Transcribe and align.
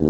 Dobrý 0.00 0.08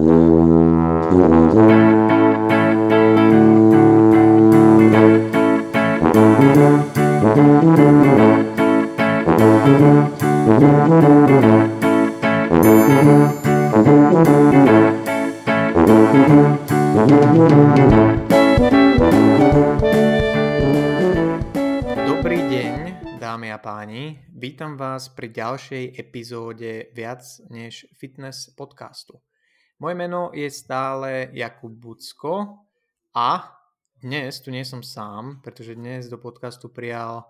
deň, 22.47 22.95
dámy 23.19 23.51
a 23.51 23.59
páni. 23.59 24.23
Vítam 24.31 24.79
vás 24.79 25.11
pri 25.11 25.35
ďalšej 25.35 25.99
epizóde 25.99 26.95
Viac 26.95 27.43
než 27.51 27.91
fitness 27.99 28.55
podcastu. 28.55 29.19
Moje 29.81 29.95
meno 29.95 30.29
je 30.37 30.51
stále 30.51 31.33
Jakub 31.33 31.73
Bucko 31.73 32.61
a 33.17 33.57
dnes 33.97 34.37
tu 34.45 34.53
nie 34.53 34.61
som 34.61 34.85
sám, 34.85 35.41
pretože 35.41 35.73
dnes 35.73 36.05
do 36.13 36.21
podcastu 36.21 36.69
prijal 36.69 37.25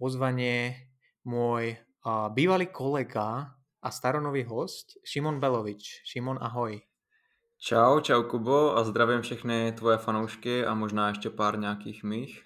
pozvanie 0.00 0.88
môj 1.28 1.76
uh, 1.76 2.32
bývalý 2.32 2.72
kolega 2.72 3.52
a 3.84 3.88
staronový 3.92 4.48
host 4.48 4.96
Šimon 5.04 5.44
Belovič. 5.44 6.00
Šimon, 6.08 6.40
ahoj. 6.40 6.80
Čau, 7.60 8.00
čau 8.00 8.24
Kubo 8.24 8.80
a 8.80 8.84
zdravím 8.84 9.20
všechny 9.20 9.72
tvoje 9.76 9.98
fanoušky 9.98 10.64
a 10.64 10.74
možná 10.74 11.08
ještě 11.08 11.30
pár 11.30 11.58
nějakých 11.58 12.04
mých. 12.04 12.44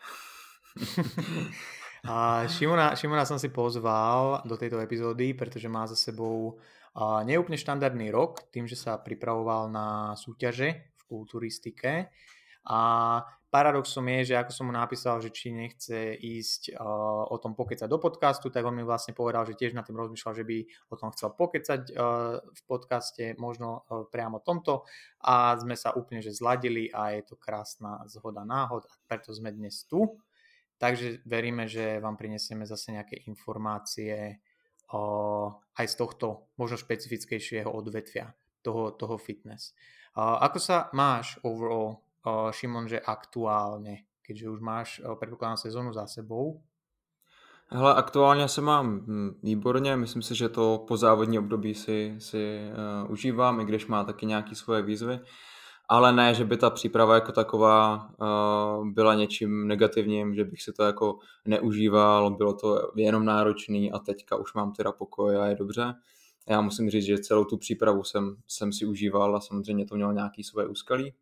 a 2.10 2.42
Šimona, 2.50 2.98
Šimona 2.98 3.22
som 3.22 3.38
si 3.38 3.48
pozval 3.54 4.42
do 4.44 4.58
tejto 4.58 4.82
epizódy, 4.82 5.30
pretože 5.34 5.70
má 5.70 5.86
za 5.86 5.96
sebou 5.96 6.58
neúplne 6.96 7.58
štandardný 7.58 8.14
rok, 8.14 8.46
tým, 8.54 8.70
že 8.70 8.78
sa 8.78 8.98
pripravoval 8.98 9.70
na 9.70 10.14
súťaže 10.14 10.94
v 10.94 11.02
kulturistike. 11.10 12.08
A 12.64 12.80
paradoxom 13.54 14.02
je, 14.18 14.32
že 14.32 14.40
ako 14.40 14.50
som 14.50 14.66
mu 14.66 14.74
napísal, 14.74 15.22
že 15.22 15.30
či 15.30 15.54
nechce 15.54 16.16
ísť 16.18 16.74
uh, 16.74 17.28
o 17.30 17.36
tom 17.38 17.54
pokecať 17.54 17.86
do 17.86 18.02
podcastu, 18.02 18.50
tak 18.50 18.66
on 18.66 18.74
mi 18.74 18.82
vlastne 18.82 19.14
povedal, 19.14 19.46
že 19.46 19.54
tiež 19.54 19.78
na 19.78 19.86
tým 19.86 19.94
rozmýšľal, 19.94 20.34
že 20.34 20.42
by 20.42 20.58
o 20.90 20.96
tom 20.98 21.14
chcel 21.14 21.30
pokecať 21.38 21.94
uh, 21.94 22.42
v 22.42 22.60
podcaste, 22.66 23.38
možno 23.38 23.86
uh, 23.86 24.08
priamo 24.10 24.42
tomto 24.42 24.82
a 25.22 25.54
sme 25.54 25.78
sa 25.78 25.94
úplne 25.94 26.18
že 26.18 26.34
zladili 26.34 26.90
a 26.90 27.14
je 27.14 27.22
to 27.30 27.38
krásna 27.38 28.02
zhoda 28.10 28.42
náhod 28.42 28.90
a 28.90 28.94
preto 29.06 29.30
sme 29.30 29.54
dnes 29.54 29.86
tu. 29.86 30.18
Takže 30.74 31.22
veríme, 31.22 31.70
že 31.70 32.02
vám 32.02 32.18
prinesieme 32.18 32.66
zase 32.66 32.90
nejaké 32.90 33.22
informácie 33.30 34.42
aj 35.74 35.86
z 35.88 35.94
tohto 35.94 36.48
možno 36.56 36.76
špecifickejšieho 36.76 37.70
odvetvia, 37.70 38.34
toho, 38.62 38.90
toho 38.90 39.18
fitness. 39.18 39.74
Uh, 40.16 40.38
ako 40.40 40.58
sa 40.58 40.76
máš 40.92 41.38
overall 41.42 42.04
Šimon, 42.50 42.88
že 42.88 43.00
aktuálně, 43.00 43.98
keďže 44.22 44.48
už 44.48 44.60
máš, 44.60 45.02
předpokládám, 45.16 45.56
sezonu 45.56 45.92
za 45.92 46.06
sebou? 46.06 46.62
Hele, 47.68 47.94
aktuálně 47.94 48.48
se 48.48 48.60
mám 48.60 48.86
hm, 48.86 49.40
výborně, 49.42 49.96
myslím 49.96 50.22
si, 50.22 50.34
že 50.34 50.48
to 50.48 50.84
po 50.88 50.96
závodní 50.96 51.38
období 51.38 51.74
si, 51.74 52.16
si 52.18 52.60
uh, 53.04 53.10
užívám, 53.10 53.60
i 53.60 53.64
když 53.64 53.86
má 53.86 54.04
taky 54.04 54.26
nějaké 54.26 54.54
svoje 54.54 54.82
výzvy, 54.82 55.20
ale 55.88 56.12
ne, 56.12 56.34
že 56.34 56.44
by 56.44 56.56
ta 56.56 56.70
příprava 56.70 57.14
jako 57.14 57.32
taková 57.32 58.08
uh, 58.20 58.88
byla 58.88 59.14
něčím 59.14 59.68
negativním, 59.68 60.34
že 60.34 60.44
bych 60.44 60.62
si 60.62 60.72
to 60.72 60.82
jako 60.82 61.18
neužíval, 61.44 62.30
bylo 62.30 62.52
to 62.54 62.92
jenom 62.96 63.24
náročný 63.24 63.92
a 63.92 63.98
teďka 63.98 64.36
už 64.36 64.54
mám 64.54 64.72
teda 64.72 64.92
pokoj 64.92 65.36
a 65.36 65.46
je 65.46 65.54
dobře. 65.54 65.94
Já 66.48 66.60
musím 66.60 66.90
říct, 66.90 67.04
že 67.04 67.18
celou 67.18 67.44
tu 67.44 67.56
přípravu 67.56 68.04
jsem, 68.04 68.36
jsem 68.48 68.72
si 68.72 68.86
užíval 68.86 69.36
a 69.36 69.40
samozřejmě 69.40 69.86
to 69.86 69.94
mělo 69.94 70.12
nějaký 70.12 70.44
svoje 70.44 70.66
úskalí, 70.66 71.14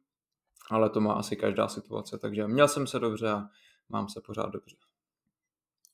ale 0.71 0.91
to 0.91 1.01
má 1.01 1.13
asi 1.13 1.37
každá 1.37 1.69
situace, 1.69 2.19
takže 2.19 2.47
měl 2.47 2.69
jsem 2.69 2.87
se 2.87 2.99
dobře 2.99 3.31
a 3.31 3.49
mám 3.89 4.09
se 4.09 4.21
pořád 4.21 4.51
dobře. 4.51 4.77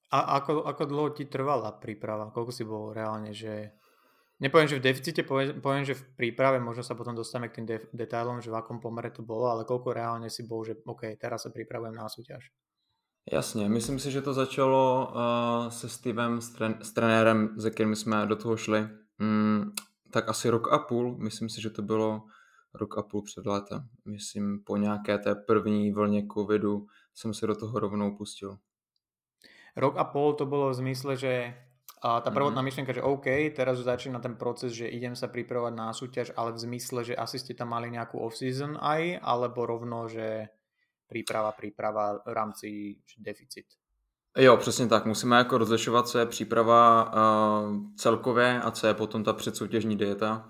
A 0.08 0.20
ako, 0.40 0.64
ako 0.64 0.84
dlouho 0.88 1.10
ti 1.12 1.28
trvala 1.28 1.68
príprava? 1.76 2.32
Koľko 2.32 2.48
si 2.48 2.64
bol 2.64 2.96
reálne, 2.96 3.36
že... 3.36 3.76
Nepoviem, 4.38 4.70
že 4.70 4.78
v 4.78 4.86
deficite, 4.86 5.26
poviem, 5.26 5.58
poviem 5.58 5.82
že 5.82 5.98
v 5.98 6.04
príprave, 6.14 6.62
možno 6.62 6.86
sa 6.86 6.94
potom 6.94 7.10
dostaneme 7.10 7.50
k 7.50 7.58
tým 7.58 7.66
de- 7.66 7.90
detailom, 7.90 8.38
že 8.38 8.54
v 8.54 8.58
akom 8.62 8.78
pomere 8.78 9.10
to 9.10 9.26
bolo, 9.26 9.50
ale 9.50 9.66
koľko 9.66 9.90
reálne 9.90 10.30
si 10.30 10.46
bol, 10.46 10.62
že 10.62 10.78
OK, 10.86 11.18
teraz 11.18 11.42
sa 11.42 11.50
pripravujem 11.50 11.94
na 11.94 12.06
súťaž? 12.06 12.54
Jasně, 13.32 13.68
myslím 13.68 13.98
si, 13.98 14.10
že 14.10 14.22
to 14.22 14.34
začalo 14.34 15.12
uh, 15.12 15.70
se 15.70 15.88
Stevem, 15.88 16.40
s, 16.40 16.54
tren- 16.54 16.78
s 16.80 16.92
trenérem, 16.92 17.60
se 17.60 17.70
kterým 17.70 17.96
jsme 17.96 18.26
do 18.26 18.36
toho 18.36 18.56
šli, 18.56 18.88
mm, 19.18 19.72
tak 20.10 20.28
asi 20.28 20.50
rok 20.50 20.72
a 20.72 20.78
půl, 20.78 21.18
myslím 21.18 21.48
si, 21.48 21.62
že 21.62 21.70
to 21.70 21.82
bylo 21.82 22.22
rok 22.74 22.98
a 22.98 23.02
půl 23.02 23.22
před 23.22 23.46
létem. 23.46 23.88
Myslím, 24.04 24.64
po 24.64 24.76
nějaké 24.76 25.18
té 25.18 25.34
první 25.34 25.92
vlně 25.92 26.26
covidu 26.34 26.86
jsem 27.14 27.34
se 27.34 27.46
do 27.46 27.54
toho 27.54 27.78
rovnou 27.78 28.16
pustil. 28.16 28.58
Rok 29.76 29.96
a 29.96 30.04
půl 30.04 30.34
to 30.34 30.46
bylo 30.46 30.70
v 30.70 30.74
zmysle, 30.74 31.16
že 31.16 31.54
a 32.02 32.20
tá 32.20 32.30
prvotná 32.30 32.62
mm-hmm. 32.62 32.64
myšlienka, 32.64 32.92
že 32.94 33.02
OK, 33.02 33.26
teraz 33.54 33.78
začína 33.78 34.22
ten 34.22 34.38
proces, 34.38 34.72
že 34.72 34.86
idem 34.86 35.18
sa 35.18 35.26
pripravovať 35.26 35.74
na 35.74 35.90
súťaž, 35.90 36.32
ale 36.38 36.54
v 36.54 36.62
zmysle, 36.62 37.04
že 37.04 37.18
asi 37.18 37.38
ste 37.38 37.54
tam 37.58 37.74
mali 37.74 37.90
nejakú 37.90 38.18
off-season 38.22 38.78
aj, 38.78 39.18
alebo 39.22 39.66
rovno, 39.66 40.06
že 40.06 40.46
příprava, 41.08 41.52
příprava 41.52 42.22
v 42.26 42.32
rámci 42.32 42.68
deficit. 43.18 43.66
Jo, 44.38 44.56
přesně 44.56 44.86
tak. 44.86 45.06
Musíme 45.06 45.36
jako 45.36 45.58
rozlišovat, 45.58 46.08
co 46.08 46.18
je 46.18 46.26
příprava 46.26 47.04
uh, 47.04 47.76
celkově 47.96 48.60
a 48.62 48.70
co 48.70 48.86
je 48.86 48.94
potom 48.94 49.24
ta 49.24 49.32
předsoutěžní 49.32 49.96
dieta. 49.96 50.48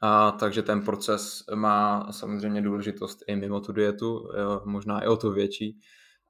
A, 0.00 0.30
takže 0.30 0.62
ten 0.62 0.82
proces 0.82 1.44
má 1.54 2.06
samozřejmě 2.10 2.62
důležitost 2.62 3.18
i 3.26 3.36
mimo 3.36 3.60
tu 3.60 3.72
dietu, 3.72 4.30
jo, 4.38 4.62
možná 4.64 5.00
i 5.00 5.06
o 5.06 5.16
to 5.16 5.30
větší. 5.30 5.80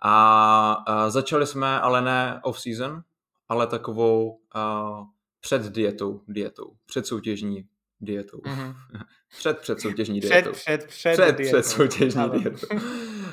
A, 0.03 0.73
a 0.87 1.11
začali 1.11 1.47
jsme 1.47 1.81
ale 1.81 2.03
ne 2.03 2.41
off-season, 2.45 3.03
ale 3.49 3.67
takovou 3.67 4.39
a, 4.55 5.03
před 5.41 5.63
dietou, 5.63 6.21
dietou, 6.29 6.73
před 6.87 7.07
soutěžní 7.07 7.65
dietou. 8.01 8.39
Mm-hmm. 8.39 8.75
před 9.39 9.59
předsoutěžní 9.59 10.21
dietou. 10.21 10.53
Před, 10.53 10.85
před, 10.87 10.87
před, 10.87 11.15
před, 11.15 11.37
před 11.37 11.67
soutěžní 11.67 12.31
dietou. 12.31 12.67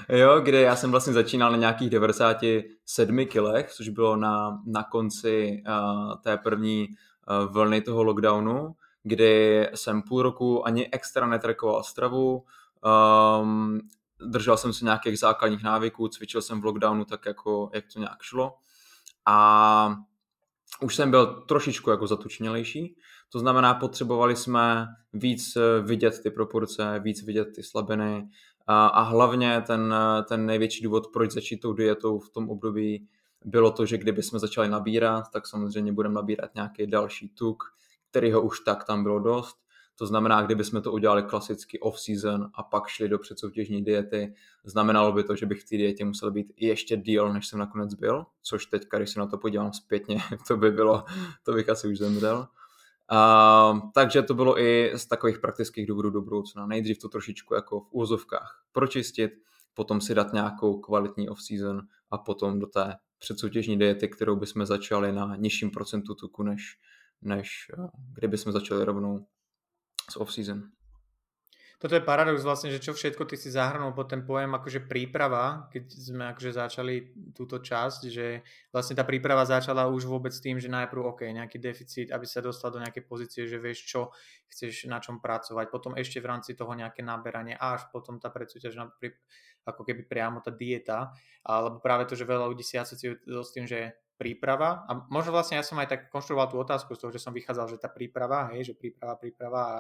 jo, 0.10 0.40
kde 0.40 0.62
já 0.62 0.76
jsem 0.76 0.92
vlastně 0.92 1.14
začínal 1.14 1.52
na 1.52 1.58
nějakých 1.58 1.90
97 1.90 3.26
kilech, 3.26 3.72
což 3.72 3.90
bylo 3.90 4.16
na, 4.16 4.62
na 4.66 4.84
konci 4.84 5.64
uh, 5.68 6.16
té 6.24 6.38
první 6.38 6.88
uh, 6.88 7.54
vlny 7.54 7.82
toho 7.82 8.04
lockdownu 8.04 8.76
kdy 9.06 9.68
jsem 9.76 10.02
půl 10.02 10.22
roku 10.22 10.68
ani 10.68 10.90
extra 10.92 11.28
netrekoval 11.28 11.84
stravu, 11.84 12.46
um, 13.42 13.80
držel 14.20 14.58
jsem 14.58 14.74
se 14.74 14.86
nějakých 14.86 15.20
základních 15.20 15.64
návyků, 15.64 16.08
cvičil 16.08 16.42
jsem 16.42 16.62
v 16.62 16.66
lockdownu 16.66 17.06
tak, 17.06 17.26
jako, 17.26 17.70
jak 17.74 17.86
to 17.94 18.00
nějak 18.00 18.22
šlo. 18.22 18.58
A 19.26 19.96
už 20.82 20.96
jsem 20.96 21.12
byl 21.12 21.26
trošičku 21.26 21.90
jako 21.90 22.08
zatučnělejší, 22.08 22.96
to 23.32 23.40
znamená, 23.40 23.74
potřebovali 23.74 24.36
jsme 24.36 24.88
víc 25.14 25.56
eh, 25.56 25.82
vidět 25.82 26.20
ty 26.24 26.32
proporce, 26.32 27.00
víc 27.00 27.26
vidět 27.26 27.46
ty 27.56 27.64
slabiny 27.64 28.30
a, 28.68 28.88
a 28.88 29.02
hlavně 29.02 29.64
ten, 29.68 29.96
ten 30.30 30.46
největší 30.46 30.84
důvod, 30.84 31.08
proč 31.14 31.32
začít 31.32 31.58
tou 31.58 31.74
dietou 31.74 32.20
v 32.20 32.30
tom 32.30 32.50
období, 32.50 33.08
bylo 33.46 33.72
to, 33.72 33.86
že 33.86 33.98
kdyby 33.98 34.24
jsme 34.24 34.40
začali 34.40 34.70
nabírat, 34.70 35.24
tak 35.34 35.48
samozřejmě 35.48 35.94
budeme 35.94 36.16
nabírat 36.16 36.56
nějaký 36.56 36.88
další 36.88 37.30
tuk, 37.30 37.64
kterého 38.10 38.42
už 38.42 38.60
tak 38.60 38.84
tam 38.84 39.04
bylo 39.04 39.20
dost. 39.20 39.58
To 39.96 40.06
znamená, 40.06 40.42
kdyby 40.42 40.64
jsme 40.64 40.82
to 40.82 40.92
udělali 40.92 41.24
klasicky 41.24 41.80
off-season 41.80 42.50
a 42.54 42.64
pak 42.64 42.88
šli 42.88 43.10
do 43.10 43.20
předsoutěžní 43.20 43.84
diety, 43.84 44.36
znamenalo 44.64 45.12
by 45.12 45.24
to, 45.24 45.36
že 45.36 45.46
bych 45.46 45.62
v 45.62 45.70
té 45.70 45.78
dietě 45.78 46.06
musel 46.06 46.32
být 46.32 46.54
ještě 46.58 46.98
díl, 46.98 47.34
než 47.34 47.48
jsem 47.48 47.60
nakonec 47.60 47.94
byl, 47.94 48.26
což 48.42 48.66
teď, 48.66 48.88
když 48.98 49.10
se 49.10 49.20
na 49.20 49.28
to 49.28 49.38
podívám 49.38 49.74
zpětně, 49.74 50.18
to 50.48 50.58
by 50.58 50.72
bylo, 50.72 51.04
to 51.44 51.54
bych 51.54 51.70
asi 51.70 51.88
už 51.88 51.98
zemřel. 51.98 52.48
Uh, 53.12 53.80
takže 53.94 54.22
to 54.22 54.34
bylo 54.34 54.60
i 54.60 54.92
z 54.96 55.06
takových 55.06 55.40
praktických 55.40 55.88
důvodů 55.88 56.10
do 56.10 56.22
budoucna. 56.22 56.66
Nejdřív 56.66 56.98
to 56.98 57.10
trošičku 57.10 57.54
jako 57.54 57.80
v 57.80 57.88
úzovkách 57.92 58.64
pročistit, 58.72 59.32
potom 59.74 60.02
si 60.02 60.16
dát 60.16 60.34
nějakou 60.34 60.80
kvalitní 60.80 61.30
off-season 61.30 61.82
a 62.12 62.18
potom 62.18 62.60
do 62.60 62.68
té 62.68 62.96
předsoutěžní 63.20 63.80
diety, 63.80 64.08
kterou 64.08 64.36
bychom 64.36 64.66
začali 64.66 65.12
na 65.12 65.36
nižším 65.36 65.72
procentu 65.72 66.16
tuku, 66.16 66.44
než, 66.44 66.78
než 67.22 67.72
eh, 67.74 67.88
kdyby 68.14 68.38
jsme 68.38 68.52
začali 68.52 68.86
rovnou 68.86 69.26
s 70.10 70.16
off-season. 70.18 70.76
Toto 71.76 71.92
je 71.92 72.08
paradox 72.08 72.40
vlastne, 72.40 72.72
že 72.72 72.80
čo 72.80 72.96
všetko 72.96 73.28
ty 73.28 73.36
si 73.36 73.52
zahrnul 73.52 73.92
pod 73.92 74.08
ten 74.08 74.24
pojem 74.24 74.48
akože 74.56 74.88
príprava, 74.88 75.68
keď 75.68 75.84
sme 75.92 76.24
akože 76.32 76.52
začali 76.56 76.96
túto 77.36 77.60
časť, 77.60 78.02
že 78.08 78.42
vlastne 78.72 78.96
tá 78.96 79.04
príprava 79.04 79.44
začala 79.44 79.92
už 79.92 80.08
vôbec 80.08 80.32
tým, 80.32 80.56
že 80.56 80.72
najprv 80.72 81.14
OK, 81.14 81.22
nejaký 81.28 81.60
deficit, 81.60 82.08
aby 82.16 82.24
sa 82.24 82.40
dostal 82.40 82.72
do 82.72 82.80
nejakej 82.80 83.04
pozície, 83.04 83.44
že 83.44 83.60
vieš 83.60 83.92
čo 83.92 84.02
chceš 84.48 84.88
na 84.88 85.04
čom 85.04 85.20
pracovať, 85.20 85.68
potom 85.68 86.00
ešte 86.00 86.24
v 86.24 86.32
rámci 86.32 86.56
toho 86.56 86.72
nejaké 86.72 87.04
naberanie 87.04 87.60
až 87.60 87.86
potom 87.92 88.24
tá 88.24 88.32
predsúťažná 88.32 88.96
ako 89.68 89.82
keby 89.84 90.08
priamo 90.08 90.40
tá 90.40 90.56
dieta, 90.56 91.12
alebo 91.44 91.84
práve 91.84 92.08
to, 92.08 92.16
že 92.16 92.24
veľa 92.24 92.50
ľudí 92.50 92.64
si 92.64 92.80
asociujú 92.80 93.42
s 93.44 93.52
tým, 93.52 93.68
že 93.68 93.94
príprava. 94.16 94.88
A 94.88 95.06
možno 95.12 95.36
vlastne 95.36 95.60
ja 95.60 95.64
som 95.64 95.80
aj 95.80 95.92
tak 95.92 96.02
konštruoval 96.12 96.48
tú 96.48 96.58
otázku 96.60 96.96
z 96.96 97.00
toho, 97.04 97.12
že 97.12 97.22
som 97.24 97.36
vychádzal, 97.36 97.76
že 97.76 97.78
tá 97.78 97.92
príprava, 97.92 98.52
hej, 98.56 98.72
že 98.72 98.74
príprava, 98.74 99.20
príprava 99.20 99.62
a 99.62 99.80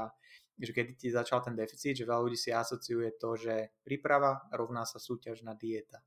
že 0.55 0.71
keď 0.71 0.85
ti 0.95 1.07
začal 1.11 1.43
ten 1.43 1.55
deficit, 1.55 1.95
že 1.99 2.07
veľa 2.07 2.21
ľudí 2.23 2.39
si 2.39 2.51
asociuje 2.51 3.19
to, 3.19 3.35
že 3.35 3.75
príprava 3.83 4.47
rovná 4.55 4.87
sa 4.87 4.99
súťažná 4.99 5.55
dieta. 5.55 5.99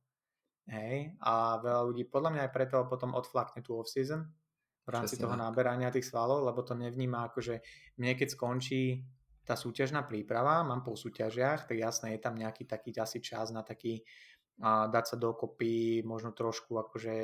Hej, 0.68 1.16
a 1.24 1.56
veľa 1.64 1.82
ľudí 1.88 2.04
podľa 2.04 2.30
mňa 2.36 2.42
aj 2.44 2.52
preto 2.52 2.76
potom 2.84 3.16
odflakne 3.16 3.64
tú 3.64 3.80
off-season 3.80 4.28
v 4.84 4.88
rámci 4.88 5.16
Přesně 5.16 5.22
toho 5.24 5.36
tak. 5.36 5.40
náberania 5.40 5.90
tých 5.90 6.04
svalov, 6.04 6.44
lebo 6.44 6.62
to 6.62 6.74
nevníma 6.74 7.28
ako, 7.28 7.40
že 7.40 7.60
mne 7.96 8.12
keď 8.16 8.28
skončí 8.30 9.04
tá 9.44 9.56
súťažná 9.56 10.04
príprava, 10.04 10.60
mám 10.60 10.84
po 10.84 10.92
súťažiach, 10.92 11.64
tak 11.64 11.80
jasné, 11.80 12.16
je 12.16 12.20
tam 12.20 12.36
nejaký 12.36 12.68
taký 12.68 12.92
asi 13.00 13.20
čas 13.24 13.48
na 13.48 13.64
taký 13.64 14.04
a 14.58 14.90
dať 14.90 15.04
sa 15.14 15.16
dokopy, 15.16 16.02
možno 16.02 16.34
trošku 16.34 16.74
akože 16.78 17.14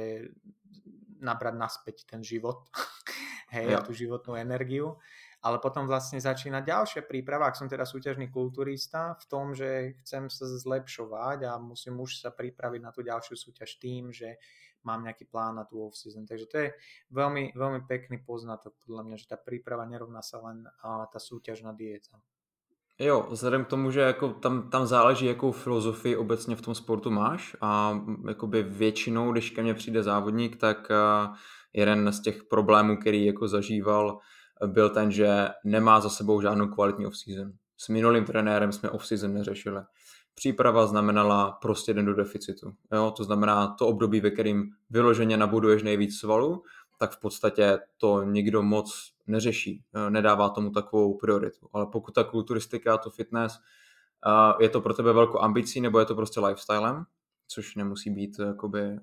nabrať 1.19 1.54
naspäť 1.56 1.96
ten 2.06 2.22
život, 2.22 2.69
hej, 3.54 3.75
ja. 3.75 3.81
a 3.81 3.84
tú 3.84 3.90
životnú 3.90 4.38
energiu 4.38 4.98
ale 5.44 5.60
potom 5.60 5.84
vlastne 5.84 6.16
začína 6.16 6.64
ďalšia 6.64 7.04
príprava, 7.04 7.52
ak 7.52 7.60
som 7.60 7.69
teda 7.69 7.84
súťažný 7.84 8.32
kulturista, 8.32 9.12
v 9.20 9.25
tom, 9.28 9.52
že 9.52 10.00
chcem 10.00 10.32
sa 10.32 10.48
zlepšovať 10.48 11.44
a 11.44 11.60
musím 11.60 12.00
už 12.00 12.25
sa 12.25 12.32
pripraviť 12.32 12.81
na 12.81 12.88
tú 12.88 13.04
ďalšiu 13.04 13.37
súťaž 13.37 13.76
tým, 13.76 14.08
že 14.08 14.40
mám 14.88 15.04
nejaký 15.04 15.28
plán 15.28 15.60
na 15.60 15.69
tú 15.69 15.84
off-season. 15.84 16.25
Takže 16.25 16.46
to 16.48 16.56
je 16.64 16.69
veľmi, 17.12 17.52
veľmi 17.52 17.84
pekný 17.84 18.25
poznatok 18.25 18.72
podľa 18.88 19.04
mňa, 19.04 19.16
že 19.20 19.28
tá 19.28 19.37
príprava 19.37 19.84
nerovná 19.84 20.25
sa 20.25 20.40
len 20.40 20.64
tá 21.12 21.20
súťažná 21.20 21.76
dieta. 21.76 22.16
Jo, 22.99 23.26
vzhledem 23.31 23.64
k 23.64 23.69
tomu, 23.69 23.91
že 23.91 24.00
jako 24.00 24.29
tam, 24.29 24.70
tam 24.70 24.87
záleží, 24.87 25.26
jakou 25.26 25.52
filozofii 25.52 26.17
obecně 26.17 26.56
v 26.56 26.61
tom 26.61 26.75
sportu 26.75 27.11
máš 27.11 27.56
a 27.61 28.00
jakoby 28.29 28.62
většinou, 28.62 29.32
když 29.32 29.50
ke 29.50 29.62
mně 29.62 29.75
přijde 29.75 30.02
závodník, 30.02 30.56
tak 30.56 30.88
jeden 31.73 32.12
z 32.12 32.23
těch 32.23 32.44
problémů, 32.44 32.96
který 32.96 33.26
jako 33.26 33.49
zažíval 33.49 34.19
byl 34.67 34.91
ten, 34.91 35.11
že 35.11 35.49
nemá 35.64 36.00
za 36.00 36.11
sebou 36.11 36.41
žádnou 36.41 36.69
kvalitní 36.69 37.06
off-season. 37.06 37.52
S 37.76 37.88
minulým 37.88 38.25
trenérem 38.25 38.73
jsme 38.73 38.91
off-season 38.91 39.35
neřešili. 39.35 39.81
Příprava 40.35 40.87
znamenala 40.87 41.52
prostě 41.62 41.94
den 41.94 42.05
do 42.05 42.14
deficitu. 42.14 42.73
Jo? 42.93 43.12
To 43.17 43.25
znamená 43.25 43.75
to 43.79 43.87
období, 43.87 44.20
ve 44.20 44.31
kterým 44.31 44.64
vyloženě 44.90 45.37
nabuduješ 45.37 45.82
nejvíc 45.82 46.19
svalů, 46.19 46.62
tak 46.99 47.12
v 47.12 47.20
podstatě 47.20 47.79
to 47.99 48.23
nikdo 48.23 48.62
moc 48.62 49.13
neřeší, 49.26 49.85
nedává 50.09 50.49
tomu 50.49 50.71
takovou 50.71 51.19
prioritu. 51.19 51.69
Ale 51.73 51.87
pokud 51.87 52.15
ta 52.15 52.25
kulturistika 52.25 52.94
a 52.94 52.99
to 52.99 53.11
fitness 53.11 53.59
je 54.61 54.69
to 54.69 54.81
pro 54.81 54.94
tebe 54.94 55.12
velkou 55.12 55.38
ambicí 55.38 55.81
nebo 55.81 55.99
je 55.99 56.05
to 56.05 56.15
prostě 56.15 56.41
lifestylem, 56.41 57.05
což 57.49 57.76
nemusí 57.76 58.11
být 58.11 58.38
jakoby 58.38 58.99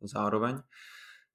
zároveň, 0.00 0.62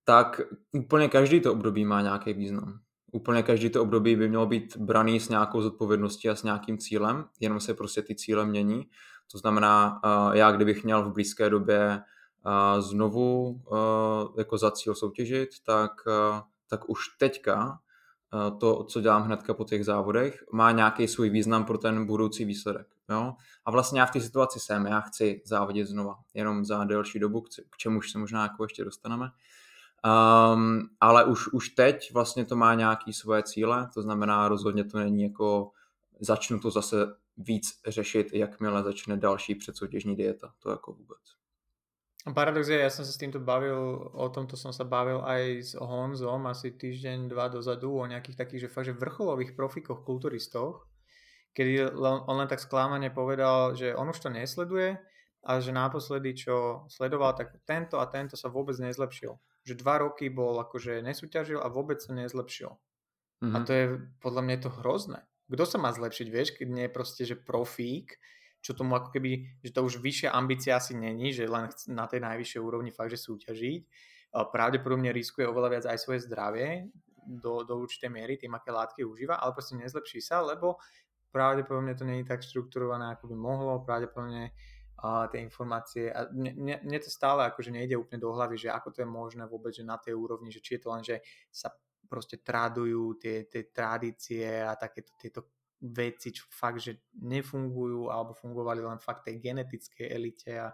tak 0.03 0.41
úplně 0.71 1.09
každý 1.09 1.41
to 1.41 1.51
období 1.51 1.85
má 1.85 2.01
nějaký 2.01 2.33
význam 2.33 2.79
úplně 3.11 3.43
každý 3.43 3.69
to 3.69 3.81
období 3.81 4.15
by 4.15 4.29
mělo 4.29 4.45
být 4.45 4.77
braný 4.77 5.19
s 5.19 5.29
nějakou 5.29 5.61
zodpovědností 5.61 6.29
a 6.29 6.35
s 6.35 6.43
nějakým 6.43 6.77
cílem, 6.77 7.25
jenom 7.39 7.59
se 7.59 7.73
prostě 7.73 8.01
ty 8.01 8.15
cíle 8.15 8.45
mění. 8.45 8.89
To 9.31 9.37
znamená, 9.37 10.01
já 10.33 10.51
kdybych 10.51 10.83
měl 10.83 11.03
v 11.03 11.13
blízké 11.13 11.49
době 11.49 12.01
znovu 12.79 13.61
jako 14.37 14.57
za 14.57 14.71
cíl 14.71 14.95
soutěžit, 14.95 15.49
tak, 15.65 15.91
tak 16.69 16.89
už 16.89 16.99
teďka 17.19 17.79
to, 18.59 18.83
co 18.83 19.01
dělám 19.01 19.23
hnedka 19.23 19.53
po 19.53 19.63
těch 19.63 19.85
závodech, 19.85 20.43
má 20.53 20.71
nějaký 20.71 21.07
svůj 21.07 21.29
význam 21.29 21.65
pro 21.65 21.77
ten 21.77 22.05
budoucí 22.05 22.45
výsledek. 22.45 22.87
Jo? 23.09 23.33
A 23.65 23.71
vlastně 23.71 23.99
já 23.99 24.05
v 24.05 24.11
té 24.11 24.21
situaci 24.21 24.59
jsem, 24.59 24.85
já 24.85 25.01
chci 25.01 25.41
závodit 25.45 25.87
znova, 25.87 26.15
jenom 26.33 26.65
za 26.65 26.83
delší 26.83 27.19
dobu, 27.19 27.41
k 27.69 27.77
čemuž 27.77 28.11
se 28.11 28.17
možná 28.17 28.43
jako 28.43 28.63
ještě 28.63 28.83
dostaneme. 28.83 29.29
Um, 30.53 30.89
ale 30.99 31.25
už, 31.25 31.47
už 31.47 31.69
teď 31.69 32.13
vlastně 32.13 32.45
to 32.45 32.55
má 32.55 32.73
nějaký 32.73 33.13
svoje 33.13 33.43
cíle, 33.43 33.89
to 33.93 34.01
znamená 34.01 34.47
rozhodně 34.47 34.83
to 34.83 34.97
není 34.97 35.23
jako 35.23 35.71
začnu 36.19 36.59
to 36.59 36.71
zase 36.71 37.15
víc 37.37 37.81
řešit, 37.87 38.27
jakmile 38.33 38.83
začne 38.83 39.17
další 39.17 39.55
předsoutěžní 39.55 40.15
dieta, 40.15 40.53
to 40.59 40.69
jako 40.69 40.93
vůbec. 40.93 41.36
Paradox 42.33 42.67
je, 42.67 42.79
ja 42.79 42.91
som 42.91 43.07
sa 43.07 43.13
s 43.13 43.21
týmto 43.21 43.39
bavil, 43.39 44.11
o 44.11 44.27
tomto 44.27 44.59
som 44.59 44.75
sa 44.75 44.83
bavil 44.83 45.23
aj 45.23 45.43
s 45.61 45.71
Honzom 45.77 46.43
asi 46.47 46.75
týždeň, 46.75 47.31
dva 47.31 47.47
dozadu, 47.47 47.93
o 47.93 48.03
nejakých 48.03 48.35
takých, 48.35 48.61
že 48.67 48.71
fakt, 48.71 48.87
že 48.89 48.99
vrcholových 48.99 49.55
profikoch, 49.55 50.03
kulturistoch, 50.03 50.87
kedy 51.55 51.95
on 52.01 52.35
len 52.35 52.49
tak 52.51 52.59
sklámane 52.59 53.11
povedal, 53.13 53.75
že 53.75 53.95
on 53.95 54.11
už 54.11 54.19
to 54.19 54.29
nesleduje, 54.31 54.99
a 55.47 55.63
že 55.63 55.71
naposledy, 55.71 56.35
čo 56.35 56.83
sledoval, 56.91 57.31
tak 57.31 57.55
tento 57.63 58.03
a 58.03 58.05
tento 58.11 58.35
sa 58.35 58.51
vôbec 58.51 58.75
nezlepšil 58.75 59.31
že 59.67 59.75
dva 59.75 59.99
roky 59.99 60.31
bol 60.31 60.55
akože 60.63 61.03
nesúťažil 61.03 61.59
a 61.59 61.67
vôbec 61.67 61.99
sa 61.99 62.15
nezlepšil. 62.15 62.71
Mm-hmm. 62.71 63.51
A 63.53 63.57
mhm. 63.59 63.65
to 63.67 63.71
je, 63.75 63.85
podľa 64.23 64.41
mňa 64.47 64.53
je 64.55 64.63
to 64.63 64.71
hrozné. 64.79 65.19
Kto 65.51 65.63
sa 65.67 65.77
má 65.79 65.91
zlepšiť, 65.91 66.27
vieš, 66.31 66.49
keď 66.55 66.67
nie 66.71 66.85
je 66.87 66.95
proste, 66.95 67.23
že 67.27 67.35
profík, 67.35 68.15
čo 68.61 68.73
tomu 68.73 68.97
ako 68.97 69.13
keby, 69.13 69.61
že 69.63 69.71
to 69.71 69.85
už 69.85 70.01
vyššia 70.01 70.33
ambícia 70.33 70.75
asi 70.75 70.97
není, 70.97 71.31
že 71.31 71.47
len 71.47 71.69
na 71.93 72.05
tej 72.09 72.19
najvyššej 72.23 72.61
úrovni 72.61 72.91
fakt, 72.91 73.13
že 73.13 73.19
súťažiť. 73.21 73.81
Pravdepodobne 74.33 75.15
riskuje 75.15 75.47
oveľa 75.47 75.69
viac 75.71 75.85
aj 75.87 75.97
svoje 76.03 76.25
zdravie 76.27 76.91
do, 77.27 77.63
do 77.63 77.79
určitej 77.79 78.11
miery, 78.11 78.35
tým, 78.35 78.55
aké 78.55 78.71
látky 78.71 79.01
užíva, 79.07 79.39
ale 79.39 79.55
proste 79.55 79.79
nezlepší 79.79 80.19
sa, 80.19 80.43
lebo 80.43 80.79
pravdepodobne 81.31 81.95
to 81.95 82.03
není 82.03 82.23
tak 82.23 82.43
štrukturované, 82.43 83.15
ako 83.15 83.31
by 83.31 83.35
mohlo, 83.35 83.83
pravdepodobne 83.83 84.51
a 84.97 85.29
tie 85.29 85.45
informácie 85.45 86.09
a 86.09 86.25
mne, 86.33 86.81
mne 86.81 86.97
to 86.97 87.13
stále 87.13 87.45
akože 87.45 87.69
nejde 87.69 87.93
úplne 87.93 88.17
do 88.17 88.33
hlavy, 88.33 88.57
že 88.57 88.73
ako 88.73 88.89
to 88.89 89.05
je 89.05 89.09
možné 89.09 89.45
vôbec, 89.45 89.69
že 89.69 89.85
na 89.85 90.01
tej 90.01 90.17
úrovni, 90.17 90.49
že 90.49 90.57
či 90.57 90.77
je 90.77 90.81
to 90.81 90.89
len, 90.89 91.05
že 91.05 91.21
sa 91.53 91.69
proste 92.09 92.41
tradujú 92.41 93.13
tie, 93.21 93.45
tie 93.45 93.69
tradície 93.69 94.47
a 94.65 94.73
takéto 94.73 95.13
tieto 95.21 95.45
veci, 95.81 96.33
čo 96.33 96.45
fakt, 96.49 96.81
že 96.81 97.05
nefungujú 97.21 98.09
alebo 98.09 98.33
fungovali 98.33 98.81
len 98.81 98.97
fakt 98.97 99.29
tej 99.29 99.39
genetickej 99.39 100.07
elite 100.09 100.51
a 100.59 100.73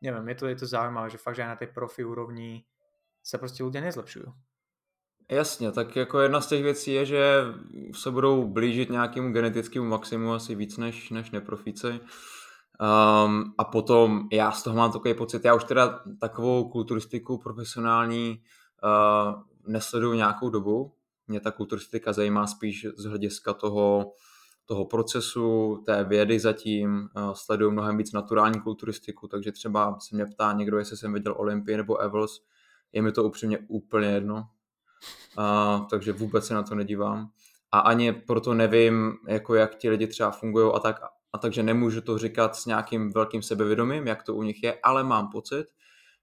neviem, 0.00 0.28
je 0.28 0.34
to, 0.34 0.44
je 0.46 0.56
to 0.56 0.66
zaujímavé, 0.66 1.10
že 1.10 1.22
fakt, 1.22 1.36
že 1.36 1.42
aj 1.42 1.52
na 1.52 1.60
tej 1.60 1.70
profi 1.70 2.04
úrovni 2.04 2.64
sa 3.22 3.38
prostě 3.38 3.62
ľudia 3.62 3.80
nezlepšujú. 3.80 4.32
Jasně, 5.30 5.72
tak 5.72 5.96
jako 5.96 6.20
jedna 6.20 6.40
z 6.40 6.46
těch 6.46 6.62
věcí 6.62 6.92
je, 6.92 7.06
že 7.06 7.44
se 7.94 8.10
budou 8.10 8.48
blížit 8.48 8.90
nějakému 8.90 9.32
genetickému 9.32 9.86
maximu 9.86 10.32
asi 10.32 10.54
víc 10.54 10.76
než, 10.76 11.10
než 11.10 11.30
neprofíci. 11.30 11.88
Um, 11.88 13.54
a 13.58 13.64
potom 13.64 14.28
já 14.32 14.52
z 14.52 14.62
toho 14.62 14.76
mám 14.76 14.92
takový 14.92 15.14
pocit, 15.14 15.44
já 15.44 15.54
už 15.54 15.64
teda 15.64 16.00
takovou 16.20 16.70
kulturistiku 16.70 17.38
profesionální 17.38 18.42
uh, 18.84 19.42
nesleduju 19.66 20.14
nějakou 20.14 20.50
dobu. 20.50 20.94
Mě 21.32 21.40
ta 21.40 21.50
kulturistika 21.50 22.12
zajímá 22.12 22.46
spíš 22.46 22.86
z 22.96 23.04
hlediska 23.04 23.54
toho, 23.54 24.12
toho 24.66 24.84
procesu, 24.84 25.82
té 25.86 26.04
vědy 26.04 26.40
zatím, 26.40 27.08
uh, 27.16 27.32
sleduju 27.32 27.70
mnohem 27.70 27.96
víc 27.96 28.12
naturální 28.12 28.60
kulturistiku, 28.60 29.28
takže 29.28 29.52
třeba 29.52 29.96
se 30.00 30.16
mě 30.16 30.26
ptá 30.26 30.52
někdo, 30.52 30.78
jestli 30.78 30.96
jsem 30.96 31.12
viděl 31.12 31.34
Olympii 31.38 31.76
nebo 31.76 31.98
Evels, 31.98 32.40
je 32.92 33.02
mi 33.02 33.12
to 33.12 33.24
upřímně 33.24 33.58
úplně 33.68 34.08
jedno, 34.08 34.48
uh, 35.38 35.86
takže 35.86 36.12
vůbec 36.12 36.46
se 36.46 36.54
na 36.54 36.62
to 36.62 36.74
nedívám. 36.74 37.30
A 37.72 37.78
ani 37.78 38.12
proto 38.12 38.54
nevím, 38.54 39.12
jako 39.28 39.54
jak 39.54 39.74
ti 39.74 39.90
lidi 39.90 40.06
třeba 40.06 40.30
fungují 40.30 40.72
a 40.74 40.78
tak 40.78 41.00
a 41.32 41.38
takže 41.38 41.62
nemůžu 41.62 42.00
to 42.00 42.18
říkat 42.18 42.56
s 42.56 42.66
nějakým 42.66 43.12
velkým 43.12 43.42
sebevědomím, 43.42 44.06
jak 44.06 44.22
to 44.22 44.34
u 44.34 44.42
nich 44.42 44.62
je, 44.62 44.78
ale 44.82 45.04
mám 45.04 45.28
pocit, 45.30 45.66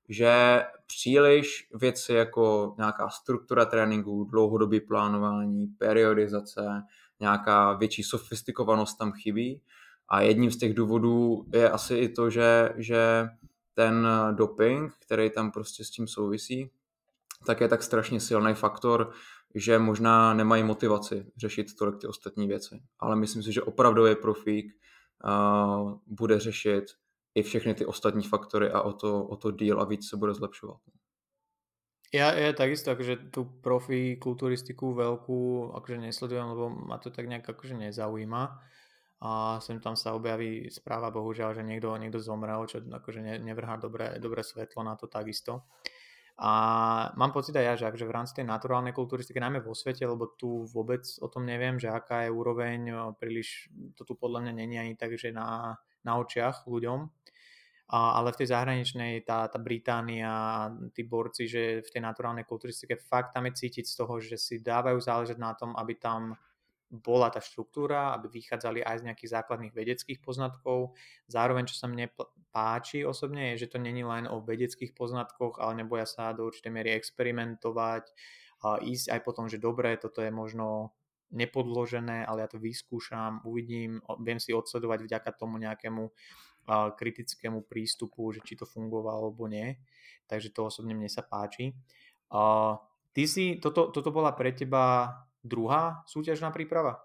že 0.10 0.64
příliš 0.88 1.70
věci 1.74 2.14
jako 2.14 2.76
nějaká 2.78 3.10
struktura 3.10 3.66
tréninku, 3.66 4.24
dlouhodobý 4.24 4.80
plánování, 4.80 5.68
periodizace, 5.68 6.84
nějaká 7.20 7.74
větší 7.74 8.04
sofistikovanost 8.04 8.98
tam 8.98 9.12
chybí. 9.12 9.62
A 10.10 10.22
jedním 10.22 10.52
z 10.52 10.58
těch 10.58 10.74
důvodů 10.74 11.46
je 11.54 11.70
asi 11.70 11.96
i 11.96 12.10
to, 12.10 12.30
že, 12.30 12.70
že 12.76 13.28
ten 13.74 14.08
doping, 14.32 14.94
který 15.06 15.30
tam 15.30 15.52
prostě 15.52 15.84
s 15.84 15.90
tím 15.90 16.08
souvisí, 16.08 16.72
tak 17.46 17.62
je 17.62 17.68
tak 17.68 17.84
strašně 17.84 18.20
silný 18.20 18.54
faktor, 18.54 19.12
že 19.56 19.80
možná 19.80 20.34
nemají 20.34 20.64
motivaci 20.64 21.26
řešit 21.38 21.76
tolik 21.76 21.98
ty 22.02 22.08
ostatní 22.08 22.48
věci. 22.48 22.82
Ale 23.00 23.16
myslím 23.16 23.44
si, 23.44 23.54
že 23.54 23.62
opravdový 23.62 24.16
profík 24.16 24.74
bude 26.08 26.40
řešit 26.40 26.86
i 27.36 27.44
všechny 27.44 27.74
ty 27.74 27.86
ostatní 27.86 28.24
faktory 28.24 28.72
a 28.72 28.82
o 28.82 28.94
to, 28.94 29.24
o 29.26 29.36
to 29.36 29.52
díl 29.52 29.82
a 29.82 29.86
víc 29.86 30.10
se 30.10 30.18
bude 30.18 30.34
zlepšovat. 30.34 30.78
Ja, 32.10 32.34
ja 32.34 32.58
takisto 32.58 32.90
akože 32.90 33.30
tú 33.30 33.62
profi 33.62 34.18
kulturistiku 34.18 34.98
veľkú 34.98 35.70
akože 35.78 36.02
nesledujem, 36.02 36.58
lebo 36.58 36.66
ma 36.74 36.98
to 36.98 37.14
tak 37.14 37.30
nejak 37.30 37.46
akože 37.46 37.78
nezaujíma. 37.78 38.44
A 39.20 39.60
sem 39.62 39.78
tam 39.78 39.94
sa 39.94 40.18
objaví 40.18 40.74
správa 40.74 41.14
bohužiaľ, 41.14 41.54
že 41.54 41.62
niekto, 41.62 41.94
niekto 42.02 42.18
zomrel, 42.18 42.66
čo 42.66 42.82
akože 42.82 43.22
nevrhá 43.44 43.78
dobré, 43.78 44.18
dobré 44.18 44.42
svetlo 44.42 44.82
na 44.82 44.98
to 44.98 45.06
takisto. 45.06 45.70
A 46.40 46.52
mám 47.20 47.36
pocit 47.36 47.52
aj 47.60 47.66
ja, 47.68 47.74
že 47.76 47.86
akže 47.92 48.08
v 48.08 48.16
rámci 48.16 48.32
tej 48.40 48.48
naturálnej 48.48 48.96
kulturistiky, 48.96 49.44
najmä 49.44 49.60
vo 49.60 49.76
svete, 49.76 50.08
lebo 50.08 50.34
tu 50.40 50.64
vôbec 50.72 51.04
o 51.20 51.28
tom 51.28 51.44
neviem, 51.44 51.76
že 51.76 51.92
aká 51.92 52.26
je 52.26 52.32
úroveň, 52.32 53.12
príliš 53.20 53.68
to 54.00 54.08
tu 54.08 54.16
podľa 54.16 54.48
mňa 54.48 54.54
není 54.56 54.80
ani 54.80 54.96
tak, 54.96 55.20
že 55.20 55.36
na, 55.36 55.76
na 56.08 56.16
očiach 56.16 56.64
ľuďom, 56.64 57.19
a, 57.90 58.22
ale 58.22 58.30
v 58.32 58.46
tej 58.46 58.54
zahraničnej, 58.54 59.26
tá, 59.26 59.50
tá 59.50 59.58
Británia, 59.58 60.70
tí 60.94 61.02
borci, 61.02 61.50
že 61.50 61.82
v 61.82 61.90
tej 61.90 62.02
naturálnej 62.06 62.46
kulturistike 62.46 63.02
fakt 63.02 63.34
tam 63.34 63.50
je 63.50 63.58
cítiť 63.66 63.86
z 63.90 63.96
toho, 63.98 64.22
že 64.22 64.38
si 64.38 64.62
dávajú 64.62 65.02
záležať 65.02 65.38
na 65.42 65.58
tom, 65.58 65.74
aby 65.74 65.98
tam 65.98 66.38
bola 66.90 67.30
tá 67.30 67.38
štruktúra, 67.38 68.18
aby 68.18 68.30
vychádzali 68.30 68.82
aj 68.82 68.98
z 69.02 69.06
nejakých 69.10 69.34
základných 69.42 69.74
vedeckých 69.78 70.20
poznatkov. 70.26 70.98
Zároveň, 71.30 71.70
čo 71.70 71.78
sa 71.78 71.86
mne 71.86 72.10
páči 72.50 73.06
osobne, 73.06 73.54
je, 73.54 73.66
že 73.66 73.74
to 73.74 73.78
není 73.78 74.02
len 74.02 74.26
o 74.26 74.42
vedeckých 74.42 74.98
poznatkoch, 74.98 75.62
ale 75.62 75.86
neboja 75.86 76.10
sa 76.10 76.34
do 76.34 76.50
určitej 76.50 76.74
miery 76.74 76.98
experimentovať, 76.98 78.10
a 78.60 78.76
ísť 78.84 79.16
aj 79.16 79.20
potom, 79.24 79.48
že 79.48 79.56
dobre, 79.56 79.96
toto 79.96 80.20
je 80.20 80.28
možno 80.34 80.92
nepodložené, 81.32 82.26
ale 82.26 82.44
ja 82.44 82.50
to 82.50 82.60
vyskúšam, 82.60 83.40
uvidím, 83.46 84.02
viem 84.20 84.42
si 84.42 84.52
odsledovať 84.52 85.06
vďaka 85.06 85.30
tomu 85.38 85.62
nejakému 85.62 86.10
kritickému 86.70 87.66
prístupu, 87.66 88.32
že 88.32 88.40
či 88.46 88.56
to 88.56 88.70
fungovalo 88.70 89.34
alebo 89.34 89.50
nie. 89.50 89.78
Takže 90.30 90.54
to 90.54 90.70
osobne 90.70 90.94
mne 90.94 91.10
sa 91.10 91.26
páči. 91.26 91.74
Ty 93.14 93.24
si, 93.26 93.58
toto, 93.58 93.90
toto 93.90 94.14
bola 94.14 94.38
pre 94.38 94.54
teba 94.54 95.10
druhá 95.42 96.06
súťažná 96.06 96.54
príprava? 96.54 97.02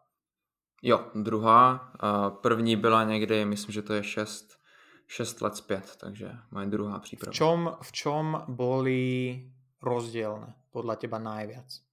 Jo, 0.84 1.10
druhá. 1.14 1.92
První 2.40 2.76
byla 2.76 3.04
někdy, 3.04 3.44
myslím, 3.44 3.72
že 3.72 3.82
to 3.82 3.92
je 3.92 4.02
6, 4.04 4.60
6 5.06 5.40
let 5.40 5.56
zpět, 5.56 5.96
takže 6.00 6.30
moje 6.50 6.66
druhá 6.66 6.98
příprava. 6.98 7.32
V 7.32 7.36
čom, 7.36 7.76
v 7.80 7.90
čom 7.92 8.44
boli 8.48 9.02
rozdielne 9.80 10.56
podľa 10.72 10.96
teba 10.96 11.20
najviac? 11.20 11.83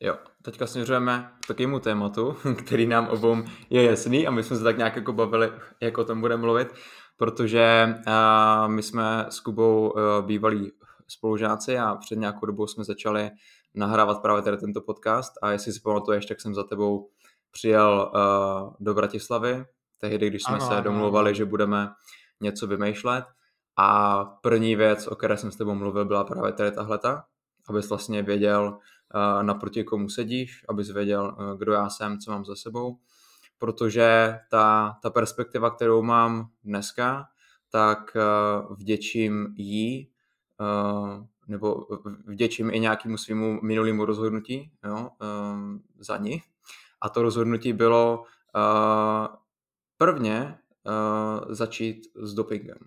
Jo, 0.00 0.16
teďka 0.42 0.66
směřujeme 0.66 1.32
k 1.44 1.46
takovému 1.46 1.80
tématu, 1.80 2.36
který 2.66 2.86
nám 2.86 3.08
obou 3.08 3.36
je 3.70 3.82
jasný 3.82 4.26
a 4.26 4.30
my 4.30 4.42
jsme 4.42 4.56
se 4.56 4.64
tak 4.64 4.76
nějak 4.76 4.96
jako 4.96 5.12
bavili, 5.12 5.52
jak 5.80 5.98
o 5.98 6.04
tom 6.04 6.20
budeme 6.20 6.42
mluvit, 6.42 6.74
protože 7.16 7.94
uh, 8.06 8.68
my 8.68 8.82
jsme 8.82 9.26
s 9.28 9.40
Kubou 9.40 9.90
uh, 9.90 10.26
bývalí 10.26 10.72
spolužáci 11.08 11.78
a 11.78 11.94
před 11.94 12.18
nějakou 12.18 12.46
dobou 12.46 12.66
jsme 12.66 12.84
začali 12.84 13.30
nahrávat 13.74 14.22
právě 14.22 14.42
tady 14.42 14.56
tento 14.56 14.80
podcast 14.80 15.32
a 15.42 15.50
jestli 15.50 15.72
si 15.72 15.80
pamatuješ, 15.80 16.26
tak 16.26 16.40
jsem 16.40 16.54
za 16.54 16.64
tebou 16.64 17.10
přijel 17.50 18.12
uh, 18.14 18.72
do 18.80 18.94
Bratislavy, 18.94 19.64
tehdy, 19.98 20.30
když 20.30 20.42
jsme 20.42 20.54
ano, 20.54 20.66
se 20.66 20.74
ano, 20.74 20.82
domluvali, 20.82 21.34
že 21.34 21.44
budeme 21.44 21.88
něco 22.40 22.66
vymýšlet. 22.66 23.24
A 23.78 24.24
první 24.24 24.76
věc, 24.76 25.06
o 25.06 25.16
které 25.16 25.36
jsem 25.36 25.52
s 25.52 25.56
tebou 25.56 25.74
mluvil, 25.74 26.04
byla 26.04 26.24
právě 26.24 26.52
tady 26.52 26.72
tahleta, 26.72 27.24
abys 27.68 27.88
vlastně 27.88 28.22
věděl, 28.22 28.78
naproti 29.42 29.84
komu 29.84 30.08
sedíš, 30.08 30.64
abys 30.68 30.90
věděl, 30.90 31.36
kdo 31.58 31.72
já 31.72 31.90
jsem, 31.90 32.18
co 32.18 32.30
mám 32.30 32.44
za 32.44 32.56
sebou, 32.56 32.98
protože 33.58 34.38
ta, 34.50 34.96
ta 35.02 35.10
perspektiva, 35.10 35.70
kterou 35.70 36.02
mám 36.02 36.50
dneska, 36.64 37.28
tak 37.70 38.16
vděčím 38.70 39.54
jí 39.56 40.10
nebo 41.48 41.86
vděčím 42.26 42.70
i 42.70 42.80
nějakému 42.80 43.18
svýmu 43.18 43.60
minulému 43.62 44.04
rozhodnutí 44.04 44.72
jo, 44.84 45.10
za 45.98 46.16
ní. 46.16 46.42
A 47.00 47.08
to 47.08 47.22
rozhodnutí 47.22 47.72
bylo 47.72 48.24
prvně 49.96 50.58
začít 51.48 52.06
s 52.14 52.34
dopingem. 52.34 52.78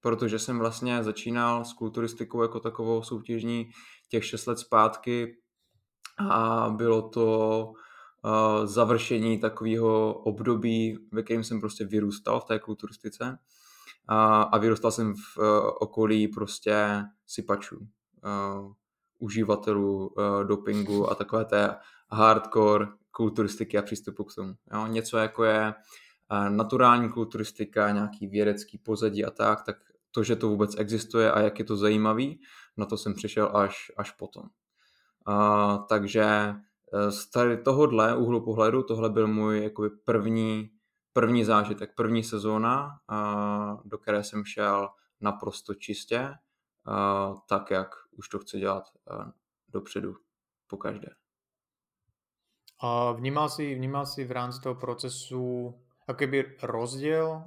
Protože 0.00 0.38
jsem 0.38 0.58
vlastně 0.58 1.04
začínal 1.04 1.64
s 1.64 1.72
kulturistikou 1.72 2.42
jako 2.42 2.60
takovou 2.60 3.02
soutěžní 3.02 3.70
těch 4.10 4.24
6 4.24 4.46
let 4.46 4.58
zpátky 4.58 5.36
a 6.18 6.70
bylo 6.76 7.08
to 7.08 7.72
uh, 8.24 8.66
završení 8.66 9.38
takového 9.38 10.14
období, 10.14 10.98
ve 11.12 11.22
kterém 11.22 11.44
jsem 11.44 11.60
prostě 11.60 11.84
vyrůstal 11.84 12.40
v 12.40 12.44
té 12.44 12.58
kulturistice 12.58 13.38
a, 14.08 14.42
a 14.42 14.58
vyrůstal 14.58 14.90
jsem 14.90 15.14
v 15.14 15.38
uh, 15.38 15.44
okolí 15.80 16.28
prostě 16.28 17.04
sypačů, 17.26 17.78
uh, 17.78 18.72
uživatelů 19.18 20.08
uh, 20.08 20.44
dopingu 20.44 21.10
a 21.10 21.14
takové 21.14 21.44
té 21.44 21.76
hardcore 22.10 22.86
kulturistiky 23.10 23.78
a 23.78 23.82
přístupu 23.82 24.24
k 24.24 24.34
tomu. 24.34 24.54
Jo? 24.72 24.86
Něco 24.86 25.18
jako 25.18 25.44
je 25.44 25.74
uh, 26.32 26.48
naturální 26.48 27.08
kulturistika, 27.08 27.90
nějaký 27.90 28.26
vědecký 28.26 28.78
pozadí 28.78 29.24
a 29.24 29.30
tak, 29.30 29.62
tak 29.64 29.76
to, 30.10 30.22
že 30.22 30.36
to 30.36 30.48
vůbec 30.48 30.78
existuje 30.78 31.32
a 31.32 31.40
jak 31.40 31.58
je 31.58 31.64
to 31.64 31.76
zajímavý, 31.76 32.40
na 32.76 32.86
to 32.86 32.96
jsem 32.96 33.14
přišel 33.14 33.56
až, 33.56 33.92
až 33.96 34.10
potom. 34.10 34.42
Uh, 35.28 35.86
takže 35.88 36.54
z 37.08 37.30
tady 37.30 37.56
tohohle 37.56 38.16
úhlu 38.16 38.44
pohledu, 38.44 38.82
tohle 38.82 39.10
byl 39.10 39.26
můj 39.26 39.62
jakoby 39.62 39.90
první 39.90 40.70
první 41.12 41.44
zážitek, 41.44 41.94
první 41.96 42.24
sezóna, 42.24 43.00
do 43.84 43.98
které 43.98 44.24
jsem 44.24 44.44
šel 44.44 44.88
naprosto 45.20 45.74
čistě, 45.74 46.34
tak 47.48 47.70
jak 47.70 47.94
už 48.10 48.28
to 48.28 48.38
chci 48.38 48.58
dělat 48.58 48.84
dopředu 49.68 50.16
po 50.66 50.76
každé. 50.76 51.08
A 52.80 53.12
vnímal 53.12 53.48
si, 53.48 53.74
vnímal 53.74 54.06
si 54.06 54.24
v 54.24 54.30
rámci 54.30 54.60
toho 54.60 54.74
procesu 54.74 55.74
akoby 56.08 56.56
rozdiel 56.62 57.44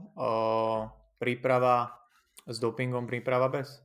příprava 1.20 2.03
s 2.48 2.60
dopingom, 2.60 3.08
příprava 3.08 3.50
bez? 3.50 3.84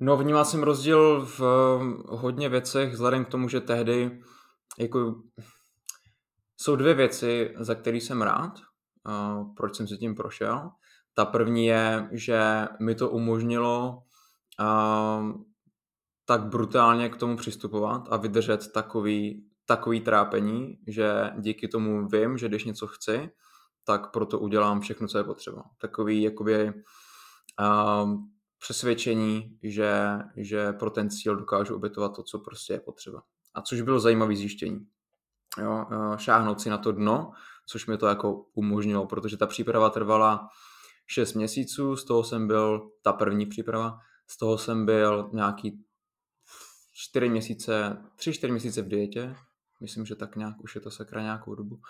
No, 0.00 0.16
vnímal 0.16 0.44
jsem 0.44 0.62
rozdíl 0.62 1.26
v 1.26 1.40
hodně 2.08 2.48
věcech, 2.48 2.92
vzhledem 2.92 3.24
k 3.24 3.28
tomu, 3.28 3.48
že 3.48 3.60
tehdy 3.60 4.20
jako 4.78 5.14
jsou 6.56 6.76
dvě 6.76 6.94
věci, 6.94 7.54
za 7.58 7.74
které 7.74 7.96
jsem 7.96 8.22
rád, 8.22 8.52
proč 9.56 9.76
jsem 9.76 9.88
se 9.88 9.96
tím 9.96 10.14
prošel. 10.14 10.70
Ta 11.14 11.24
první 11.24 11.66
je, 11.66 12.08
že 12.12 12.68
mi 12.80 12.94
to 12.94 13.10
umožnilo 13.10 14.02
uh, 14.60 15.32
tak 16.24 16.40
brutálně 16.40 17.08
k 17.08 17.16
tomu 17.16 17.36
přistupovat 17.36 18.02
a 18.10 18.16
vydržet 18.16 18.72
takový, 18.72 19.46
takový 19.66 20.00
trápení, 20.00 20.78
že 20.86 21.30
díky 21.38 21.68
tomu 21.68 22.08
vím, 22.08 22.38
že 22.38 22.48
když 22.48 22.64
něco 22.64 22.86
chci, 22.86 23.30
tak 23.84 24.10
proto 24.10 24.38
udělám 24.38 24.80
všechno, 24.80 25.08
co 25.08 25.18
je 25.18 25.24
potřeba. 25.24 25.64
Takový 25.78 26.22
jakoby 26.22 26.72
uh, 27.60 28.14
přesvědčení, 28.58 29.58
že, 29.62 30.18
že 30.36 30.72
pro 30.72 30.90
ten 30.90 31.10
cíl 31.10 31.36
dokážu 31.36 31.76
obětovat 31.76 32.16
to, 32.16 32.22
co 32.22 32.38
prostě 32.38 32.72
je 32.72 32.80
potřeba. 32.80 33.22
A 33.54 33.62
což 33.62 33.80
bylo 33.80 34.00
zajímavé 34.00 34.36
zjištění 34.36 34.86
jo, 35.58 35.86
eh, 35.90 36.18
šáhnout 36.18 36.60
si 36.60 36.70
na 36.70 36.78
to 36.78 36.92
dno, 36.92 37.32
což 37.66 37.86
mi 37.86 37.98
to 37.98 38.06
jako 38.06 38.32
umožnilo, 38.54 39.06
protože 39.06 39.36
ta 39.36 39.46
příprava 39.46 39.90
trvala 39.90 40.48
6 41.06 41.34
měsíců, 41.34 41.96
z 41.96 42.04
toho 42.04 42.24
jsem 42.24 42.46
byl, 42.46 42.90
ta 43.02 43.12
první 43.12 43.46
příprava, 43.46 43.98
z 44.26 44.36
toho 44.36 44.58
jsem 44.58 44.86
byl 44.86 45.30
nějaký 45.32 45.84
4 46.92 47.28
měsíce, 47.28 47.96
3-4 48.16 48.50
měsíce 48.50 48.82
v 48.82 48.88
dietě, 48.88 49.36
myslím, 49.80 50.06
že 50.06 50.14
tak 50.14 50.36
nějak 50.36 50.54
už 50.60 50.74
je 50.74 50.80
to 50.80 50.90
sakra 50.90 51.22
nějakou 51.22 51.54
dobu. 51.54 51.80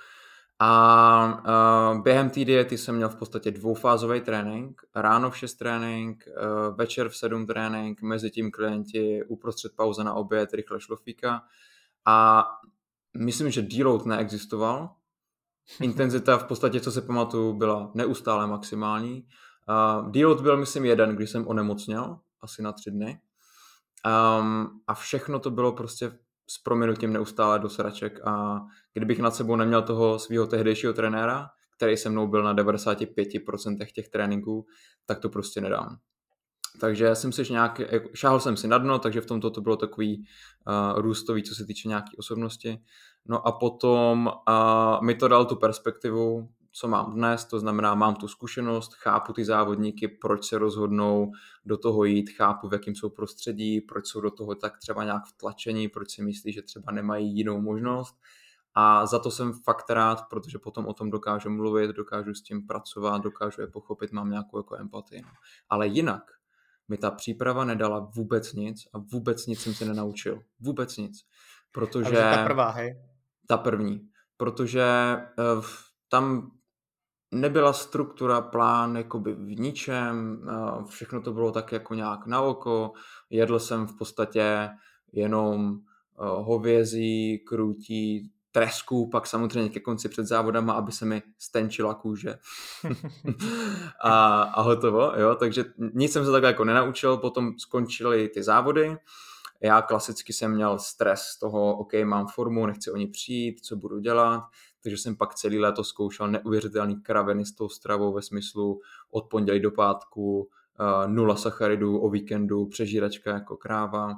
A 0.64 1.92
uh, 1.94 2.02
během 2.02 2.30
té 2.30 2.44
diety 2.44 2.78
jsem 2.78 2.96
měl 2.96 3.08
v 3.08 3.16
podstatě 3.16 3.50
dvoufázový 3.50 4.20
trénink, 4.20 4.82
ráno 4.94 5.30
v 5.30 5.36
6 5.36 5.54
trénink, 5.54 6.24
uh, 6.26 6.76
večer 6.76 7.08
v 7.08 7.16
7 7.16 7.46
trénink, 7.46 8.02
mezi 8.02 8.30
tím 8.30 8.50
klienti 8.50 9.24
uprostřed 9.24 9.72
pauze 9.76 10.04
na 10.04 10.14
oběd, 10.14 10.54
rychle 10.54 10.80
šlofíka 10.80 11.42
a 12.04 12.46
myslím, 13.18 13.50
že 13.50 13.62
deload 13.62 14.06
neexistoval. 14.06 14.94
Intenzita 15.80 16.38
v 16.38 16.44
podstatě, 16.44 16.80
co 16.80 16.92
se 16.92 17.02
pamatuju, 17.02 17.52
byla 17.52 17.90
neustále 17.94 18.46
maximální. 18.46 19.26
Uh, 19.68 20.10
deload 20.10 20.40
byl, 20.40 20.56
myslím, 20.56 20.84
jeden, 20.84 21.16
když 21.16 21.30
jsem 21.30 21.46
onemocněl, 21.46 22.18
asi 22.40 22.62
na 22.62 22.72
tři 22.72 22.90
dny. 22.90 23.20
Um, 24.06 24.80
a 24.86 24.94
všechno 24.94 25.38
to 25.38 25.50
bylo 25.50 25.72
prostě 25.72 26.18
s 26.46 26.58
proměnutím 26.58 27.12
neustále 27.12 27.58
do 27.58 27.68
sraček 27.68 28.26
a 28.26 28.60
kdybych 28.94 29.18
nad 29.18 29.34
sebou 29.34 29.56
neměl 29.56 29.82
toho 29.82 30.18
svého 30.18 30.46
tehdejšího 30.46 30.92
trenéra, 30.92 31.48
který 31.76 31.96
se 31.96 32.10
mnou 32.10 32.26
byl 32.26 32.42
na 32.42 32.54
95% 32.54 33.86
těch 33.94 34.08
tréninků, 34.08 34.66
tak 35.06 35.18
to 35.18 35.28
prostě 35.28 35.60
nedám. 35.60 35.96
Takže 36.80 37.14
jsem 37.14 37.32
si 37.32 37.52
nějak, 37.52 37.80
šáhl 38.14 38.40
jsem 38.40 38.56
si 38.56 38.68
na 38.68 38.78
dno, 38.78 38.98
takže 38.98 39.20
v 39.20 39.26
tomto 39.26 39.50
to 39.50 39.60
bylo 39.60 39.76
takový 39.76 40.24
uh, 40.66 41.00
růstový, 41.00 41.42
co 41.42 41.54
se 41.54 41.66
týče 41.66 41.88
nějaké 41.88 42.10
osobnosti. 42.18 42.78
No 43.26 43.46
a 43.46 43.52
potom 43.52 44.26
uh, 44.48 45.04
mi 45.04 45.14
to 45.14 45.28
dal 45.28 45.44
tu 45.44 45.56
perspektivu, 45.56 46.48
co 46.72 46.88
mám 46.88 47.12
dnes, 47.14 47.44
to 47.44 47.58
znamená, 47.58 47.94
mám 47.94 48.14
tu 48.14 48.28
zkušenost, 48.28 48.94
chápu 48.94 49.32
ty 49.32 49.44
závodníky, 49.44 50.08
proč 50.08 50.44
se 50.44 50.58
rozhodnou 50.58 51.32
do 51.64 51.76
toho 51.76 52.04
jít, 52.04 52.30
chápu, 52.30 52.68
v 52.68 52.72
jakém 52.72 52.94
jsou 52.94 53.10
prostředí, 53.10 53.80
proč 53.80 54.06
jsou 54.06 54.20
do 54.20 54.30
toho 54.30 54.54
tak 54.54 54.78
třeba 54.78 55.04
nějak 55.04 55.22
vtlačení, 55.26 55.88
proč 55.88 56.10
si 56.10 56.22
myslí, 56.22 56.52
že 56.52 56.62
třeba 56.62 56.92
nemají 56.92 57.36
jinou 57.36 57.60
možnost. 57.60 58.16
A 58.74 59.06
za 59.06 59.18
to 59.18 59.30
jsem 59.30 59.52
fakt 59.52 59.90
rád, 59.90 60.22
protože 60.30 60.58
potom 60.58 60.86
o 60.86 60.94
tom 60.94 61.10
dokážu 61.10 61.50
mluvit, 61.50 61.90
dokážu 61.90 62.34
s 62.34 62.42
tím 62.42 62.66
pracovat, 62.66 63.22
dokážu 63.22 63.60
je 63.60 63.66
pochopit, 63.66 64.12
mám 64.12 64.30
nějakou 64.30 64.58
jako 64.58 64.76
empatii. 64.76 65.22
No. 65.22 65.28
Ale 65.68 65.86
jinak, 65.86 66.22
mi 66.88 66.96
ta 66.96 67.10
příprava 67.10 67.64
nedala 67.64 68.10
vůbec 68.16 68.52
nic 68.52 68.82
a 68.94 68.98
vůbec 68.98 69.46
nic 69.46 69.60
jsem 69.60 69.74
se 69.74 69.84
nenaučil. 69.84 70.42
Vůbec 70.60 70.96
nic. 70.96 71.18
Protože... 71.72 72.16
ta 72.16 72.44
prvá, 72.44 72.70
hej? 72.70 73.02
Ta 73.48 73.56
první. 73.56 74.08
Protože 74.36 75.16
uh, 75.38 75.64
tam 76.08 76.50
nebyla 77.32 77.72
struktura, 77.72 78.40
plán 78.40 78.96
jakoby 78.96 79.32
v 79.32 79.60
ničem, 79.60 80.46
všechno 80.88 81.20
to 81.20 81.32
bylo 81.32 81.52
tak 81.52 81.72
jako 81.72 81.94
nějak 81.94 82.26
na 82.26 82.40
oko, 82.40 82.92
jedl 83.30 83.58
jsem 83.58 83.86
v 83.86 83.98
podstatě 83.98 84.68
jenom 85.12 85.78
hovězí, 86.16 87.38
krutí, 87.38 88.30
tresku, 88.52 89.08
pak 89.10 89.26
samozřejmě 89.26 89.70
ke 89.70 89.80
konci 89.80 90.08
před 90.08 90.26
závodama, 90.26 90.72
aby 90.72 90.92
se 90.92 91.04
mi 91.04 91.22
stenčila 91.38 91.94
kůže. 91.94 92.34
a, 94.00 94.42
a 94.42 94.62
hotovo, 94.62 95.12
jo, 95.16 95.34
takže 95.34 95.64
nic 95.94 96.12
jsem 96.12 96.24
se 96.24 96.30
takhle 96.30 96.50
jako 96.50 96.64
nenaučil, 96.64 97.16
potom 97.16 97.58
skončily 97.58 98.28
ty 98.28 98.42
závody, 98.42 98.96
já 99.60 99.82
klasicky 99.82 100.32
jsem 100.32 100.54
měl 100.54 100.78
stres 100.78 101.20
z 101.20 101.38
toho, 101.38 101.76
OK, 101.76 101.92
mám 102.04 102.26
formu, 102.26 102.66
nechci 102.66 102.90
o 102.90 102.96
ní 102.96 103.06
přijít, 103.06 103.60
co 103.64 103.76
budu 103.76 103.98
dělat, 103.98 104.42
takže 104.82 104.98
jsem 104.98 105.16
pak 105.16 105.34
celý 105.34 105.58
léto 105.58 105.84
zkoušel 105.84 106.28
neuvěřitelný 106.28 107.00
kraviny 107.00 107.46
s 107.46 107.54
tou 107.54 107.68
stravou 107.68 108.12
ve 108.12 108.22
smyslu 108.22 108.80
od 109.10 109.24
pondělí 109.24 109.60
do 109.60 109.70
pátku, 109.70 110.40
uh, 110.40 111.12
nula 111.12 111.36
sacharidů 111.36 111.98
o 111.98 112.10
víkendu, 112.10 112.66
přežíračka 112.66 113.32
jako 113.32 113.56
kráva. 113.56 114.14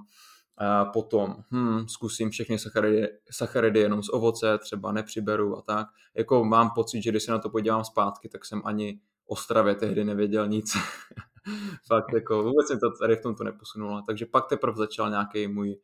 A 0.59 0.85
potom 0.85 1.37
hm, 1.51 1.89
zkusím 1.89 2.31
všechny 2.31 2.59
sacharidy, 2.59 3.09
sacharidy 3.31 3.81
jenom 3.81 4.03
z 4.03 4.09
ovoce, 4.09 4.59
třeba 4.59 4.93
nepřiberu 4.93 5.59
a 5.59 5.63
tak. 5.63 5.87
Jako 6.15 6.45
mám 6.45 6.71
pocit, 6.71 7.03
že 7.03 7.11
když 7.11 7.23
se 7.23 7.33
na 7.33 7.39
to 7.39 7.51
podívám 7.51 7.85
zpátky, 7.85 8.29
tak 8.29 8.45
jsem 8.45 8.63
ani 8.65 9.01
o 9.27 9.37
stravě 9.37 9.75
tehdy 9.75 10.05
nevěděl 10.05 10.49
nic. 10.49 10.73
Fakt 11.87 12.13
jako 12.15 12.43
vůbec 12.43 12.67
jsem 12.69 12.79
to 12.79 12.91
tady 13.01 13.17
v 13.17 13.23
tomto 13.23 13.45
neposunula. 13.45 14.03
Takže 14.07 14.27
pak 14.27 14.49
teprve 14.49 14.77
začal 14.77 15.11
nějaký 15.11 15.49
můj 15.49 15.77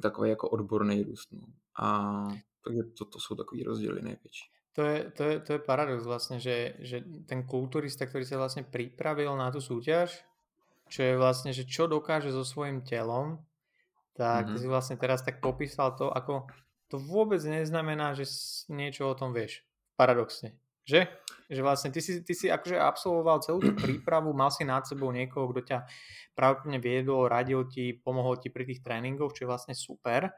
takový 0.00 0.30
jako 0.30 0.48
odborný 0.48 1.02
růst. 1.02 1.32
No. 1.32 1.46
A 1.78 2.28
takže 2.64 2.82
to, 2.98 3.04
to 3.04 3.18
jsou 3.20 3.34
takový 3.34 3.62
rozdíly 3.62 4.02
největší. 4.02 4.44
To 4.74 4.82
je, 4.82 5.10
to 5.10 5.22
je, 5.22 5.40
to 5.40 5.52
je 5.52 5.58
paradox 5.58 6.04
vlastně, 6.04 6.40
že, 6.40 6.74
že 6.78 7.04
ten 7.26 7.46
kulturista, 7.46 8.06
který 8.06 8.24
se 8.24 8.36
vlastně 8.36 8.62
připravil 8.62 9.36
na 9.36 9.50
tu 9.50 9.60
súťaž, 9.60 10.24
čo 10.88 11.02
je 11.02 11.16
vlastně, 11.16 11.52
že 11.52 11.64
čo 11.64 11.86
dokáže 11.86 12.32
so 12.32 12.44
svojím 12.44 12.82
tělom, 12.82 13.38
tak 14.16 14.46
mm-hmm. 14.46 14.58
si 14.58 14.66
vlastně 14.66 14.96
teraz 14.96 15.22
tak 15.22 15.40
popísal 15.40 15.92
to, 15.92 16.16
ako 16.16 16.46
to 16.88 16.98
vůbec 16.98 17.44
neznamená, 17.44 18.14
že 18.14 18.24
niečo 18.68 19.10
o 19.10 19.14
tom 19.14 19.32
vieš. 19.32 19.66
Paradoxne. 19.96 20.54
Že? 20.84 21.08
Že 21.50 21.60
vlastne 21.62 21.90
ty 21.90 22.00
si, 22.04 22.22
ty 22.22 22.34
si 22.34 22.46
akože 22.52 22.78
absolvoval 22.78 23.40
celú 23.40 23.58
tú 23.58 23.72
prípravu, 23.74 24.30
mal 24.36 24.52
si 24.52 24.62
nad 24.62 24.86
sebou 24.86 25.10
niekoho, 25.10 25.48
kto 25.50 25.60
ťa 25.64 25.78
pravdepodobne 26.36 26.78
viedol, 26.78 27.26
radil 27.26 27.64
ti, 27.66 27.96
pomohol 27.96 28.36
ti 28.36 28.52
pri 28.52 28.68
tých 28.68 28.84
tréningoch, 28.84 29.32
čo 29.32 29.44
je 29.44 29.50
vlastne 29.50 29.74
super. 29.74 30.30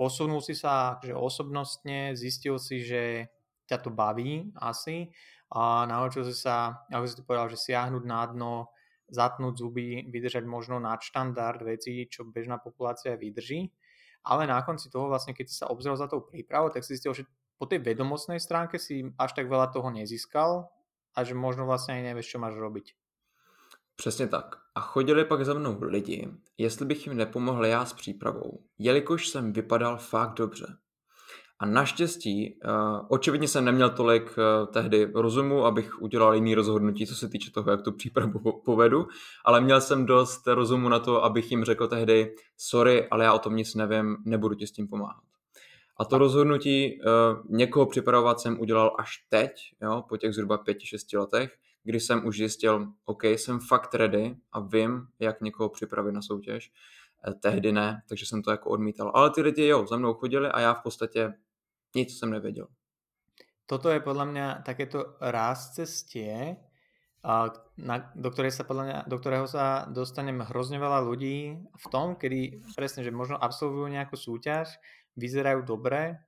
Posunul 0.00 0.40
si 0.40 0.56
sa 0.56 0.96
akože 0.96 1.12
osobnostne, 1.12 2.16
zistil 2.16 2.56
si, 2.56 2.80
že 2.80 3.28
ťa 3.68 3.84
to 3.84 3.92
baví 3.92 4.48
asi 4.56 5.12
a 5.52 5.84
naučil 5.84 6.24
si 6.24 6.32
sa, 6.32 6.88
ako 6.88 7.04
si 7.04 7.20
povedal, 7.20 7.52
že 7.52 7.60
siahnuť 7.60 8.04
na 8.08 8.24
dno, 8.32 8.72
zatnúť 9.12 9.60
zuby, 9.60 10.08
vydržať 10.08 10.48
možno 10.48 10.80
nadštandard 10.80 11.60
vecí, 11.60 12.08
čo 12.08 12.24
bežná 12.24 12.56
populácia 12.56 13.12
vydrží. 13.12 13.68
Ale 14.24 14.48
na 14.48 14.64
konci 14.64 14.88
toho 14.88 15.12
vlastne, 15.12 15.36
keď 15.36 15.46
si 15.52 15.56
sa 15.60 15.68
obzrel 15.68 16.00
za 16.00 16.08
tou 16.08 16.24
prípravou, 16.24 16.72
tak 16.72 16.80
si 16.80 16.96
zistil, 16.96 17.12
že 17.12 17.28
po 17.60 17.68
tej 17.68 17.84
vedomostnej 17.84 18.40
stránke 18.40 18.80
si 18.80 19.04
až 19.20 19.36
tak 19.36 19.52
veľa 19.52 19.68
toho 19.68 19.92
nezískal 19.92 20.72
a 21.12 21.18
že 21.24 21.36
možno 21.36 21.66
vlastně 21.66 21.94
ani 21.94 22.02
nevíš, 22.02 22.32
co 22.32 22.38
máš 22.38 22.56
robiť. 22.56 22.99
Přesně 24.00 24.26
tak. 24.26 24.56
A 24.74 24.80
chodili 24.80 25.24
pak 25.24 25.44
za 25.44 25.54
mnou 25.54 25.78
lidi, 25.80 26.28
jestli 26.58 26.86
bych 26.86 27.06
jim 27.06 27.16
nepomohl 27.16 27.66
já 27.66 27.84
s 27.84 27.92
přípravou, 27.92 28.60
jelikož 28.78 29.28
jsem 29.28 29.52
vypadal 29.52 29.96
fakt 29.96 30.34
dobře. 30.34 30.66
A 31.58 31.66
naštěstí, 31.66 32.60
uh, 32.64 33.06
očividně 33.08 33.48
jsem 33.48 33.64
neměl 33.64 33.90
tolik 33.90 34.24
uh, 34.24 34.72
tehdy 34.72 35.10
rozumu, 35.14 35.64
abych 35.64 36.02
udělal 36.02 36.34
jiný 36.34 36.54
rozhodnutí, 36.54 37.06
co 37.06 37.14
se 37.14 37.28
týče 37.28 37.50
toho, 37.50 37.70
jak 37.70 37.82
tu 37.82 37.92
přípravu 37.92 38.62
povedu, 38.64 39.06
ale 39.44 39.60
měl 39.60 39.80
jsem 39.80 40.06
dost 40.06 40.46
rozumu 40.46 40.88
na 40.88 40.98
to, 40.98 41.24
abych 41.24 41.50
jim 41.50 41.64
řekl 41.64 41.88
tehdy, 41.88 42.34
sorry, 42.56 43.08
ale 43.08 43.24
já 43.24 43.32
o 43.32 43.38
tom 43.38 43.56
nic 43.56 43.74
nevím, 43.74 44.16
nebudu 44.24 44.54
ti 44.54 44.66
s 44.66 44.72
tím 44.72 44.88
pomáhat. 44.88 45.22
A 45.98 46.04
to 46.04 46.18
rozhodnutí 46.18 47.00
uh, 47.00 47.56
někoho 47.56 47.86
připravovat 47.86 48.40
jsem 48.40 48.60
udělal 48.60 48.96
až 48.98 49.10
teď, 49.28 49.52
jo, 49.82 50.04
po 50.08 50.16
těch 50.16 50.34
zhruba 50.34 50.58
pěti, 50.58 50.86
šesti 50.86 51.16
letech, 51.16 51.56
kdy 51.82 52.00
jsem 52.00 52.26
už 52.26 52.36
zjistil, 52.36 52.92
OK, 53.04 53.24
jsem 53.24 53.60
fakt 53.60 53.94
ready 53.94 54.36
a 54.52 54.60
vím, 54.60 55.06
jak 55.18 55.40
někoho 55.40 55.68
připravit 55.68 56.12
na 56.12 56.22
soutěž. 56.22 56.72
Eh, 57.28 57.34
tehdy 57.34 57.72
ne, 57.72 58.02
takže 58.08 58.26
jsem 58.26 58.42
to 58.42 58.50
jako 58.50 58.70
odmítal. 58.70 59.12
Ale 59.14 59.30
ty 59.30 59.42
lidi, 59.42 59.66
jo, 59.66 59.86
za 59.86 59.96
mnou 59.96 60.14
chodili 60.14 60.48
a 60.48 60.60
já 60.60 60.74
v 60.74 60.82
podstatě 60.82 61.32
nic 61.94 62.18
jsem 62.18 62.30
nevěděl. 62.30 62.66
Toto 63.66 63.90
je 63.90 64.00
podle 64.00 64.26
mě 64.26 64.54
takéto 64.64 65.16
ráz 65.20 65.70
cestie, 65.70 66.56
a 67.20 67.52
na, 67.76 68.12
do, 68.16 68.32
ktorej 68.32 68.48
sa 68.48 68.64
podľa 68.64 68.84
mňa, 68.84 68.98
do 69.04 69.16
ktorého 69.20 69.44
sa 69.44 69.84
dostanem 69.92 70.40
hrozne 70.40 70.80
veľa 70.80 71.04
ľudí 71.04 71.60
v 71.60 71.86
tom, 71.92 72.16
kedy 72.16 72.64
presne, 72.72 73.04
že 73.04 73.12
možno 73.12 73.36
absolvujú 73.36 73.92
nejakú 73.92 74.16
súťaž, 74.16 74.72
vyzerajú 75.20 75.60
dobre, 75.68 76.24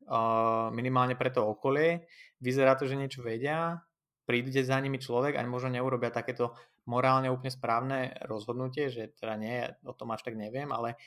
minimálne 0.76 1.16
pre 1.16 1.32
to 1.32 1.48
okolie, 1.48 2.04
vyzerá 2.44 2.76
to, 2.76 2.84
že 2.84 3.00
niečo 3.00 3.24
vedia, 3.24 3.80
príde 4.22 4.62
za 4.62 4.78
nimi 4.78 5.02
človek 5.02 5.34
a 5.34 5.42
možno 5.46 5.74
neurobia 5.74 6.14
takéto 6.14 6.54
morálne 6.86 7.30
úplne 7.30 7.50
správne 7.50 7.98
rozhodnutie, 8.26 8.90
že 8.90 9.14
teda 9.14 9.34
nie, 9.38 9.66
o 9.86 9.94
tom 9.94 10.10
až 10.14 10.26
tak 10.26 10.34
neviem, 10.38 10.70
ale 10.70 10.98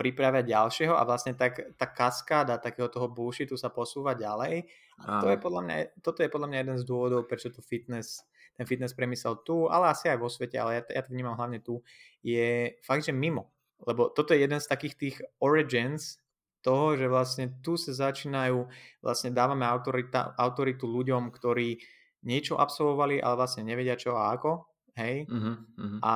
pripravia 0.00 0.40
ďalšieho 0.40 0.96
a 0.96 1.04
vlastne 1.04 1.36
tak, 1.36 1.76
tá 1.76 1.84
kaskáda 1.84 2.56
takého 2.56 2.88
toho 2.88 3.12
bullshitu 3.12 3.60
sa 3.60 3.68
posúva 3.68 4.16
ďalej. 4.16 4.64
A 5.04 5.20
to 5.20 5.28
je 5.28 5.36
podľa 5.36 5.60
mňa, 5.60 5.74
toto 6.00 6.24
je 6.24 6.32
podľa 6.32 6.48
mňa 6.48 6.58
jeden 6.64 6.78
z 6.80 6.84
dôvodov, 6.88 7.28
prečo 7.28 7.52
tu 7.52 7.60
fitness, 7.60 8.24
ten 8.56 8.64
fitness 8.64 8.96
priemysel 8.96 9.44
tu, 9.44 9.68
ale 9.68 9.92
asi 9.92 10.08
aj 10.08 10.16
vo 10.16 10.32
svete, 10.32 10.56
ale 10.56 10.80
ja, 10.80 10.82
ja 10.88 11.02
to 11.04 11.12
vnímam 11.12 11.36
hlavne 11.36 11.60
tu, 11.60 11.84
je 12.24 12.80
fakt, 12.80 13.04
že 13.04 13.12
mimo. 13.12 13.52
Lebo 13.84 14.08
toto 14.08 14.32
je 14.32 14.40
jeden 14.40 14.56
z 14.56 14.70
takých 14.72 14.94
tých 14.96 15.16
origins 15.36 16.16
toho, 16.64 16.96
že 16.96 17.04
vlastne 17.08 17.60
tu 17.60 17.76
sa 17.76 17.92
začínajú, 17.92 18.68
vlastne 19.04 19.36
dávame 19.36 19.68
autorita, 19.68 20.32
autoritu 20.36 20.88
ľuďom, 20.88 21.28
ktorí 21.28 21.80
niečo 22.22 22.60
absolvovali, 22.60 23.22
ale 23.22 23.34
vlastne 23.36 23.64
nevedia 23.64 23.96
čo 23.96 24.16
a 24.16 24.34
ako, 24.36 24.66
hej. 24.96 25.24
Uh-huh, 25.28 25.56
A 26.04 26.14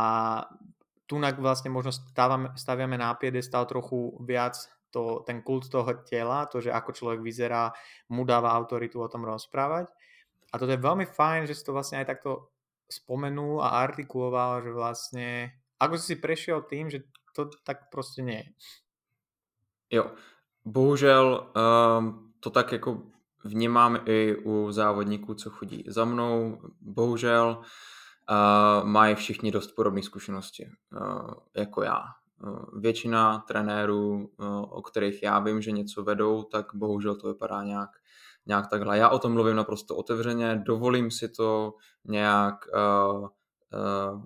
tu 1.05 1.21
vlastne 1.21 1.69
možno 1.69 1.93
stávame, 1.93 2.53
staviame 2.57 2.97
na 2.97 3.13
piedestal 3.15 3.69
trochu 3.69 4.17
viac 4.25 4.57
to, 4.91 5.25
ten 5.27 5.43
kult 5.43 5.69
toho 5.69 5.91
tela, 6.07 6.47
to, 6.47 6.61
že 6.61 6.73
ako 6.73 6.91
človek 6.93 7.21
vyzerá, 7.21 7.73
mu 8.09 8.25
dáva 8.25 8.55
autoritu 8.55 9.03
o 9.03 9.11
tom 9.11 9.27
rozprávať. 9.27 9.91
A 10.53 10.55
toto 10.57 10.71
je 10.71 10.81
veľmi 10.81 11.05
fajn, 11.05 11.51
že 11.51 11.55
si 11.59 11.67
to 11.67 11.75
vlastne 11.75 11.99
aj 11.99 12.15
takto 12.15 12.55
spomenul 12.87 13.59
a 13.59 13.83
artikuloval, 13.83 14.63
že 14.63 14.71
vlastne 14.71 15.27
ako 15.83 15.99
si 15.99 16.15
si 16.15 16.17
prešiel 16.17 16.63
tým, 16.63 16.91
že 16.91 17.03
to 17.35 17.51
tak 17.65 17.91
prostě 17.91 18.23
nie 18.23 18.37
je. 18.37 18.51
Jo, 19.91 20.11
bohužel 20.65 21.53
um, 21.57 22.33
to 22.41 22.51
tak 22.51 22.73
jako 22.73 23.03
vnímám 23.45 23.99
i 24.05 24.37
u 24.45 24.73
závodníků, 24.73 25.35
co 25.35 25.51
chodí 25.51 25.85
za 25.87 26.05
mnou. 26.05 26.59
Bohužel 26.81 27.59
uh, 27.59 28.89
mají 28.89 29.15
všichni 29.15 29.51
dost 29.51 29.73
podobné 29.73 30.03
zkušenosti 30.03 30.69
uh, 31.01 31.31
jako 31.57 31.83
já. 31.83 32.03
Uh, 32.47 32.81
většina 32.81 33.39
trenérů, 33.49 34.31
uh, 34.39 34.47
o 34.71 34.83
kterých 34.83 35.23
já 35.23 35.39
vím, 35.39 35.63
že 35.63 35.71
něco 35.71 36.03
vedou, 36.03 36.43
tak 36.43 36.67
bohužel 36.75 37.15
to 37.15 37.29
vypadá 37.29 37.63
nějak, 37.63 37.91
nějak 38.47 38.71
takhle. 38.71 38.99
Já 38.99 39.09
o 39.09 39.19
tom 39.19 39.33
mluvím 39.33 39.57
naprosto 39.57 39.97
otevřeně, 39.97 40.63
dovolím 40.67 41.11
si 41.11 41.29
to 41.29 41.75
nějak 42.05 42.55
uh, 42.75 43.21
uh, 43.23 44.25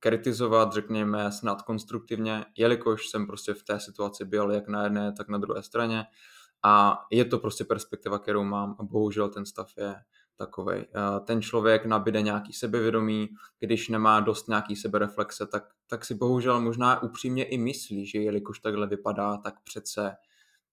kritizovat, 0.00 0.72
řekněme, 0.72 1.32
snad 1.32 1.62
konstruktivně, 1.62 2.44
jelikož 2.56 3.08
jsem 3.08 3.26
prostě 3.26 3.54
v 3.54 3.62
té 3.62 3.80
situaci 3.80 4.24
byl 4.24 4.50
jak 4.50 4.68
na 4.68 4.84
jedné, 4.84 5.12
tak 5.12 5.28
na 5.28 5.38
druhé 5.38 5.62
straně 5.62 6.04
a 6.62 7.04
je 7.10 7.24
to 7.24 7.38
prostě 7.38 7.64
perspektiva, 7.64 8.18
kterou 8.18 8.44
mám 8.44 8.76
a 8.78 8.82
bohužel 8.82 9.28
ten 9.28 9.46
stav 9.46 9.68
je 9.76 9.94
takovej. 10.36 10.86
Ten 11.24 11.42
člověk 11.42 11.86
nabide 11.86 12.22
nějaký 12.22 12.52
sebevědomí, 12.52 13.28
když 13.60 13.88
nemá 13.88 14.20
dost 14.20 14.48
nějaký 14.48 14.76
sebereflexe, 14.76 15.46
tak, 15.46 15.64
tak 15.86 16.04
si 16.04 16.14
bohužel 16.14 16.60
možná 16.60 17.02
upřímně 17.02 17.44
i 17.44 17.58
myslí, 17.58 18.06
že 18.06 18.18
jelikož 18.18 18.60
takhle 18.60 18.86
vypadá, 18.86 19.36
tak 19.36 19.54
přece 19.64 20.16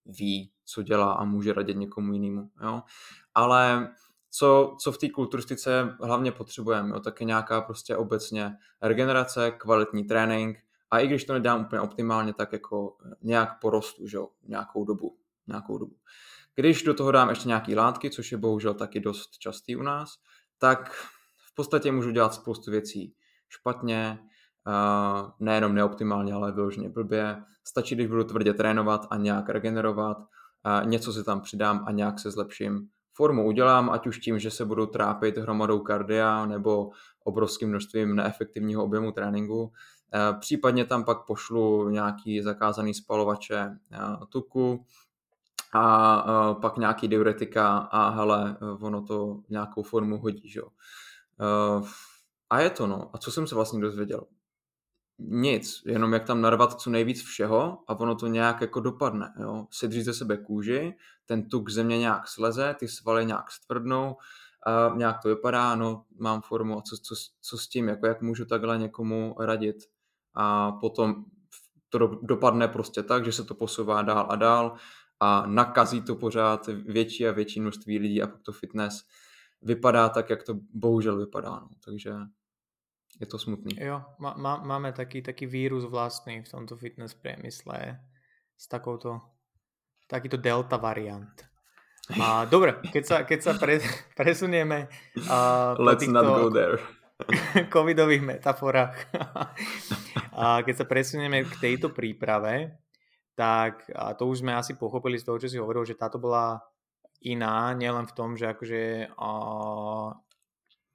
ví, 0.06 0.52
co 0.64 0.82
dělá 0.82 1.12
a 1.12 1.24
může 1.24 1.52
radit 1.52 1.76
někomu 1.76 2.12
jinému. 2.12 2.50
Jo? 2.62 2.82
Ale 3.34 3.94
co, 4.30 4.76
co 4.80 4.92
v 4.92 4.98
té 4.98 5.08
kulturistice 5.08 5.96
hlavně 6.00 6.32
potřebujeme, 6.32 7.00
tak 7.00 7.20
je 7.20 7.26
nějaká 7.26 7.60
prostě 7.60 7.96
obecně 7.96 8.56
regenerace, 8.82 9.50
kvalitní 9.50 10.04
trénink 10.04 10.58
a 10.90 10.98
i 10.98 11.06
když 11.06 11.24
to 11.24 11.32
nedělám 11.32 11.60
úplně 11.60 11.80
optimálně, 11.80 12.34
tak 12.34 12.52
jako 12.52 12.96
nějak 13.22 13.60
porostu, 13.60 14.06
že 14.06 14.16
jo, 14.16 14.28
nějakou 14.42 14.84
dobu, 14.84 15.16
nějakou 15.50 15.78
dobu. 15.78 15.96
Když 16.54 16.82
do 16.82 16.94
toho 16.94 17.12
dám 17.12 17.28
ještě 17.28 17.48
nějaký 17.48 17.74
látky, 17.74 18.10
což 18.10 18.32
je 18.32 18.38
bohužel 18.38 18.74
taky 18.74 19.00
dost 19.00 19.38
častý 19.38 19.76
u 19.76 19.82
nás, 19.82 20.10
tak 20.58 20.90
v 21.50 21.54
podstatě 21.54 21.92
můžu 21.92 22.10
dělat 22.10 22.34
spoustu 22.34 22.70
věcí 22.70 23.14
špatně, 23.48 24.18
uh, 24.66 25.30
nejenom 25.40 25.74
neoptimálně, 25.74 26.32
ale 26.32 26.52
vyloženě 26.52 26.88
blbě. 26.88 27.42
Stačí, 27.64 27.94
když 27.94 28.06
budu 28.06 28.24
tvrdě 28.24 28.54
trénovat 28.54 29.06
a 29.10 29.16
nějak 29.16 29.48
regenerovat, 29.48 30.18
uh, 30.18 30.88
něco 30.88 31.12
si 31.12 31.24
tam 31.24 31.40
přidám 31.40 31.84
a 31.86 31.92
nějak 31.92 32.18
se 32.18 32.30
zlepším 32.30 32.88
formu 33.12 33.46
udělám, 33.46 33.90
ať 33.90 34.06
už 34.06 34.18
tím, 34.18 34.38
že 34.38 34.50
se 34.50 34.64
budu 34.64 34.86
trápit 34.86 35.38
hromadou 35.38 35.80
kardia 35.80 36.46
nebo 36.46 36.90
obrovským 37.24 37.68
množstvím 37.68 38.16
neefektivního 38.16 38.84
objemu 38.84 39.12
tréninku, 39.12 39.72
Případně 40.40 40.84
tam 40.84 41.04
pak 41.04 41.26
pošlu 41.26 41.88
nějaký 41.88 42.42
zakázaný 42.42 42.94
spalovače 42.94 43.78
tuku 44.28 44.86
a 45.72 46.54
pak 46.54 46.76
nějaký 46.76 47.08
diuretika 47.08 47.78
a 47.78 48.08
hele, 48.08 48.56
ono 48.80 49.02
to 49.02 49.40
nějakou 49.48 49.82
formu 49.82 50.18
hodí, 50.18 50.48
že 50.48 50.60
jo. 50.60 50.68
A 52.50 52.60
je 52.60 52.70
to 52.70 52.86
no. 52.86 53.10
A 53.12 53.18
co 53.18 53.32
jsem 53.32 53.46
se 53.46 53.54
vlastně 53.54 53.80
dozvěděl? 53.80 54.26
nic, 55.20 55.82
jenom 55.86 56.12
jak 56.12 56.24
tam 56.24 56.40
narvat 56.40 56.80
co 56.80 56.90
nejvíc 56.90 57.22
všeho 57.22 57.78
a 57.88 58.00
ono 58.00 58.14
to 58.14 58.26
nějak 58.26 58.60
jako 58.60 58.80
dopadne. 58.80 59.32
Jo? 59.40 59.66
Sedří 59.70 60.02
ze 60.02 60.14
sebe 60.14 60.36
kůži, 60.36 60.94
ten 61.26 61.48
tuk 61.48 61.70
země 61.70 61.98
nějak 61.98 62.28
sleze, 62.28 62.74
ty 62.78 62.88
svaly 62.88 63.26
nějak 63.26 63.50
stvrdnou, 63.50 64.16
a 64.66 64.94
nějak 64.96 65.22
to 65.22 65.28
vypadá, 65.28 65.74
no 65.74 66.04
mám 66.18 66.42
formu 66.42 66.78
a 66.78 66.82
co, 66.82 66.96
co, 66.96 67.14
co 67.40 67.58
s 67.58 67.68
tím, 67.68 67.88
jako 67.88 68.06
jak 68.06 68.22
můžu 68.22 68.44
takhle 68.44 68.78
někomu 68.78 69.36
radit. 69.40 69.76
A 70.34 70.72
potom 70.72 71.24
to 71.88 71.98
dopadne 72.22 72.68
prostě 72.68 73.02
tak, 73.02 73.24
že 73.24 73.32
se 73.32 73.44
to 73.44 73.54
posouvá 73.54 74.02
dál 74.02 74.26
a 74.30 74.36
dál 74.36 74.76
a 75.20 75.46
nakazí 75.46 76.02
to 76.02 76.16
pořád 76.16 76.66
větší 76.66 77.26
a 77.26 77.32
větší 77.32 77.60
množství 77.60 77.98
lidí 77.98 78.22
a 78.22 78.26
pak 78.26 78.42
to 78.42 78.52
fitness 78.52 79.04
vypadá 79.62 80.08
tak, 80.08 80.30
jak 80.30 80.42
to 80.42 80.54
bohužel 80.74 81.16
vypadá. 81.18 81.50
No. 81.50 81.68
Takže 81.84 82.12
je 83.20 83.26
to 83.26 83.38
smutný. 83.38 83.76
Jo, 83.80 84.02
má, 84.18 84.34
má, 84.34 84.56
máme 84.56 84.92
taký, 84.92 85.22
taký 85.22 85.46
vírus 85.46 85.84
vlastný 85.84 86.42
v 86.42 86.48
tomto 86.48 86.76
fitness 86.76 87.14
priemysle 87.14 88.00
s 88.56 88.64
takouto, 88.68 89.20
takýto 90.08 90.36
delta 90.36 90.76
variant. 90.76 91.44
A, 92.20 92.44
dobre, 92.54 92.80
keď 92.92 93.04
sa, 93.06 93.16
keď 93.28 93.40
sa 93.42 93.52
pre, 93.60 93.80
presunieme 94.16 94.88
uh, 95.28 95.76
Let's 95.76 96.08
not 96.08 96.24
go 96.24 96.48
there. 96.48 96.80
covidových 97.74 98.24
metaforách 98.24 99.12
a 100.32 100.64
keď 100.64 100.74
sa 100.80 100.86
presunieme 100.88 101.44
k 101.44 101.52
tejto 101.60 101.92
príprave, 101.92 102.80
tak 103.34 103.88
a 103.94 104.12
to 104.14 104.28
už 104.28 104.42
sme 104.44 104.52
asi 104.52 104.76
pochopili 104.76 105.16
z 105.16 105.26
toho, 105.26 105.38
čo 105.40 105.48
si 105.48 105.56
hovoril, 105.56 105.86
že 105.86 105.98
táto 105.98 106.20
bola 106.20 106.60
iná, 107.24 107.72
nielen 107.76 108.08
v 108.08 108.16
tom, 108.16 108.36
že 108.36 108.52
akože 108.52 109.12
uh, 109.12 110.08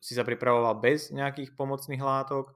si 0.06 0.13
sa 0.13 0.21
pripravoval 0.21 0.78
bez 0.78 1.10
nejakých 1.10 1.58
pomocných 1.58 2.02
látok, 2.02 2.54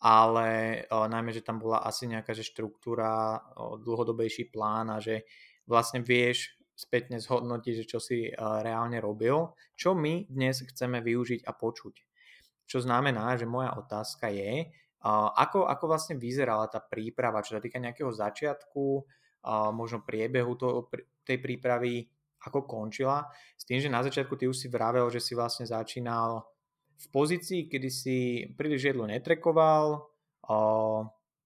ale 0.00 0.80
o, 0.88 1.04
najmä, 1.04 1.28
že 1.28 1.44
tam 1.44 1.60
bola 1.60 1.84
asi 1.84 2.08
nejaká 2.08 2.32
že 2.32 2.40
štruktúra, 2.40 3.36
o, 3.52 3.76
dlhodobejší 3.76 4.48
plán 4.48 4.88
a 4.88 4.96
že 4.96 5.28
vlastne 5.68 6.00
vieš 6.00 6.56
spätne 6.72 7.20
zhodnotiť, 7.20 7.74
že 7.76 7.84
čo 7.84 8.00
si 8.00 8.32
o, 8.32 8.64
reálne 8.64 8.96
robil, 8.96 9.52
čo 9.76 9.92
my 9.92 10.24
dnes 10.32 10.64
chceme 10.64 11.04
využiť 11.04 11.44
a 11.44 11.52
počuť. 11.52 11.94
Čo 12.64 12.80
znamená, 12.80 13.36
že 13.36 13.44
moja 13.44 13.76
otázka 13.76 14.32
je, 14.32 14.72
ako, 15.04 15.64
ako 15.64 15.84
vlastne 15.88 16.20
vyzerala 16.20 16.68
tá 16.68 16.80
príprava, 16.80 17.40
čo 17.40 17.56
sa 17.56 17.62
týka 17.64 17.80
nejakého 17.80 18.12
začiatku, 18.12 18.84
možno 19.72 20.04
priebehu 20.04 20.52
to, 20.60 20.92
tej 21.24 21.40
prípravy, 21.40 22.04
ako 22.40 22.64
končila, 22.64 23.28
s 23.56 23.64
tým, 23.68 23.80
že 23.80 23.92
na 23.92 24.00
začiatku 24.00 24.36
ty 24.36 24.48
už 24.48 24.56
si 24.56 24.68
vravel, 24.72 25.08
že 25.12 25.20
si 25.20 25.36
vlastne 25.36 25.68
začínal 25.68 26.44
v 27.00 27.06
pozícii, 27.12 27.68
kedy 27.68 27.88
si 27.88 28.16
príliš 28.56 28.92
jedlo 28.92 29.08
netrekoval, 29.08 30.04
uh, 30.48 31.00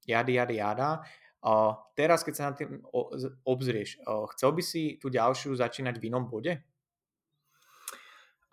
jady, 0.06 0.34
jady, 0.34 0.56
jada. 0.58 1.02
Uh, 1.44 1.76
teraz, 1.94 2.24
keď 2.24 2.34
sa 2.34 2.44
na 2.50 2.54
tým 2.56 2.82
obzrieš, 3.46 4.00
uh, 4.02 4.26
chcel 4.34 4.50
by 4.50 4.62
si 4.62 4.98
tu 4.98 5.10
ďalšiu 5.10 5.54
začínať 5.54 5.98
v 5.98 6.06
inom 6.10 6.26
bode? 6.26 6.62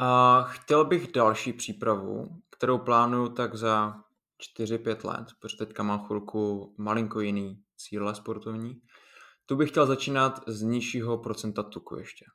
A 0.01 0.41
chtěl 0.41 0.85
bych 0.85 1.11
další 1.11 1.53
přípravu, 1.53 2.41
kterou 2.49 2.77
plánuju 2.77 3.29
tak 3.29 3.55
za 3.55 4.01
4-5 4.59 5.07
let, 5.07 5.27
protože 5.39 5.57
teďka 5.57 5.83
mám 5.83 6.05
chvilku 6.05 6.73
malinko 6.77 7.19
jiný 7.19 7.63
cíle 7.77 8.15
sportovní. 8.15 8.81
Tu 9.45 9.55
bych 9.55 9.69
chtěl 9.69 9.85
začínat 9.85 10.41
z 10.47 10.61
nižšího 10.61 11.17
procenta 11.17 11.63
tuku 11.63 11.97
ještě. 11.97 12.25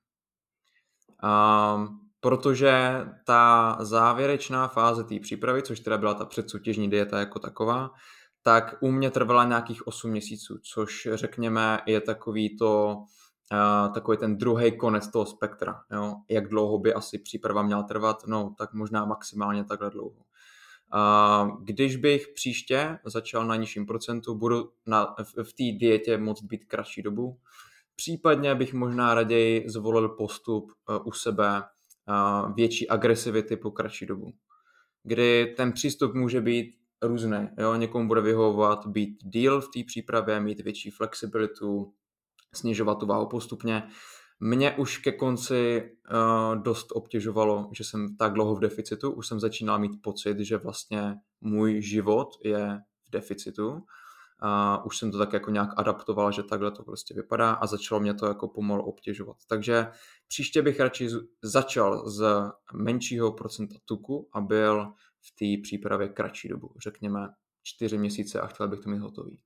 Um, 1.23 2.01
protože 2.21 3.05
ta 3.25 3.77
závěrečná 3.81 4.69
fáze 4.69 5.05
té 5.05 5.21
přípravy, 5.21 5.63
což 5.63 5.81
teda 5.81 5.99
byla 5.99 6.15
ta 6.15 6.25
předsoutěžní 6.25 6.91
dieta 6.91 7.19
jako 7.19 7.39
taková, 7.39 7.91
tak 8.43 8.75
u 8.81 8.91
mě 8.91 9.11
trvala 9.11 9.45
nějakých 9.45 9.87
8 9.87 10.11
měsíců, 10.11 10.59
což 10.75 11.09
řekněme 11.13 11.81
je 11.87 12.01
takový 12.01 12.57
to, 12.57 12.97
uh, 13.53 13.93
takový 13.95 14.19
ten 14.19 14.39
druhý 14.39 14.79
konec 14.79 15.09
toho 15.09 15.27
spektra. 15.27 15.81
Jo? 15.93 16.15
Jak 16.31 16.49
dlouho 16.49 16.79
by 16.79 16.95
asi 16.95 17.19
příprava 17.19 17.63
měla 17.63 17.83
trvat? 17.83 18.27
No, 18.27 18.55
tak 18.59 18.73
možná 18.75 19.05
maximálně 19.05 19.65
takhle 19.65 19.91
dlouho. 19.91 20.23
Když 21.61 21.97
bych 21.97 22.29
příště 22.29 22.99
začal 23.05 23.47
na 23.47 23.57
nižším 23.57 23.87
procentu, 23.87 24.35
budu 24.35 24.73
na, 24.87 25.15
v, 25.25 25.45
v 25.45 25.53
té 25.53 25.79
dietě 25.79 26.19
moct 26.19 26.43
být 26.43 26.65
kratší 26.65 27.03
dobu. 27.03 27.39
Případně 27.97 28.55
bych 28.55 28.75
možná 28.75 29.15
raději 29.15 29.65
zvolil 29.69 30.09
postup 30.09 30.73
uh, 30.89 31.07
u 31.07 31.13
sebe 31.13 31.63
větší 32.55 32.89
agresivity 32.89 33.57
po 33.57 33.71
kratší 33.71 34.07
dobu. 34.07 34.33
Kdy 35.03 35.55
ten 35.57 35.73
přístup 35.73 36.15
může 36.15 36.41
být 36.41 36.75
různý. 37.03 37.49
Jo? 37.59 37.75
Někomu 37.75 38.09
bude 38.09 38.21
vyhovovat 38.21 38.87
být 38.87 39.19
díl 39.23 39.61
v 39.61 39.69
té 39.69 39.81
přípravě, 39.87 40.41
mít 40.41 40.61
větší 40.61 40.91
flexibilitu, 40.91 41.93
snižovat 42.55 42.99
tu 42.99 43.07
váhu 43.07 43.29
postupně. 43.29 43.89
Mě 44.41 44.77
už 44.77 44.99
ke 44.99 45.13
konci 45.13 45.91
uh, 46.13 46.63
dost 46.63 46.87
obtěžovalo, 46.93 47.71
že 47.73 47.85
jsem 47.85 48.17
tak 48.17 48.33
dlouho 48.33 48.55
v 48.55 48.61
deficitu, 48.61 49.11
už 49.11 49.27
jsem 49.27 49.41
začínal 49.41 49.79
mít 49.79 50.03
pocit, 50.03 50.39
že 50.39 50.57
vlastně 50.57 51.15
můj 51.41 51.83
život 51.83 52.29
je 52.45 52.81
v 53.07 53.11
deficitu 53.11 53.83
a 54.41 54.85
už 54.85 54.99
jsem 54.99 55.11
to 55.11 55.19
tak 55.19 55.33
jako 55.33 55.51
nějak 55.51 55.71
adaptoval, 55.77 56.33
že 56.33 56.43
takhle 56.43 56.71
to 56.71 56.83
prostě 56.83 57.15
vypadá 57.15 57.53
a 57.53 57.67
začalo 57.67 58.01
mě 58.01 58.15
to 58.15 58.27
jako 58.27 58.49
pomalu 58.49 58.85
obtěžovat. 58.85 59.37
Takže 59.49 59.87
příště 60.29 60.63
bych 60.63 60.81
radši 60.81 61.09
začal 61.43 62.09
z 62.09 62.51
menšího 62.75 63.33
procenta 63.33 63.77
tuku 63.85 64.29
a 64.33 64.41
byl 64.41 64.93
v 65.21 65.31
té 65.39 65.63
přípravě 65.63 66.09
kratší 66.09 66.49
dobu, 66.49 66.75
řekněme 66.83 67.29
čtyři 67.63 67.99
měsíce 67.99 68.41
a 68.41 68.47
chtěl 68.47 68.69
bych 68.69 68.81
to 68.81 68.91
mít 68.91 68.99
hotový. 68.99 69.41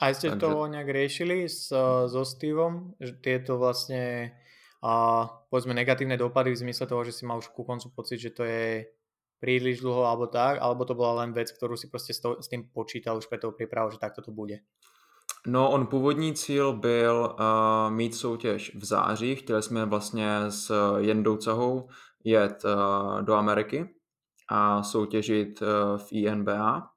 A 0.00 0.08
jste 0.08 0.28
Takže... 0.28 0.46
to 0.46 0.66
nějak 0.66 0.92
řešili 0.92 1.48
s, 1.48 1.68
so 2.06 2.24
Steveom, 2.24 2.92
že 3.00 3.12
tieto 3.12 3.58
vlastně 3.58 4.32
a 4.82 5.28
povedzme 5.50 5.76
negatívne 5.76 6.16
dopady 6.16 6.56
v 6.56 6.56
zmysle 6.56 6.86
toho, 6.86 7.04
že 7.04 7.12
si 7.12 7.28
mal 7.28 7.38
už 7.38 7.52
ku 7.52 7.64
koncu 7.64 7.92
pocit, 7.92 8.16
že 8.16 8.30
to 8.30 8.44
je 8.44 8.88
príliš 9.40 9.80
dlho 9.80 10.04
alebo 10.04 10.26
tak, 10.26 10.56
alebo 10.60 10.84
to 10.84 10.94
bola 10.96 11.24
len 11.24 11.32
vec, 11.32 11.52
ktorú 11.52 11.76
si 11.76 11.88
prostě 11.88 12.12
s 12.40 12.48
tým 12.48 12.68
počítal 12.72 13.16
už 13.16 13.26
pre 13.26 13.38
tou 13.38 13.52
prípravou, 13.52 13.90
že 13.90 13.98
takto 13.98 14.22
to 14.22 14.32
bude? 14.32 14.58
No, 15.46 15.70
on 15.70 15.86
původní 15.86 16.34
cíl 16.34 16.72
byl 16.72 17.36
uh, 17.40 17.92
mít 17.92 18.14
soutěž 18.14 18.76
v 18.76 18.84
září. 18.84 19.36
Chtěli 19.36 19.62
jsme 19.62 19.86
vlastně 19.86 20.28
s 20.48 20.96
Jendou 20.98 21.36
Cahou 21.36 21.88
jet 22.24 22.64
uh, 22.64 23.22
do 23.22 23.34
Ameriky 23.34 23.88
a 24.48 24.82
soutěžit 24.82 25.62
uh, 25.62 25.68
v 25.98 26.12
INBA. 26.12 26.90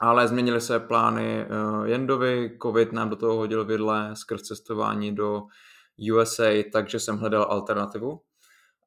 Ale 0.00 0.28
změnily 0.28 0.60
se 0.60 0.80
plány 0.80 1.46
uh, 1.46 1.86
Jendovi, 1.86 2.58
covid 2.62 2.92
nám 2.92 3.10
do 3.10 3.16
toho 3.16 3.36
hodil 3.36 3.64
vidle 3.64 4.10
skrz 4.16 4.42
cestování 4.42 5.14
do 5.14 5.42
USA, 6.12 6.50
takže 6.72 7.00
jsem 7.00 7.18
hledal 7.18 7.42
alternativu 7.42 8.20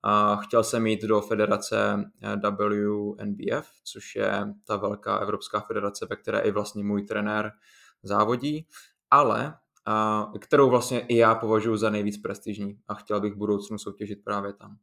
a 0.03 0.35
chtěl 0.35 0.63
jsem 0.63 0.87
jít 0.87 1.01
do 1.01 1.21
federace 1.21 2.11
eh, 2.21 2.35
WNBF, 2.35 3.71
což 3.83 4.15
je 4.15 4.53
ta 4.67 4.75
velká 4.75 5.17
evropská 5.17 5.59
federace, 5.59 6.07
ve 6.09 6.15
které 6.15 6.39
i 6.39 6.51
vlastně 6.51 6.83
můj 6.83 7.03
trenér 7.03 7.51
závodí, 8.03 8.67
ale 9.11 9.53
a, 9.85 10.31
kterou 10.39 10.69
vlastně 10.69 10.99
i 10.99 11.17
já 11.17 11.35
považuji 11.35 11.77
za 11.77 11.89
nejvíc 11.89 12.17
prestižní 12.17 12.79
a 12.87 12.93
chtěl 12.93 13.21
bych 13.21 13.33
v 13.33 13.37
budoucnu 13.37 13.77
soutěžit 13.77 14.23
právě 14.23 14.53
tam. 14.53 14.77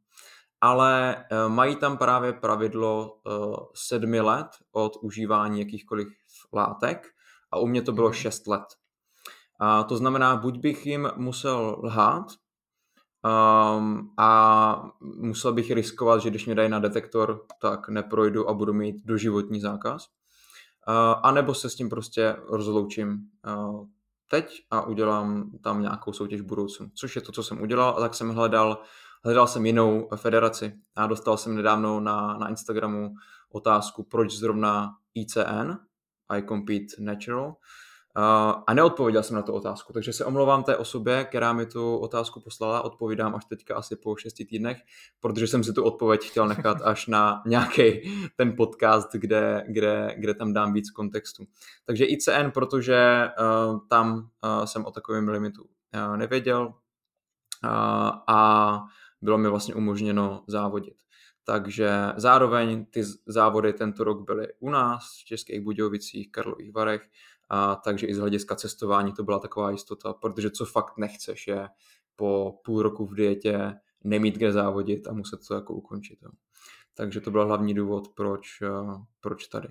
Ale 0.61 1.15
eh, 1.15 1.49
mají 1.49 1.75
tam 1.75 1.97
právě 1.97 2.33
pravidlo 2.33 3.19
uh, 3.25 3.55
sedmi 3.73 4.21
let 4.21 4.47
od 4.71 4.97
užívání 5.01 5.59
jakýchkoliv 5.59 6.07
látek 6.53 7.07
a 7.51 7.57
u 7.57 7.67
mě 7.67 7.81
to 7.81 7.91
bylo 7.91 8.07
mhm. 8.07 8.15
šest 8.15 8.47
let. 8.47 8.65
A 9.59 9.83
to 9.83 9.97
znamená, 9.97 10.35
buď 10.35 10.59
bych 10.59 10.85
jim 10.85 11.09
musel 11.15 11.79
lhát, 11.83 12.27
Um, 13.27 14.13
a 14.17 14.91
musel 15.01 15.53
bych 15.53 15.71
riskovat, 15.71 16.21
že 16.21 16.29
když 16.29 16.45
mě 16.45 16.55
dají 16.55 16.69
na 16.69 16.79
detektor, 16.79 17.45
tak 17.61 17.89
neprojdu 17.89 18.49
a 18.49 18.53
budu 18.53 18.73
mít 18.73 19.05
doživotní 19.05 19.59
zákaz. 19.59 20.07
Uh, 20.87 20.93
a 21.23 21.31
nebo 21.31 21.53
se 21.53 21.69
s 21.69 21.75
tím 21.75 21.89
prostě 21.89 22.35
rozloučím 22.49 23.19
uh, 23.47 23.85
teď 24.29 24.61
a 24.71 24.81
udělám 24.81 25.51
tam 25.63 25.81
nějakou 25.81 26.13
soutěž 26.13 26.41
v 26.41 26.45
budoucnu. 26.45 26.89
Což 26.95 27.15
je 27.15 27.21
to, 27.21 27.31
co 27.31 27.43
jsem 27.43 27.61
udělal 27.61 27.95
a 27.97 27.99
tak 27.99 28.15
jsem 28.15 28.29
hledal, 28.29 28.81
hledal 29.27 29.47
jsem 29.47 29.65
jinou 29.65 30.09
federaci 30.15 30.73
a 30.95 31.07
dostal 31.07 31.37
jsem 31.37 31.55
nedávno 31.55 31.99
na, 31.99 32.37
na 32.37 32.49
Instagramu 32.49 33.15
otázku, 33.51 34.03
proč 34.03 34.31
zrovna 34.31 34.95
ICN, 35.15 35.71
I 36.29 36.43
Compete 36.43 36.95
Natural, 36.99 37.55
a 38.67 38.73
neodpověděl 38.73 39.23
jsem 39.23 39.35
na 39.35 39.41
tu 39.41 39.53
otázku, 39.53 39.93
takže 39.93 40.13
se 40.13 40.25
omlouvám 40.25 40.63
té 40.63 40.77
osobě, 40.77 41.23
která 41.23 41.53
mi 41.53 41.65
tu 41.65 41.97
otázku 41.97 42.39
poslala, 42.39 42.81
odpovídám 42.81 43.35
až 43.35 43.45
teďka 43.45 43.75
asi 43.75 43.95
po 43.95 44.15
šesti 44.15 44.45
týdnech, 44.45 44.77
protože 45.19 45.47
jsem 45.47 45.63
si 45.63 45.73
tu 45.73 45.83
odpověď 45.83 46.21
chtěl 46.23 46.47
nechat 46.47 46.81
až 46.81 47.07
na 47.07 47.41
nějaký 47.45 48.01
ten 48.35 48.55
podcast, 48.55 49.13
kde, 49.13 49.63
kde, 49.67 50.15
kde 50.17 50.33
tam 50.33 50.53
dám 50.53 50.73
víc 50.73 50.91
kontextu. 50.91 51.45
Takže 51.85 52.05
ICN, 52.05 52.49
protože 52.53 53.29
uh, 53.39 53.79
tam 53.87 54.17
uh, 54.17 54.65
jsem 54.65 54.85
o 54.85 54.91
takovém 54.91 55.29
limitu 55.29 55.63
uh, 55.63 56.17
nevěděl 56.17 56.73
uh, 57.63 57.69
a 58.27 58.83
bylo 59.21 59.37
mi 59.37 59.49
vlastně 59.49 59.75
umožněno 59.75 60.43
závodit. 60.47 60.95
Takže 61.43 61.91
zároveň 62.17 62.85
ty 62.85 63.03
závody 63.25 63.73
tento 63.73 64.03
rok 64.03 64.25
byly 64.25 64.47
u 64.59 64.69
nás 64.69 65.03
v 65.21 65.25
Českých 65.25 65.61
Budějovicích, 65.61 66.31
Karlových 66.31 66.73
Varech, 66.73 67.09
a 67.49 67.75
takže 67.75 68.07
i 68.07 68.15
z 68.15 68.17
hlediska 68.17 68.55
cestování 68.55 69.13
to 69.13 69.23
byla 69.23 69.39
taková 69.39 69.71
jistota, 69.71 70.13
protože 70.13 70.49
co 70.49 70.65
fakt 70.65 70.97
nechceš 70.97 71.47
je 71.47 71.69
po 72.15 72.59
půl 72.65 72.81
roku 72.81 73.05
v 73.05 73.15
dietě 73.15 73.73
nemít 74.03 74.35
kde 74.35 74.51
závodit 74.51 75.07
a 75.07 75.13
muset 75.13 75.39
to 75.47 75.53
jako 75.53 75.73
ukončit. 75.73 76.19
Jo. 76.21 76.29
Takže 76.93 77.21
to 77.21 77.31
byl 77.31 77.45
hlavní 77.45 77.73
důvod, 77.73 78.07
proč, 78.07 78.47
proč 79.21 79.47
tady. 79.47 79.67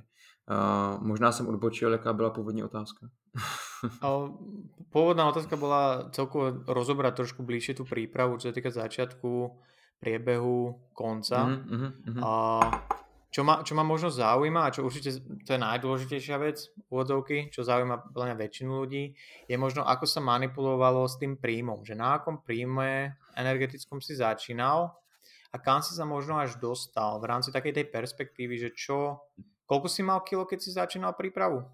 Uh, 0.46 1.02
možná 1.02 1.32
jsem 1.32 1.48
odbočil, 1.48 1.92
jaká 1.92 2.12
byla 2.12 2.30
původní 2.30 2.62
otázka. 2.62 3.10
Pôvodná 4.94 5.28
otázka 5.28 5.58
bola 5.58 6.08
celkovo 6.14 6.64
rozobrať 6.64 7.12
trošku 7.18 7.42
bližšie 7.42 7.76
tú 7.76 7.84
prípravu, 7.84 8.38
čo 8.40 8.48
sa 8.48 8.56
týka 8.56 8.70
začiatku, 8.70 9.52
priebehu, 10.00 10.80
konca. 10.94 11.44
Mm-hmm, 11.50 11.90
mm-hmm. 12.08 12.22
A 12.24 12.32
čo 13.36 13.44
ma, 13.44 13.60
čo 13.60 13.76
ma 13.76 13.84
možno 13.84 14.08
zaujíma 14.08 14.64
a 14.64 14.72
čo 14.72 14.86
určite 14.86 15.20
to 15.44 15.50
je 15.52 15.60
najdôležitejšia 15.60 16.36
vec 16.40 16.72
úvodzovky, 16.88 17.52
čo 17.52 17.66
zaujíma 17.66 18.16
plne 18.16 18.32
väčšinu 18.32 18.70
ľudí, 18.70 19.12
je 19.44 19.56
možno 19.60 19.84
ako 19.84 20.08
sa 20.08 20.24
manipulovalo 20.24 21.04
s 21.04 21.20
tým 21.20 21.36
príjmom, 21.36 21.84
že 21.84 21.92
na 21.92 22.16
akom 22.16 22.40
príjme 22.40 23.20
energetickom 23.36 24.00
si 24.00 24.16
začínal 24.16 24.96
a 25.52 25.56
kam 25.60 25.84
si 25.84 25.92
sa 25.92 26.08
možno 26.08 26.40
až 26.40 26.56
dostal 26.56 27.20
v 27.20 27.28
rámci 27.28 27.52
takej 27.52 27.82
tej 27.82 27.86
perspektívy, 27.92 28.56
že 28.56 28.70
čo, 28.72 29.28
koľko 29.66 29.88
si 29.88 30.02
mal 30.02 30.20
kilo, 30.20 30.46
keď 30.46 30.58
si 30.62 30.70
začínal 30.72 31.12
prípravu? 31.12 31.66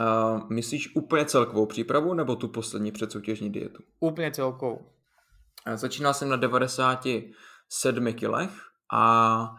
Uh, 0.00 0.50
myslíš 0.50 0.96
úplně 0.96 1.24
celkovou 1.24 1.66
přípravu 1.66 2.14
nebo 2.14 2.36
tu 2.36 2.48
poslední 2.48 2.92
předsoutěžní 2.92 3.52
dietu? 3.52 3.82
Úplně 4.00 4.30
celkovou. 4.30 4.92
Začínal 5.74 6.14
jsem 6.14 6.28
na 6.28 6.36
97 6.36 8.12
kilech 8.12 8.50
a 8.92 9.56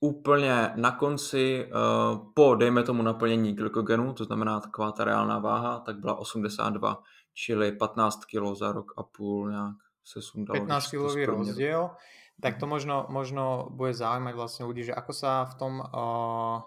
úplně 0.00 0.72
na 0.76 0.90
konci, 0.90 1.66
uh, 1.66 2.32
po, 2.34 2.54
dejme 2.54 2.82
tomu, 2.82 3.02
naplnění 3.02 3.54
glykogenu, 3.54 4.12
to 4.12 4.24
znamená 4.24 4.60
taková 4.60 4.92
ta 4.92 5.04
reálná 5.04 5.38
váha, 5.38 5.80
tak 5.80 5.98
byla 5.98 6.14
82, 6.14 7.02
čili 7.34 7.72
15 7.72 8.24
kg 8.24 8.58
za 8.58 8.72
rok 8.72 8.92
a 8.96 9.02
půl 9.02 9.50
nějak 9.50 9.76
se 10.04 10.22
sundalo. 10.22 10.60
15 10.60 10.90
kilový 10.90 11.26
rozdiel, 11.26 11.90
tak 12.38 12.62
to 12.62 12.66
mhm. 12.66 12.70
možno, 12.70 12.96
možno 13.10 13.44
bude 13.74 13.94
zaujímať 13.94 14.34
vlastne 14.34 14.62
ľudí, 14.66 14.86
že 14.90 14.94
ako 14.94 15.12
sa 15.14 15.46
v 15.50 15.54
tom 15.58 15.74
uh, 15.82 16.62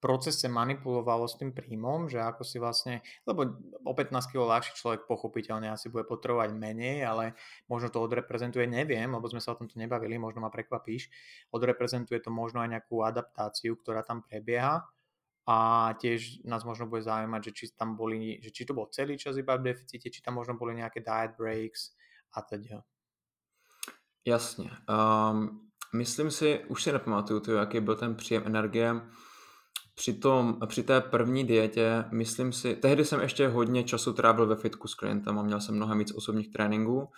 procese 0.00 0.48
manipulovalo 0.48 1.28
s 1.28 1.36
tým 1.36 1.52
príjmom, 1.52 2.08
že 2.08 2.24
ako 2.24 2.40
si 2.40 2.56
vlastne, 2.56 3.04
lebo 3.28 3.60
o 3.84 3.92
15 3.92 4.32
kg 4.32 4.48
ľahší 4.48 4.72
človek 4.72 5.04
pochopiteľne 5.04 5.68
asi 5.68 5.92
bude 5.92 6.08
potrebovať 6.08 6.56
menej, 6.56 7.04
ale 7.04 7.36
možno 7.68 7.92
to 7.92 8.00
odreprezentuje, 8.00 8.64
neviem, 8.64 9.12
lebo 9.12 9.28
sme 9.28 9.44
sa 9.44 9.52
o 9.52 9.58
tomto 9.60 9.76
nebavili, 9.76 10.16
možno 10.16 10.40
ma 10.40 10.48
prekvapíš, 10.48 11.12
odreprezentuje 11.52 12.16
to 12.24 12.32
možno 12.32 12.64
aj 12.64 12.80
nejakú 12.80 13.04
adaptáciu, 13.04 13.76
ktorá 13.76 14.00
tam 14.00 14.24
prebieha 14.24 14.88
a 15.44 15.56
tiež 16.00 16.48
nás 16.48 16.64
možno 16.64 16.88
bude 16.88 17.04
zaujímať, 17.04 17.52
že 17.52 17.52
či 17.52 17.64
tam 17.76 17.92
boli, 17.92 18.40
že 18.40 18.56
či 18.56 18.64
to 18.64 18.72
bol 18.72 18.88
celý 18.88 19.20
čas 19.20 19.36
iba 19.36 19.60
v 19.60 19.68
deficite, 19.68 20.08
či 20.08 20.24
tam 20.24 20.40
možno 20.40 20.56
boli 20.56 20.80
nejaké 20.80 21.04
diet 21.04 21.36
breaks 21.36 21.92
a 22.32 22.40
teda. 22.40 22.80
Jasně. 24.26 24.70
Um, 25.30 25.60
myslím 25.94 26.30
si, 26.30 26.60
už 26.68 26.82
si 26.82 26.92
nepamatuju, 26.92 27.40
to, 27.40 27.52
jaký 27.52 27.80
byl 27.80 27.96
ten 27.96 28.14
příjem 28.14 28.42
energie, 28.46 29.00
při, 29.94 30.12
tom, 30.12 30.58
při 30.66 30.82
té 30.82 31.00
první 31.00 31.44
dietě, 31.44 32.04
myslím 32.12 32.52
si, 32.52 32.76
tehdy 32.76 33.04
jsem 33.04 33.20
ještě 33.20 33.48
hodně 33.48 33.84
času 33.84 34.12
trávil 34.12 34.46
ve 34.46 34.56
fitku 34.56 34.88
s 34.88 34.94
klientem 34.94 35.38
a 35.38 35.42
měl 35.42 35.60
jsem 35.60 35.74
mnohem 35.74 35.98
víc 35.98 36.12
osobních 36.12 36.52
tréninků, 36.52 37.08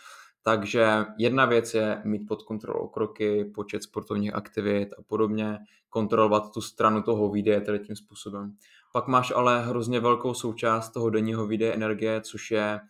takže 0.42 1.04
jedna 1.18 1.44
věc 1.44 1.74
je 1.74 2.02
mít 2.04 2.28
pod 2.28 2.42
kontrolou 2.42 2.88
kroky, 2.88 3.44
počet 3.44 3.82
sportovních 3.82 4.34
aktivit 4.34 4.88
a 4.98 5.02
podobně, 5.02 5.58
kontrolovat 5.90 6.52
tu 6.52 6.60
stranu 6.60 7.02
toho 7.02 7.30
výdeje 7.30 7.60
tedy 7.60 7.78
tím 7.78 7.96
způsobem. 7.96 8.56
Pak 8.92 9.08
máš 9.08 9.32
ale 9.36 9.64
hrozně 9.64 10.00
velkou 10.00 10.34
součást 10.34 10.90
toho 10.90 11.10
denního 11.10 11.46
výdeje 11.46 11.74
energie, 11.74 12.20
což 12.20 12.50
je 12.50 12.80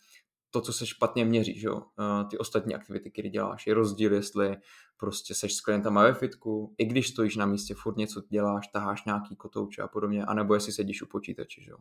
to, 0.52 0.60
co 0.60 0.72
se 0.72 0.86
špatně 0.86 1.24
měří, 1.24 1.58
že 1.58 1.66
jo? 1.66 1.82
Ty 2.30 2.38
ostatní 2.38 2.74
aktivity, 2.74 3.10
které 3.10 3.28
děláš. 3.28 3.66
Je 3.66 3.74
rozdíl, 3.74 4.12
jestli 4.14 4.56
prostě 4.96 5.34
seš 5.34 5.54
s 5.54 5.60
klientama 5.60 6.02
ve 6.02 6.14
fitku, 6.14 6.74
i 6.78 6.84
když 6.84 7.08
stojíš 7.08 7.36
na 7.36 7.46
místě, 7.46 7.74
furt 7.74 7.96
něco 7.96 8.22
děláš, 8.28 8.68
taháš 8.68 9.04
nějaký 9.04 9.36
kotouče 9.36 9.82
a 9.82 9.88
podobně, 9.88 10.24
anebo 10.24 10.54
jestli 10.54 10.72
sedíš 10.72 11.02
u 11.02 11.06
počítače, 11.06 11.62
že 11.62 11.70
jo? 11.70 11.76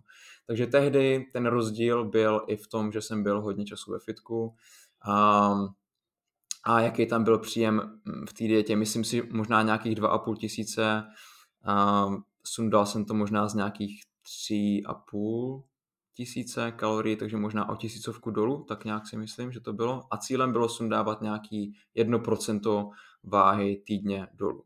Takže 0.47 0.67
tehdy 0.67 1.25
ten 1.33 1.45
rozdíl 1.45 2.05
byl 2.05 2.41
i 2.47 2.55
v 2.55 2.67
tom, 2.67 2.91
že 2.91 3.01
jsem 3.01 3.23
byl 3.23 3.41
hodně 3.41 3.65
času 3.65 3.91
ve 3.91 3.99
fitku, 3.99 4.43
um, 4.43 5.67
a 6.63 6.81
jaký 6.81 7.05
tam 7.05 7.23
byl 7.23 7.39
příjem 7.39 7.75
mm, 7.75 8.25
v 8.29 8.33
té 8.33 8.43
dietě, 8.43 8.75
myslím 8.75 9.03
si 9.03 9.29
možná 9.31 9.61
nějakých 9.61 9.95
2,5 9.95 10.35
tisíce, 10.35 11.03
um, 12.07 12.23
sundal 12.45 12.85
jsem 12.85 13.05
to 13.05 13.13
možná 13.13 13.47
z 13.47 13.53
nějakých 13.53 14.01
3,5 14.51 15.63
tisíce 16.13 16.71
kalorií, 16.71 17.15
takže 17.15 17.37
možná 17.37 17.69
o 17.69 17.75
tisícovku 17.75 18.31
dolů, 18.31 18.63
tak 18.63 18.85
nějak 18.85 19.07
si 19.07 19.17
myslím, 19.17 19.51
že 19.51 19.59
to 19.59 19.73
bylo. 19.73 20.03
A 20.11 20.17
cílem 20.17 20.51
bylo 20.51 20.69
sundávat 20.69 21.21
nějaký 21.21 21.73
1% 21.97 22.91
váhy 23.23 23.83
týdně 23.85 24.27
dolů. 24.33 24.63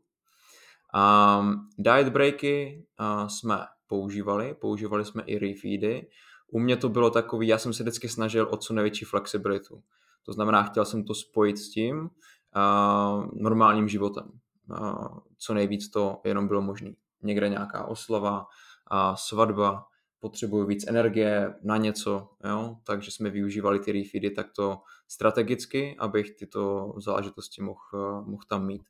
Um, 0.96 1.68
diet 1.78 2.08
breaky 2.08 2.86
uh, 3.00 3.28
jsme 3.28 3.58
používali, 3.86 4.54
používali 4.54 5.04
jsme 5.04 5.22
i 5.22 5.38
refeedy. 5.38 6.08
U 6.48 6.58
mě 6.58 6.76
to 6.76 6.88
bylo 6.88 7.10
takový, 7.10 7.48
já 7.48 7.58
jsem 7.58 7.72
se 7.72 7.82
vždycky 7.82 8.08
snažil 8.08 8.48
o 8.50 8.56
co 8.56 8.74
největší 8.74 9.04
flexibilitu. 9.04 9.82
To 10.26 10.32
znamená, 10.32 10.62
chtěl 10.62 10.84
jsem 10.84 11.04
to 11.04 11.14
spojit 11.14 11.58
s 11.58 11.70
tím 11.70 11.98
uh, 12.00 13.26
normálním 13.32 13.88
životem. 13.88 14.24
Uh, 14.70 15.18
co 15.38 15.54
nejvíc 15.54 15.90
to 15.90 16.20
jenom 16.24 16.48
bylo 16.48 16.62
možné. 16.62 16.92
Někde 17.22 17.48
nějaká 17.48 17.84
oslava, 17.84 18.40
uh, 18.40 19.14
svatba, 19.14 19.84
potřebuju 20.20 20.66
víc 20.66 20.86
energie 20.88 21.54
na 21.62 21.76
něco, 21.76 22.28
jo? 22.44 22.76
takže 22.84 23.10
jsme 23.10 23.30
využívali 23.30 23.78
ty 23.78 23.92
refeedy 23.92 24.30
takto 24.30 24.78
strategicky, 25.08 25.96
abych 25.98 26.30
tyto 26.30 26.94
záležitosti 26.98 27.62
mohl, 27.62 28.24
mohl 28.26 28.42
tam 28.48 28.66
mít. 28.66 28.82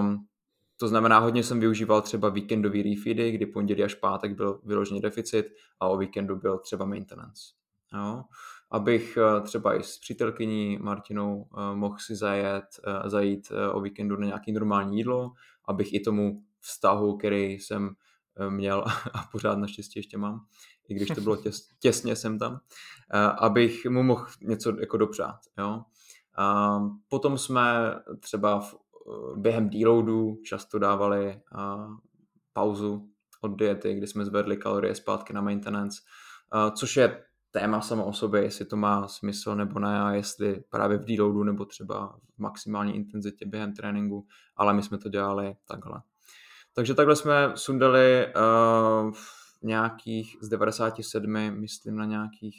Um, 0.00 0.26
to 0.76 0.88
znamená, 0.88 1.18
hodně 1.18 1.42
jsem 1.42 1.60
využíval 1.60 2.02
třeba 2.02 2.28
víkendový 2.28 2.94
refeedy, 2.94 3.32
kdy 3.32 3.46
pondělí 3.46 3.84
až 3.84 3.94
pátek 3.94 4.34
byl 4.36 4.60
vyložený 4.64 5.00
deficit 5.00 5.46
a 5.80 5.88
o 5.88 5.96
víkendu 5.96 6.36
byl 6.36 6.58
třeba 6.58 6.84
maintenance. 6.84 7.42
Jo? 7.94 8.22
Abych 8.70 9.16
eh, 9.16 9.40
třeba 9.40 9.74
i 9.74 9.82
s 9.82 9.98
přítelkyní 9.98 10.78
Martinou 10.78 11.46
eh, 11.52 11.76
mohl 11.76 11.98
si 11.98 12.16
zajet, 12.16 12.64
eh, 12.86 13.10
zajít 13.10 13.52
o 13.72 13.80
víkendu 13.80 14.16
na 14.16 14.26
nějaké 14.26 14.52
normální 14.52 14.96
jídlo, 14.96 15.32
abych 15.64 15.94
i 15.94 16.00
tomu 16.00 16.42
vztahu, 16.60 17.16
který 17.16 17.52
jsem 17.52 17.90
měl 18.48 18.84
a 19.14 19.28
pořád 19.32 19.58
naštěstí 19.58 19.98
ještě 19.98 20.18
mám, 20.18 20.46
i 20.88 20.94
když 20.94 21.08
to 21.08 21.20
bylo 21.20 21.36
těs, 21.36 21.68
těsně 21.78 22.16
jsem 22.16 22.38
tam, 22.38 22.60
abych 23.38 23.86
mu 23.86 24.02
mohl 24.02 24.26
něco 24.40 24.80
jako 24.80 24.96
dopřát. 24.96 25.40
Jo? 25.58 25.82
A 26.38 26.78
potom 27.08 27.38
jsme 27.38 27.94
třeba 28.20 28.60
v, 28.60 28.74
během 29.36 29.70
deloadu 29.70 30.36
často 30.44 30.78
dávali 30.78 31.40
pauzu 32.52 33.10
od 33.40 33.48
diety, 33.48 33.94
kdy 33.94 34.06
jsme 34.06 34.24
zvedli 34.24 34.56
kalorie 34.56 34.94
zpátky 34.94 35.32
na 35.32 35.40
maintenance, 35.40 36.00
což 36.74 36.96
je 36.96 37.24
téma 37.50 37.80
samo 37.80 38.04
o 38.04 38.12
sobě, 38.12 38.42
jestli 38.42 38.64
to 38.64 38.76
má 38.76 39.08
smysl 39.08 39.54
nebo 39.54 39.78
ne 39.80 40.00
a 40.00 40.10
jestli 40.12 40.64
právě 40.70 40.98
v 40.98 41.04
deloadu 41.04 41.44
nebo 41.44 41.64
třeba 41.64 42.18
v 42.34 42.38
maximální 42.38 42.96
intenzitě 42.96 43.46
během 43.46 43.74
tréninku, 43.74 44.26
ale 44.56 44.74
my 44.74 44.82
jsme 44.82 44.98
to 44.98 45.08
dělali 45.08 45.56
takhle. 45.68 46.02
Takže 46.76 46.94
takhle 46.94 47.16
jsme 47.16 47.52
sundali 47.54 48.26
uh, 48.26 49.12
nějakých 49.62 50.36
z 50.40 50.48
97, 50.48 51.60
myslím 51.60 51.96
na 51.96 52.04
nějakých 52.04 52.56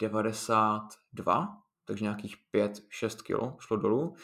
92, 0.00 1.48
takže 1.84 2.04
nějakých 2.04 2.36
5-6 2.54 3.22
kilo 3.22 3.56
šlo 3.60 3.76
dolů. 3.76 4.14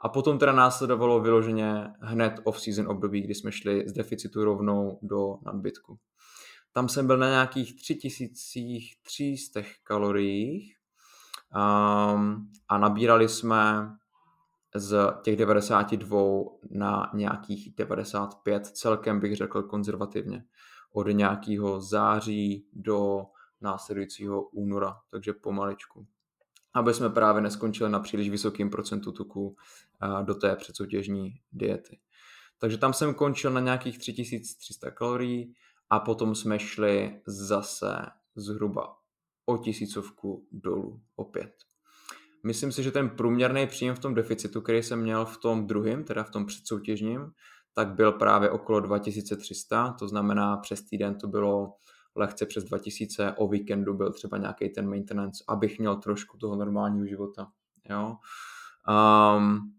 A 0.00 0.08
potom 0.08 0.38
teda 0.38 0.52
následovalo 0.52 1.20
vyloženě 1.20 1.94
hned 2.00 2.40
off-season 2.44 2.90
období, 2.90 3.22
kdy 3.22 3.34
jsme 3.34 3.52
šli 3.52 3.88
z 3.88 3.92
deficitu 3.92 4.44
rovnou 4.44 4.98
do 5.02 5.38
nadbytku. 5.46 5.98
Tam 6.72 6.88
jsem 6.88 7.06
byl 7.06 7.16
na 7.16 7.28
nějakých 7.28 7.76
3300 7.76 9.60
kaloriích 9.82 10.76
um, 11.54 12.50
a 12.68 12.78
nabírali 12.78 13.28
jsme 13.28 13.90
z 14.74 15.12
těch 15.22 15.36
92 15.36 16.18
na 16.70 17.10
nějakých 17.14 17.74
95, 17.76 18.66
celkem 18.66 19.20
bych 19.20 19.36
řekl 19.36 19.62
konzervativně. 19.62 20.44
Od 20.92 21.06
nějakého 21.06 21.80
září 21.80 22.66
do 22.72 23.26
následujícího 23.60 24.42
února, 24.42 24.96
takže 25.10 25.32
pomaličku. 25.32 26.06
Aby 26.74 26.94
jsme 26.94 27.10
právě 27.10 27.42
neskončili 27.42 27.90
na 27.90 28.00
příliš 28.00 28.30
vysokým 28.30 28.70
procentu 28.70 29.12
tuku 29.12 29.56
do 30.22 30.34
té 30.34 30.56
předsoutěžní 30.56 31.34
diety. 31.52 31.98
Takže 32.58 32.78
tam 32.78 32.92
jsem 32.92 33.14
končil 33.14 33.50
na 33.50 33.60
nějakých 33.60 33.98
3300 33.98 34.90
kalorií 34.90 35.54
a 35.90 36.00
potom 36.00 36.34
jsme 36.34 36.58
šli 36.58 37.22
zase 37.26 37.96
zhruba 38.36 38.96
o 39.46 39.58
tisícovku 39.58 40.46
dolů 40.52 41.02
opět. 41.16 41.52
Myslím 42.46 42.72
si, 42.72 42.82
že 42.82 42.90
ten 42.90 43.08
průměrný 43.08 43.66
příjem 43.66 43.94
v 43.94 43.98
tom 43.98 44.14
deficitu, 44.14 44.60
který 44.60 44.82
jsem 44.82 45.00
měl 45.00 45.24
v 45.24 45.36
tom 45.36 45.66
druhém, 45.66 46.04
teda 46.04 46.24
v 46.24 46.30
tom 46.30 46.46
předsoutěžním, 46.46 47.30
tak 47.74 47.94
byl 47.94 48.12
právě 48.12 48.50
okolo 48.50 48.80
2300, 48.80 49.92
to 49.98 50.08
znamená 50.08 50.56
přes 50.56 50.82
týden 50.82 51.18
to 51.18 51.28
bylo 51.28 51.74
lehce 52.16 52.46
přes 52.46 52.64
2000, 52.64 53.32
o 53.32 53.48
víkendu 53.48 53.94
byl 53.94 54.12
třeba 54.12 54.38
nějaký 54.38 54.68
ten 54.68 54.90
maintenance, 54.90 55.44
abych 55.48 55.78
měl 55.78 55.96
trošku 55.96 56.38
toho 56.38 56.56
normálního 56.56 57.06
života. 57.06 57.46
Jo? 57.90 58.16
Um, 58.88 59.72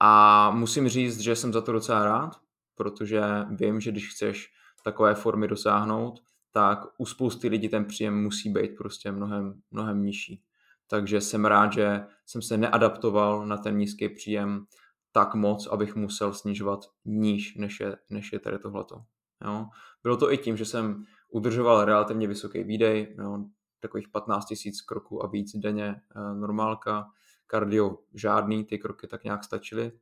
a 0.00 0.50
musím 0.50 0.88
říct, 0.88 1.20
že 1.20 1.36
jsem 1.36 1.52
za 1.52 1.60
to 1.60 1.72
docela 1.72 2.04
rád, 2.04 2.30
protože 2.74 3.22
vím, 3.50 3.80
že 3.80 3.90
když 3.90 4.10
chceš 4.10 4.50
takové 4.84 5.14
formy 5.14 5.48
dosáhnout, 5.48 6.20
tak 6.50 6.78
u 6.98 7.06
spousty 7.06 7.48
lidí 7.48 7.68
ten 7.68 7.84
příjem 7.84 8.22
musí 8.22 8.50
být 8.50 8.70
prostě 8.78 9.12
mnohem, 9.12 9.54
mnohem 9.70 10.02
nižší. 10.02 10.42
Takže 10.92 11.20
jsem 11.20 11.44
rád, 11.44 11.72
že 11.72 12.06
jsem 12.26 12.42
se 12.42 12.56
neadaptoval 12.56 13.46
na 13.46 13.56
ten 13.56 13.76
nízký 13.76 14.08
příjem 14.08 14.64
tak 15.12 15.34
moc, 15.34 15.66
abych 15.66 15.96
musel 15.96 16.34
snižovat 16.34 16.80
níž, 17.04 17.54
než 17.56 17.80
je, 17.80 17.96
než 18.10 18.32
je 18.32 18.38
tady 18.38 18.58
tohleto. 18.58 19.04
Jo. 19.44 19.66
Bylo 20.02 20.16
to 20.16 20.32
i 20.32 20.38
tím, 20.38 20.56
že 20.56 20.64
jsem 20.64 21.04
udržoval 21.30 21.84
relativně 21.84 22.28
vysoký 22.28 22.64
výdej, 22.64 23.16
jo, 23.18 23.44
takových 23.80 24.08
15 24.08 24.46
000 24.50 24.72
kroků 24.88 25.24
a 25.24 25.28
víc 25.28 25.56
denně 25.56 25.86
e, 25.86 26.00
normálka, 26.34 27.06
kardio 27.46 27.98
žádný, 28.14 28.64
ty 28.64 28.78
kroky 28.78 29.06
tak 29.06 29.24
nějak 29.24 29.44
stačily 29.44 29.92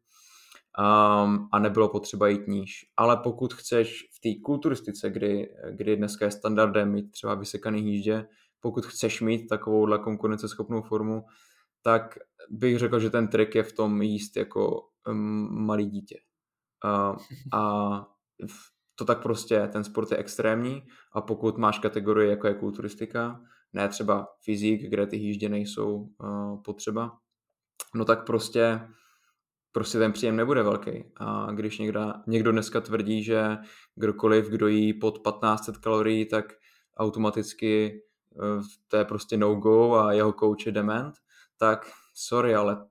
um, 0.79 1.49
a 1.53 1.59
nebylo 1.59 1.89
potřeba 1.89 2.29
jít 2.29 2.47
níž. 2.47 2.87
Ale 2.97 3.17
pokud 3.17 3.55
chceš 3.55 4.09
v 4.13 4.21
té 4.21 4.43
kulturistice, 4.45 5.11
kdy, 5.11 5.55
kdy 5.71 5.97
dneska 5.97 6.25
je 6.25 6.31
standardem 6.31 6.93
mít 6.93 7.11
třeba 7.11 7.35
vysekaný 7.35 7.93
jíždě, 7.93 8.27
pokud 8.61 8.87
chceš 8.87 9.21
mít 9.21 9.47
takovouhle 9.47 9.99
konkurenceschopnou 9.99 10.83
formu, 10.83 11.25
tak 11.83 12.19
bych 12.51 12.79
řekl, 12.79 13.01
že 13.01 13.11
ten 13.11 13.29
trik 13.29 13.55
je 13.55 13.63
v 13.63 13.73
tom 13.73 14.03
jíst 14.03 14.37
jako 14.37 14.83
um, 15.09 15.65
malý 15.67 15.87
dítě. 15.87 16.21
Uh, 16.85 17.17
a 17.53 18.07
to 18.95 19.05
tak 19.05 19.23
prostě, 19.23 19.69
ten 19.73 19.85
sport 19.85 20.11
je 20.11 20.17
extrémní 20.17 20.83
a 21.13 21.21
pokud 21.21 21.59
máš 21.59 21.79
kategorii, 21.79 22.31
jako 22.31 22.47
je 22.47 22.55
kulturistika, 22.55 23.41
ne 23.73 23.89
třeba 23.89 24.29
fyzik, 24.45 24.91
kde 24.91 25.07
ty 25.07 25.17
jíždě 25.17 25.49
nejsou 25.49 25.97
uh, 25.97 26.63
potřeba, 26.63 27.19
no 27.95 28.05
tak 28.05 28.27
prostě 28.27 28.81
prostě 29.73 29.99
ten 29.99 30.13
příjem 30.13 30.37
nebude 30.37 30.63
velký. 30.63 31.05
A 31.17 31.53
když 31.53 31.79
někdo, 31.79 32.13
někdo 32.27 32.53
dneska 32.53 32.81
tvrdí, 32.81 33.23
že 33.23 33.59
kdokoliv, 33.95 34.49
kdo 34.49 34.67
jí 34.67 34.93
pod 34.93 35.19
1500 35.19 35.77
kalorií, 35.77 36.27
tak 36.27 36.45
automaticky 36.97 38.03
to 38.89 38.97
je 38.97 39.05
prostě 39.05 39.37
no-go 39.37 39.95
a 39.95 40.13
jeho 40.13 40.33
coach 40.33 40.67
je 40.67 40.73
dement, 40.73 41.15
tak 41.57 41.91
sorry, 42.15 42.55
ale 42.55 42.87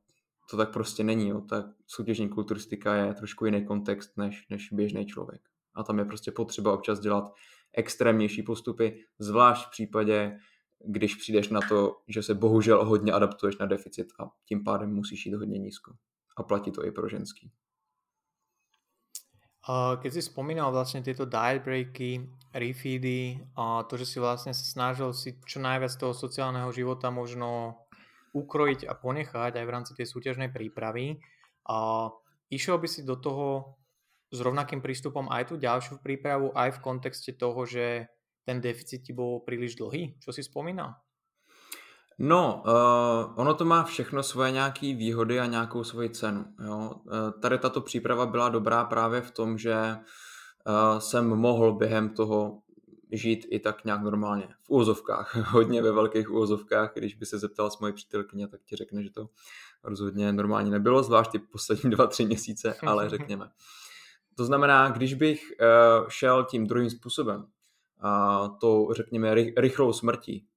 to 0.49 0.57
tak 0.57 0.73
prostě 0.73 1.03
není. 1.03 1.27
Jo. 1.29 1.41
Ta 1.41 1.73
soutěžní 1.87 2.29
kulturistika 2.29 2.95
je 2.95 3.13
trošku 3.13 3.45
jiný 3.45 3.65
kontext 3.65 4.17
než, 4.17 4.47
než 4.49 4.69
běžný 4.71 5.05
člověk. 5.05 5.41
A 5.75 5.83
tam 5.83 5.99
je 5.99 6.05
prostě 6.05 6.31
potřeba 6.31 6.73
občas 6.73 6.99
dělat 6.99 7.33
extrémnější 7.73 8.43
postupy, 8.43 9.05
zvlášť 9.19 9.67
v 9.67 9.71
případě, 9.71 10.39
když 10.85 11.15
přijdeš 11.15 11.49
na 11.49 11.59
to, 11.69 11.95
že 12.07 12.23
se 12.23 12.33
bohužel 12.33 12.85
hodně 12.85 13.11
adaptuješ 13.11 13.57
na 13.57 13.65
deficit 13.65 14.07
a 14.19 14.31
tím 14.45 14.63
pádem 14.63 14.93
musíš 14.93 15.25
jít 15.25 15.33
hodně 15.33 15.59
nízko. 15.59 15.93
A 16.37 16.43
platí 16.43 16.71
to 16.71 16.85
i 16.85 16.91
pro 16.91 17.09
ženský. 17.09 17.51
Keď 19.69 20.09
si 20.09 20.25
spomínal 20.25 20.73
vlastne 20.73 21.05
tieto 21.05 21.29
diet 21.29 21.61
breaky, 21.61 22.25
refeedy 22.49 23.37
a 23.53 23.85
to, 23.85 24.01
že 24.01 24.09
si 24.09 24.17
vlastne 24.17 24.49
sa 24.49 24.65
snažil 24.65 25.13
si 25.13 25.37
čo 25.45 25.61
najviac 25.61 25.93
toho 25.93 26.17
sociálneho 26.17 26.73
života 26.73 27.13
možno 27.13 27.77
ukrojiť 28.33 28.89
a 28.89 28.97
ponechať 28.97 29.61
aj 29.61 29.65
v 29.69 29.73
rámci 29.73 29.93
tej 29.93 30.09
súťažnej 30.09 30.49
prípravy. 30.49 31.21
A 31.69 32.09
išiel 32.49 32.81
by 32.81 32.89
si 32.89 33.05
do 33.05 33.13
toho 33.21 33.77
s 34.33 34.41
rovnakým 34.41 34.81
prístupom 34.81 35.29
aj 35.29 35.53
tú 35.53 35.61
ďalšiu 35.61 36.01
prípravu, 36.01 36.49
aj 36.57 36.77
v 36.77 36.83
kontexte 36.85 37.37
toho, 37.37 37.65
že 37.69 38.09
ten 38.49 38.57
deficit 38.57 39.05
ti 39.05 39.13
bol 39.13 39.45
príliš 39.45 39.77
dlhý, 39.77 40.17
čo 40.17 40.33
si 40.33 40.41
spomínal? 40.41 40.97
No, 42.19 42.63
uh, 42.65 43.39
ono 43.39 43.53
to 43.53 43.65
má 43.65 43.83
všechno 43.83 44.23
svoje 44.23 44.51
nějaké 44.51 44.95
výhody 44.95 45.39
a 45.39 45.45
nějakou 45.45 45.83
svoji 45.83 46.09
cenu. 46.09 46.45
Jo? 46.65 46.91
Uh, 47.03 47.41
tady 47.41 47.57
tato 47.57 47.81
příprava 47.81 48.25
byla 48.25 48.49
dobrá 48.49 48.83
právě 48.83 49.21
v 49.21 49.31
tom, 49.31 49.57
že 49.57 49.75
uh, 50.67 50.99
jsem 50.99 51.27
mohl 51.27 51.73
během 51.73 52.09
toho 52.09 52.61
žít 53.11 53.47
i 53.49 53.59
tak 53.59 53.85
nějak 53.85 54.01
normálně. 54.01 54.47
V 54.63 54.69
úvozovkách, 54.69 55.35
hodně 55.51 55.81
ve 55.81 55.91
velkých 55.91 56.31
úvozovkách. 56.31 56.91
Když 56.93 57.15
by 57.15 57.25
se 57.25 57.39
zeptal 57.39 57.69
s 57.71 57.79
mojí 57.79 57.93
přítelkyně, 57.93 58.47
tak 58.47 58.61
ti 58.65 58.75
řekne, 58.75 59.03
že 59.03 59.09
to 59.09 59.29
rozhodně 59.83 60.33
normálně 60.33 60.71
nebylo, 60.71 61.03
zvlášť 61.03 61.31
ty 61.31 61.39
poslední 61.39 61.89
dva, 61.95 62.07
tři 62.07 62.25
měsíce, 62.25 62.75
ale 62.87 63.09
řekněme. 63.09 63.49
To 64.35 64.45
znamená, 64.45 64.89
když 64.89 65.13
bych 65.13 65.41
uh, 65.61 66.07
šel 66.09 66.43
tím 66.43 66.67
druhým 66.67 66.89
způsobem, 66.89 67.45
to 68.61 68.87
řekněme 68.91 69.33
ry, 69.35 69.53
rychlou 69.57 69.93
smrtí, 69.93 70.47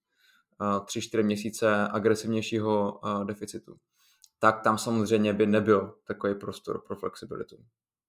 uh, 0.62 0.85
tři, 0.87 1.01
čtyři 1.01 1.22
měsíce 1.22 1.88
agresivnějšího 1.88 3.01
uh, 3.05 3.25
deficitu, 3.25 3.77
tak 4.38 4.61
tam 4.61 4.79
samozřejmě 4.79 5.33
by 5.33 5.46
nebyl 5.46 5.94
takový 6.07 6.35
prostor 6.35 6.83
pro 6.87 6.96
flexibilitu. 6.96 7.57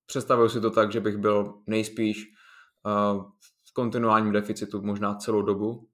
Představuju 0.06 0.50
si 0.50 0.62
to 0.62 0.72
tak, 0.72 0.92
že 0.92 1.00
bych 1.00 1.18
byl 1.18 1.54
nejspíš 1.68 2.24
uh, 2.86 3.32
kontinuálním 3.74 4.34
deficitu 4.34 4.82
možná 4.82 5.16
celou 5.16 5.42
dobu. 5.42 5.90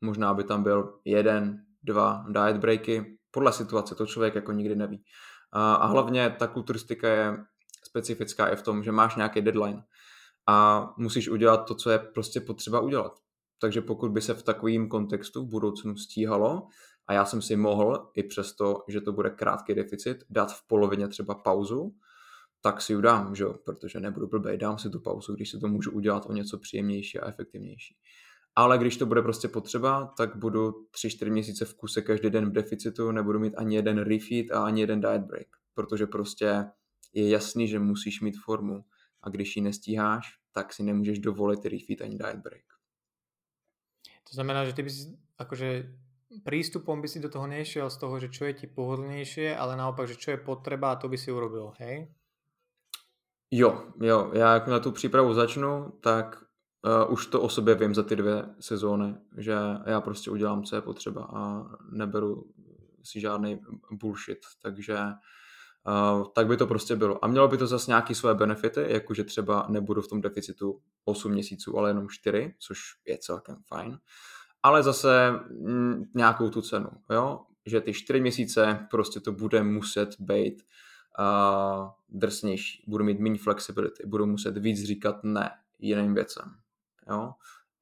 Možná 0.00 0.34
by 0.34 0.44
tam 0.44 0.62
byl 0.62 1.00
jeden, 1.04 1.64
dva 1.82 2.24
diet 2.28 2.56
breaky, 2.56 3.18
podle 3.30 3.52
situace, 3.52 3.94
to 3.94 4.06
člověk 4.06 4.34
jako 4.34 4.52
nikdy 4.52 4.76
neví. 4.76 5.04
A 5.52 5.86
hlavně 5.86 6.36
ta 6.38 6.46
kulturistika 6.46 7.08
je 7.08 7.44
specifická 7.84 8.48
i 8.48 8.56
v 8.56 8.62
tom, 8.62 8.82
že 8.82 8.92
máš 8.92 9.16
nějaký 9.16 9.40
deadline 9.40 9.84
a 10.46 10.88
musíš 10.98 11.28
udělat 11.28 11.56
to, 11.56 11.74
co 11.74 11.90
je 11.90 11.98
prostě 11.98 12.40
potřeba 12.40 12.80
udělat. 12.80 13.12
Takže 13.60 13.80
pokud 13.80 14.10
by 14.10 14.20
se 14.20 14.34
v 14.34 14.42
takovém 14.42 14.88
kontextu 14.88 15.44
v 15.44 15.48
budoucnu 15.48 15.96
stíhalo, 15.96 16.66
a 17.06 17.12
já 17.12 17.24
jsem 17.24 17.42
si 17.42 17.56
mohl, 17.56 18.10
i 18.14 18.22
přesto, 18.22 18.84
že 18.88 19.00
to 19.00 19.12
bude 19.12 19.30
krátký 19.30 19.74
deficit, 19.74 20.24
dát 20.30 20.52
v 20.52 20.66
polovině 20.66 21.08
třeba 21.08 21.34
pauzu, 21.34 21.94
tak 22.60 22.82
si 22.82 22.92
ji 22.92 23.02
dám, 23.02 23.34
že 23.34 23.44
protože 23.64 24.00
nebudu 24.00 24.28
blbej, 24.28 24.58
dám 24.58 24.78
si 24.78 24.90
tu 24.90 25.00
pauzu, 25.00 25.34
když 25.34 25.50
si 25.50 25.58
to 25.58 25.68
můžu 25.68 25.90
udělat 25.90 26.26
o 26.26 26.32
něco 26.32 26.58
příjemnější 26.58 27.18
a 27.18 27.28
efektivnější. 27.28 27.96
Ale 28.56 28.78
když 28.78 28.96
to 28.96 29.06
bude 29.06 29.22
prostě 29.22 29.48
potřeba, 29.48 30.14
tak 30.16 30.36
budu 30.36 30.70
3-4 30.70 31.30
měsíce 31.30 31.64
v 31.64 31.74
kuse 31.74 32.02
každý 32.02 32.30
den 32.30 32.50
v 32.50 32.52
deficitu, 32.52 33.12
nebudu 33.12 33.38
mít 33.38 33.54
ani 33.56 33.76
jeden 33.76 33.98
refeed 33.98 34.50
a 34.50 34.64
ani 34.64 34.80
jeden 34.80 35.00
diet 35.00 35.22
break, 35.22 35.46
protože 35.74 36.06
prostě 36.06 36.64
je 37.12 37.28
jasný, 37.28 37.68
že 37.68 37.78
musíš 37.78 38.20
mít 38.20 38.38
formu 38.44 38.84
a 39.22 39.28
když 39.28 39.56
ji 39.56 39.62
nestíháš, 39.62 40.26
tak 40.52 40.72
si 40.72 40.82
nemůžeš 40.82 41.18
dovolit 41.18 41.64
refeed 41.64 42.00
ani 42.02 42.18
diet 42.18 42.36
break. 42.36 42.79
To 44.30 44.34
znamená, 44.34 44.64
že 44.64 44.72
ty 44.72 44.82
bys 44.82 45.10
akože 45.38 45.90
prístupom 46.46 47.02
by 47.02 47.08
si 47.10 47.18
do 47.18 47.28
toho 47.28 47.46
nešiel 47.46 47.90
z 47.90 47.96
toho, 47.98 48.14
že 48.22 48.30
čo 48.30 48.46
je 48.46 48.54
ti 48.54 48.66
pohodlnejšie, 48.70 49.56
ale 49.56 49.74
naopak, 49.76 50.06
že 50.06 50.14
čo 50.14 50.30
je 50.30 50.38
potreba 50.38 50.94
a 50.94 50.96
to 51.02 51.10
by 51.10 51.18
si 51.18 51.32
urobil, 51.32 51.74
hej? 51.82 52.06
Jo, 53.50 53.90
jo, 54.02 54.30
já 54.34 54.54
jak 54.54 54.68
na 54.68 54.80
tu 54.80 54.92
přípravu 54.92 55.34
začnu, 55.34 55.92
tak 56.00 56.44
uh, 56.86 57.12
už 57.12 57.26
to 57.26 57.42
o 57.42 57.48
sobě 57.48 57.74
vím 57.74 57.94
za 57.94 58.02
ty 58.02 58.16
dvě 58.16 58.44
sezóny, 58.60 59.14
že 59.38 59.56
já 59.86 60.00
prostě 60.00 60.30
udělám, 60.30 60.62
co 60.62 60.76
je 60.76 60.82
potřeba 60.82 61.24
a 61.24 61.64
neberu 61.92 62.50
si 63.02 63.20
žádný 63.20 63.60
bullshit, 63.90 64.38
takže 64.62 64.98
tak 66.34 66.46
by 66.46 66.56
to 66.56 66.66
prostě 66.66 66.96
bylo. 66.96 67.24
A 67.24 67.28
mělo 67.28 67.48
by 67.48 67.58
to 67.58 67.66
zase 67.66 67.90
nějaké 67.90 68.14
své 68.14 68.34
benefity, 68.34 68.84
jakože 68.88 69.24
třeba 69.24 69.66
nebudu 69.68 70.02
v 70.02 70.08
tom 70.08 70.20
deficitu 70.20 70.80
8 71.04 71.32
měsíců, 71.32 71.78
ale 71.78 71.90
jenom 71.90 72.08
4, 72.08 72.54
což 72.58 72.78
je 73.06 73.18
celkem 73.18 73.56
fajn. 73.66 73.98
Ale 74.62 74.82
zase 74.82 75.28
m, 75.66 76.04
nějakou 76.14 76.50
tu 76.50 76.62
cenu, 76.62 76.90
jo? 77.10 77.40
že 77.66 77.80
ty 77.80 77.92
4 77.92 78.20
měsíce 78.20 78.86
prostě 78.90 79.20
to 79.20 79.32
bude 79.32 79.62
muset 79.62 80.20
být 80.20 80.62
uh, 81.18 81.88
drsnější, 82.08 82.84
budu 82.88 83.04
mít 83.04 83.20
méně 83.20 83.38
flexibility, 83.38 84.06
budu 84.06 84.26
muset 84.26 84.58
víc 84.58 84.86
říkat 84.86 85.24
ne 85.24 85.50
jiným 85.78 86.14
věcem. 86.14 86.44
Jo? 87.10 87.32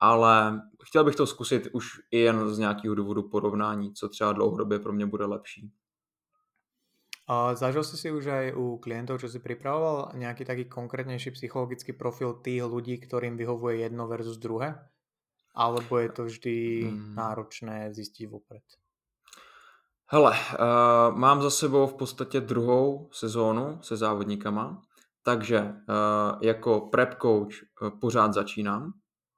Ale 0.00 0.62
chtěl 0.84 1.04
bych 1.04 1.16
to 1.16 1.26
zkusit 1.26 1.68
už 1.72 2.00
i 2.10 2.18
jen 2.18 2.54
z 2.54 2.58
nějakého 2.58 2.94
důvodu 2.94 3.22
porovnání, 3.22 3.94
co 3.94 4.08
třeba 4.08 4.32
dlouhodobě 4.32 4.78
pro 4.78 4.92
mě 4.92 5.06
bude 5.06 5.26
lepší. 5.26 5.72
A 7.28 7.54
zažil 7.54 7.84
si 7.84 7.96
si 8.00 8.08
už 8.08 8.24
aj 8.26 8.46
u 8.56 8.80
klientov, 8.80 9.20
čo 9.20 9.28
si 9.28 9.36
pripravoval, 9.36 10.16
nejaký 10.16 10.48
taký 10.48 10.64
konkrétnejší 10.64 11.36
psychologický 11.36 11.92
profil 11.92 12.40
tých 12.40 12.64
ľudí, 12.64 12.96
ktorým 12.96 13.36
vyhovuje 13.36 13.84
jedno 13.84 14.08
versus 14.08 14.40
druhé? 14.40 14.80
alebo 15.58 15.98
je 15.98 16.08
to 16.08 16.22
vždy 16.24 16.56
hmm. 16.86 17.14
náročné 17.14 17.94
zjistit 17.94 18.26
vopred? 18.26 18.62
Hele, 20.06 20.32
uh, 20.32 21.16
mám 21.18 21.42
za 21.42 21.50
sebou 21.50 21.86
v 21.86 21.94
podstatě 21.94 22.40
druhou 22.40 23.08
sezónu 23.12 23.78
se 23.82 23.96
závodníkama, 23.96 24.82
takže 25.22 25.60
uh, 25.60 26.38
jako 26.40 26.80
prep 26.80 27.14
coach 27.22 27.54
uh, 27.82 27.90
pořád 28.00 28.34
začínám, 28.34 28.92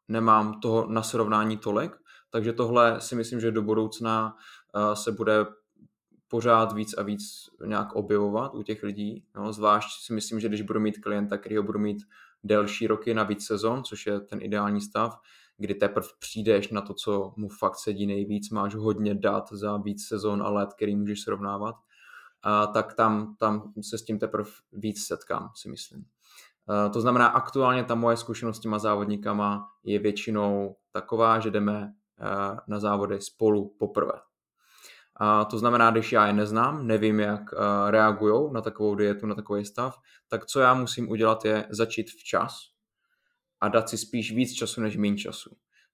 nemám 0.09 0.61
toho 0.61 0.87
na 0.87 1.03
srovnání 1.03 1.57
tolik, 1.57 1.93
takže 2.31 2.53
tohle 2.53 3.01
si 3.01 3.15
myslím, 3.15 3.41
že 3.41 3.51
do 3.51 3.63
budoucna 3.63 4.35
uh, 4.75 4.95
se 4.95 5.13
bude 5.13 5.47
pořád 6.31 6.73
víc 6.73 6.95
a 6.99 7.03
víc 7.03 7.51
nějak 7.67 7.93
objevovat 7.93 8.55
u 8.55 8.63
těch 8.63 8.83
lidí. 8.83 9.25
No, 9.37 9.53
zvlášť 9.53 9.89
si 10.07 10.13
myslím, 10.13 10.41
že 10.41 10.49
když 10.49 10.63
budu 10.63 10.81
mít 10.81 10.99
klienta, 10.99 11.39
který 11.39 11.57
ho 11.57 11.63
budu 11.63 11.79
mít 11.79 12.03
delší 12.45 12.87
roky 12.87 13.15
na 13.15 13.23
víc 13.23 13.47
sezon, 13.47 13.85
což 13.85 14.07
je 14.07 14.21
ten 14.21 14.43
ideální 14.43 14.81
stav, 14.81 15.21
kdy 15.57 15.75
teprve 15.75 16.07
přijdeš 16.19 16.71
na 16.71 16.81
to, 16.81 16.95
co 16.95 17.33
mu 17.37 17.49
fakt 17.49 17.77
sedí 17.77 18.07
nejvíc, 18.07 18.51
máš 18.51 18.75
hodně 18.75 19.15
dat 19.15 19.53
za 19.53 19.77
víc 19.77 20.07
sezon 20.07 20.43
a 20.43 20.51
let, 20.51 20.75
který 20.75 20.97
můžeš 20.97 21.21
srovnávat, 21.21 21.75
a 22.43 22.67
tak 22.67 22.95
tam, 22.95 23.37
tam 23.39 23.73
se 23.83 23.99
s 23.99 24.05
tím 24.05 24.19
teprve 24.19 24.51
víc 24.73 25.07
setkám, 25.07 25.51
si 25.55 25.69
myslím. 25.69 26.05
A 26.69 26.89
to 26.89 27.01
znamená, 27.01 27.27
aktuálně 27.27 27.85
ta 27.85 27.95
moje 27.95 28.17
zkušenost 28.17 28.57
s 28.57 28.61
těma 28.61 28.79
závodníkama 28.79 29.69
je 29.85 29.99
většinou 29.99 30.77
taková, 30.93 31.41
že 31.41 31.51
jdeme 31.51 31.93
na 32.69 32.81
závody 32.81 33.21
spolu 33.21 33.75
poprvé. 33.79 34.13
A 35.23 35.45
to 35.45 35.59
znamená, 35.59 35.91
když 35.91 36.13
já 36.13 36.27
je 36.27 36.33
neznám, 36.33 36.87
nevím, 36.87 37.21
jak 37.21 37.41
reagují 37.87 38.53
na 38.53 38.61
takovou 38.61 38.95
dietu, 38.95 39.27
na 39.27 39.35
takový 39.35 39.65
stav, 39.65 39.97
tak 40.29 40.47
co 40.47 40.61
já 40.61 40.75
musím 40.75 41.11
udělat 41.11 41.45
je 41.45 41.67
začít 41.71 42.11
včas 42.11 42.57
a 43.61 43.69
dát 43.69 43.89
si 43.89 43.99
spíš 43.99 44.33
víc 44.33 44.53
času 44.53 44.81
než 44.81 44.97
méně 44.97 45.17
času. 45.17 45.51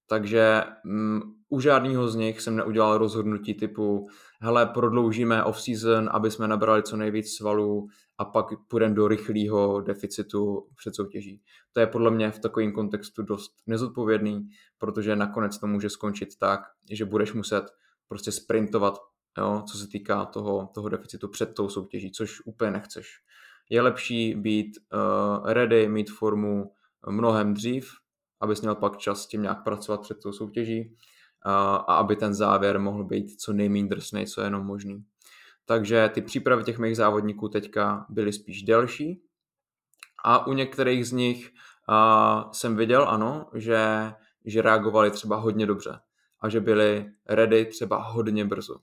Takže 0.09 0.62
um, 0.85 1.35
u 1.49 1.61
žádného 1.61 2.09
z 2.09 2.14
nich 2.14 2.41
jsem 2.41 2.57
neudělal 2.57 2.99
rozhodnutí 2.99 3.55
typu 3.55 4.09
hele, 4.41 4.66
prodloužíme 4.66 5.45
off-season, 5.45 6.11
aby 6.12 6.31
jsme 6.31 6.49
nabrali 6.49 6.83
co 6.83 6.97
nejvíc 6.97 7.37
svalů 7.37 7.89
a 8.18 8.24
pak 8.24 8.47
půjdeme 8.68 8.95
do 8.95 9.09
rychlého 9.09 9.81
deficitu 9.81 10.68
před 10.77 10.95
soutěží. 10.95 11.43
To 11.72 11.81
je 11.81 11.87
podle 11.87 12.11
mě 12.11 12.31
v 12.31 12.39
takovém 12.39 12.72
kontextu 12.72 13.22
dost 13.22 13.53
nezodpovědný, 13.66 14.49
protože 14.79 15.16
nakonec 15.16 15.59
to 15.59 15.66
může 15.66 15.91
skončit 15.91 16.29
tak, 16.39 16.61
že 16.91 17.05
budeš 17.05 17.33
muset 17.33 17.64
prostě 18.09 18.33
sprintovat 18.33 18.99
jo, 19.39 19.62
co 19.70 19.78
se 19.78 19.89
týká 19.89 20.24
toho, 20.24 20.70
toho 20.74 20.89
deficitu 20.89 21.28
před 21.28 21.55
tou 21.55 21.68
soutěží, 21.68 22.12
což 22.12 22.41
úplně 22.45 22.70
nechceš. 22.70 23.09
Je 23.70 23.82
lepší 23.82 24.34
být 24.34 24.78
uh, 24.93 25.53
ready, 25.53 25.89
mít 25.89 26.11
formu 26.11 26.72
mnohem 27.11 27.55
dřív, 27.55 27.91
abys 28.41 28.61
měl 28.61 28.74
pak 28.74 28.97
čas 28.97 29.22
s 29.22 29.26
tím 29.26 29.43
nějak 29.43 29.64
pracovat 29.64 30.01
před 30.01 30.18
tou 30.22 30.32
soutěží 30.32 30.91
uh, 30.91 31.53
a 31.53 31.78
aby 31.78 32.16
ten 32.16 32.34
závěr 32.34 32.78
mohl 32.78 33.05
být 33.05 33.41
co 33.41 33.53
nejméně 33.53 33.89
drsný, 33.89 34.26
co 34.26 34.41
je 34.41 34.47
jenom 34.47 34.66
možný. 34.66 35.05
Takže 35.64 36.11
ty 36.14 36.22
přípravy 36.22 36.64
těch 36.64 36.78
mých 36.78 36.97
závodníků 36.97 37.49
teďka 37.49 38.07
byly 38.09 38.32
spíš 38.32 38.62
delší 38.62 39.22
a 40.24 40.47
u 40.47 40.53
některých 40.53 41.07
z 41.07 41.12
nich 41.12 41.51
uh, 41.89 42.51
jsem 42.53 42.76
viděl, 42.76 43.09
ano, 43.09 43.51
že, 43.55 44.12
že 44.45 44.62
reagovali 44.62 45.11
třeba 45.11 45.37
hodně 45.37 45.66
dobře 45.66 46.01
a 46.41 46.49
že 46.49 46.61
byli 46.61 47.12
ready 47.28 47.66
třeba 47.66 48.03
hodně 48.03 48.45
brzo 48.45 48.76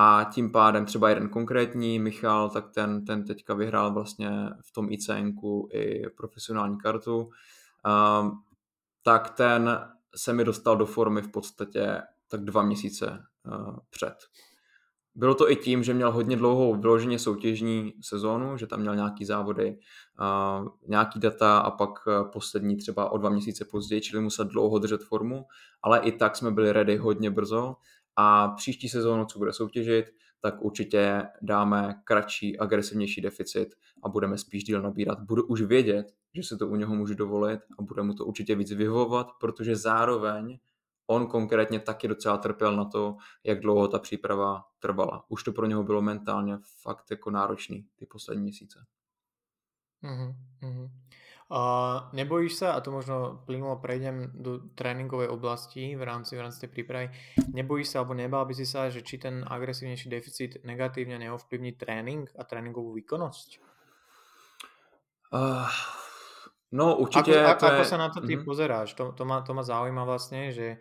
a 0.00 0.24
tím 0.24 0.52
pádem 0.52 0.86
třeba 0.86 1.08
jeden 1.08 1.28
konkrétní, 1.28 1.98
Michal, 1.98 2.50
tak 2.50 2.70
ten, 2.70 3.04
ten 3.04 3.24
teďka 3.24 3.54
vyhrál 3.54 3.92
vlastně 3.92 4.30
v 4.64 4.72
tom 4.72 4.92
ICNku 4.92 5.68
i 5.72 6.10
profesionální 6.16 6.78
kartu, 6.78 7.18
um, 7.20 8.42
tak 9.02 9.30
ten 9.30 9.80
se 10.16 10.32
mi 10.32 10.44
dostal 10.44 10.76
do 10.76 10.86
formy 10.86 11.22
v 11.22 11.30
podstatě 11.30 12.02
tak 12.28 12.44
dva 12.44 12.62
měsíce 12.62 13.24
uh, 13.46 13.76
před. 13.90 14.14
Bylo 15.14 15.34
to 15.34 15.50
i 15.50 15.56
tím, 15.56 15.82
že 15.82 15.94
měl 15.94 16.12
hodně 16.12 16.36
dlouhou 16.36 16.80
vyloženě 16.80 17.18
soutěžní 17.18 17.92
sezónu, 18.00 18.56
že 18.56 18.66
tam 18.66 18.80
měl 18.80 18.96
nějaký 18.96 19.24
závody, 19.24 19.78
uh, 20.20 20.68
nějaký 20.88 21.20
data 21.20 21.58
a 21.58 21.70
pak 21.70 21.90
uh, 22.06 22.30
poslední 22.30 22.76
třeba 22.76 23.12
o 23.12 23.18
dva 23.18 23.30
měsíce 23.30 23.64
později, 23.64 24.00
čili 24.00 24.22
musel 24.22 24.44
dlouho 24.44 24.78
držet 24.78 25.04
formu, 25.04 25.44
ale 25.82 26.00
i 26.00 26.12
tak 26.12 26.36
jsme 26.36 26.50
byli 26.50 26.72
ready 26.72 26.96
hodně 26.96 27.30
brzo 27.30 27.76
a 28.16 28.48
příští 28.48 28.88
sezónu, 28.88 29.24
co 29.24 29.38
bude 29.38 29.52
soutěžit, 29.52 30.06
tak 30.42 30.62
určitě 30.62 31.22
dáme 31.42 31.94
kratší, 32.04 32.58
agresivnější 32.58 33.20
deficit 33.20 33.74
a 34.02 34.08
budeme 34.08 34.38
spíš 34.38 34.64
díl 34.64 34.82
nabírat. 34.82 35.20
Budu 35.20 35.46
už 35.46 35.62
vědět, 35.62 36.14
že 36.34 36.42
se 36.42 36.56
to 36.56 36.68
u 36.68 36.76
něho 36.76 36.94
můžu 36.94 37.14
dovolit 37.14 37.60
a 37.78 37.82
bude 37.82 38.02
mu 38.02 38.14
to 38.14 38.24
určitě 38.24 38.54
víc 38.54 38.72
vyhovovat, 38.72 39.26
protože 39.40 39.76
zároveň 39.76 40.58
on 41.06 41.26
konkrétně 41.26 41.80
taky 41.80 42.08
docela 42.08 42.38
trpěl 42.38 42.76
na 42.76 42.84
to, 42.84 43.16
jak 43.44 43.60
dlouho 43.60 43.88
ta 43.88 43.98
příprava 43.98 44.64
trvala. 44.78 45.24
Už 45.28 45.42
to 45.42 45.52
pro 45.52 45.66
něho 45.66 45.82
bylo 45.82 46.02
mentálně 46.02 46.58
fakt 46.82 47.10
jako 47.10 47.30
náročný 47.30 47.86
ty 47.96 48.06
poslední 48.06 48.42
měsíce. 48.42 48.86
Mm-hmm. 50.04 50.90
Uh, 51.50 52.06
nebojíš 52.14 52.62
sa, 52.62 52.78
a 52.78 52.82
to 52.82 52.94
možno 52.94 53.42
plynulo 53.42 53.82
prejdem 53.82 54.30
do 54.38 54.70
tréningovej 54.78 55.34
oblasti 55.34 55.98
v 55.98 56.02
rámci, 56.06 56.38
v 56.38 56.46
rámci 56.46 56.62
tej 56.62 56.70
prípravy, 56.70 57.10
nebojíš 57.50 57.90
sa 57.90 57.96
alebo 58.06 58.14
nebal 58.14 58.46
by 58.46 58.54
si 58.54 58.62
sa, 58.62 58.86
že 58.86 59.02
či 59.02 59.18
ten 59.18 59.42
agresívnejší 59.42 60.06
deficit 60.06 60.62
negatívne 60.62 61.18
neovplyvní 61.18 61.74
trénink 61.74 62.30
a 62.38 62.46
tréningovú 62.46 62.94
výkonnosť? 62.94 63.58
Uh, 65.34 65.66
no 66.70 66.94
určite... 67.02 67.34
Ako, 67.42 67.58
ako, 67.58 67.66
je... 67.66 67.70
ako 67.74 67.82
sa 67.82 67.98
na 67.98 68.08
to 68.14 68.22
ty 68.22 68.38
mm-hmm. 68.38 68.46
pozeráš? 68.46 68.94
To, 68.94 69.10
to, 69.10 69.26
ma, 69.26 69.42
to 69.42 69.50
ma 69.50 69.66
zaujíma 69.66 70.06
vlastne, 70.06 70.54
že 70.54 70.78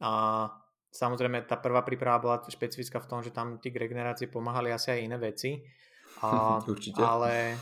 a, 0.00 0.48
samozrejme 0.96 1.44
tá 1.44 1.60
prvá 1.60 1.84
príprava 1.84 2.24
bola 2.24 2.36
špecifická 2.40 3.04
v 3.04 3.08
tom, 3.12 3.20
že 3.20 3.36
tam 3.36 3.60
tí 3.60 3.68
k 3.68 3.84
regenerácii 3.84 4.32
pomáhali 4.32 4.72
asi 4.72 4.96
aj 4.96 5.00
iné 5.04 5.20
veci. 5.20 5.60
A, 6.24 6.56
určite. 6.72 7.04
Ale 7.04 7.60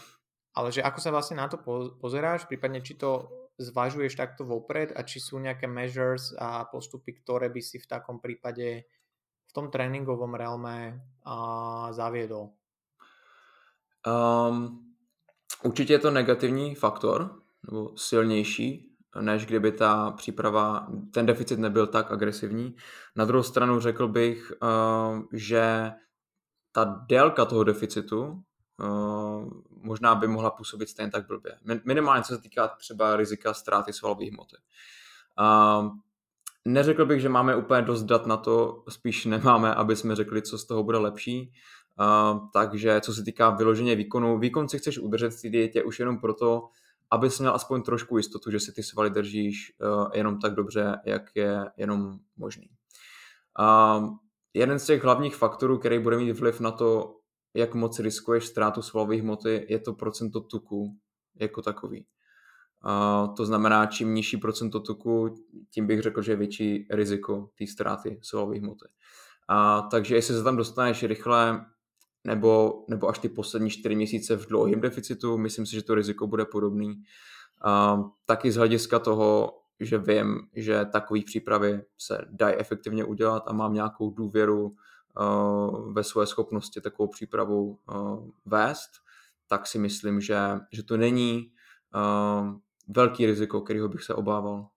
ale 0.54 0.70
že 0.70 0.82
ako 0.82 0.98
sa 1.02 1.10
vlastne 1.10 1.42
na 1.42 1.50
to 1.50 1.58
pozeráš, 1.98 2.46
prípadne 2.46 2.78
či 2.78 2.94
to 2.94 3.26
zvažuješ 3.58 4.14
takto 4.14 4.46
vopred 4.46 4.94
a 4.94 5.02
či 5.02 5.22
sú 5.22 5.38
nejaké 5.38 5.66
measures 5.66 6.34
a 6.38 6.66
postupy, 6.66 7.14
ktoré 7.22 7.50
by 7.50 7.62
si 7.62 7.78
v 7.78 7.86
takom 7.86 8.18
prípade 8.18 8.86
v 9.46 9.52
tom 9.54 9.70
tréningovom 9.70 10.34
realme 10.34 10.98
a, 11.22 11.90
zaviedol? 11.92 12.50
Um, 14.06 14.84
určitě 15.62 15.92
je 15.92 15.98
to 15.98 16.10
negativní 16.10 16.74
faktor, 16.74 17.42
nebo 17.70 17.96
silnější, 17.96 18.96
než 19.20 19.46
kdyby 19.46 19.72
ta 19.72 20.10
příprava, 20.10 20.86
ten 21.12 21.26
deficit 21.26 21.58
nebyl 21.58 21.86
tak 21.86 22.12
agresivní. 22.12 22.76
Na 23.16 23.24
druhou 23.24 23.42
stranu 23.42 23.80
řekl 23.80 24.08
bych, 24.08 24.52
uh, 24.62 25.22
že 25.32 25.92
ta 26.72 26.84
délka 27.08 27.44
toho 27.44 27.64
deficitu 27.64 28.42
uh, 28.80 29.50
možná 29.70 30.14
by 30.14 30.28
mohla 30.28 30.50
působit 30.50 30.88
stejně 30.88 31.10
tak 31.10 31.26
blbě. 31.26 31.58
Minimálně 31.84 32.22
co 32.22 32.34
se 32.34 32.40
týká 32.40 32.68
třeba 32.68 33.16
rizika 33.16 33.54
ztráty 33.54 33.92
svalové 33.92 34.30
hmoty. 34.30 34.56
Uh, 35.40 35.96
neřekl 36.64 37.06
bych, 37.06 37.20
že 37.20 37.28
máme 37.28 37.56
úplně 37.56 37.82
dost 37.82 38.02
dat 38.02 38.26
na 38.26 38.36
to, 38.36 38.84
spíš 38.88 39.24
nemáme, 39.24 39.74
aby 39.74 39.96
jsme 39.96 40.16
řekli, 40.16 40.42
co 40.42 40.58
z 40.58 40.64
toho 40.64 40.82
bude 40.82 40.98
lepší. 40.98 41.52
Uh, 42.00 42.48
takže 42.52 43.00
co 43.00 43.14
se 43.14 43.22
týká 43.22 43.50
vyloženě 43.50 43.96
výkonu, 43.96 44.38
výkon 44.38 44.68
si 44.68 44.78
chceš 44.78 44.98
udržet 44.98 45.30
v 45.30 45.42
té 45.42 45.48
dietě 45.48 45.82
už 45.82 45.98
jenom 45.98 46.20
proto, 46.20 46.68
aby 47.10 47.30
jsi 47.30 47.42
měl 47.42 47.54
aspoň 47.54 47.82
trošku 47.82 48.16
jistotu, 48.16 48.50
že 48.50 48.60
si 48.60 48.72
ty 48.72 48.82
svaly 48.82 49.10
držíš 49.10 49.72
uh, 49.80 50.10
jenom 50.14 50.38
tak 50.38 50.54
dobře, 50.54 51.00
jak 51.04 51.22
je 51.34 51.64
jenom 51.76 52.18
možný. 52.36 52.70
Uh, 53.58 54.08
jeden 54.54 54.78
z 54.78 54.86
těch 54.86 55.04
hlavních 55.04 55.36
faktorů, 55.36 55.78
který 55.78 55.98
bude 55.98 56.16
mít 56.16 56.32
vliv 56.32 56.60
na 56.60 56.70
to, 56.70 57.16
jak 57.54 57.74
moc 57.74 57.98
riskuješ 57.98 58.46
ztrátu 58.46 58.82
svalové 58.82 59.16
hmoty, 59.16 59.66
je 59.68 59.78
to 59.78 59.92
procento 59.92 60.40
tuku 60.40 60.96
jako 61.40 61.62
takový. 61.62 62.06
Uh, 62.84 63.34
to 63.34 63.46
znamená, 63.46 63.86
čím 63.86 64.14
nižší 64.14 64.36
procento 64.36 64.80
tuku, 64.80 65.34
tím 65.70 65.86
bych 65.86 66.02
řekl, 66.02 66.22
že 66.22 66.32
je 66.32 66.36
větší 66.36 66.86
riziko 66.90 67.50
té 67.58 67.66
ztráty 67.66 68.18
svalové 68.22 68.58
hmoty. 68.58 68.84
Uh, 69.50 69.88
takže 69.88 70.14
jestli 70.14 70.34
se 70.34 70.42
tam 70.42 70.56
dostaneš 70.56 71.02
rychle, 71.02 71.66
nebo, 72.24 72.84
nebo 72.88 73.08
až 73.08 73.18
ty 73.18 73.28
poslední 73.28 73.70
čtyři 73.70 73.94
měsíce 73.94 74.36
v 74.36 74.46
dlouhém 74.46 74.80
deficitu, 74.80 75.38
myslím 75.38 75.66
si, 75.66 75.72
že 75.72 75.82
to 75.82 75.94
riziko 75.94 76.26
bude 76.26 76.44
podobný. 76.44 77.02
Uh, 77.66 78.10
taky 78.26 78.52
z 78.52 78.56
hlediska 78.56 78.98
toho, 78.98 79.58
že 79.80 79.98
vím, 79.98 80.48
že 80.54 80.84
takové 80.84 81.20
přípravy 81.26 81.82
se 81.98 82.24
dají 82.30 82.54
efektivně 82.56 83.04
udělat 83.04 83.42
a 83.46 83.52
mám 83.52 83.74
nějakou 83.74 84.10
důvěru 84.10 84.76
ve 85.92 86.04
své 86.04 86.26
schopnosti 86.26 86.80
takovou 86.80 87.08
přípravu 87.08 87.78
eh, 87.90 87.94
vést, 88.44 88.90
tak 89.46 89.66
si 89.66 89.78
myslím, 89.78 90.20
že, 90.20 90.38
že 90.72 90.82
to 90.82 90.96
není 90.96 91.52
eh, 91.94 92.58
velký 92.88 93.26
riziko, 93.26 93.60
kterého 93.60 93.88
bych 93.88 94.02
se 94.02 94.14
obával. 94.14 94.68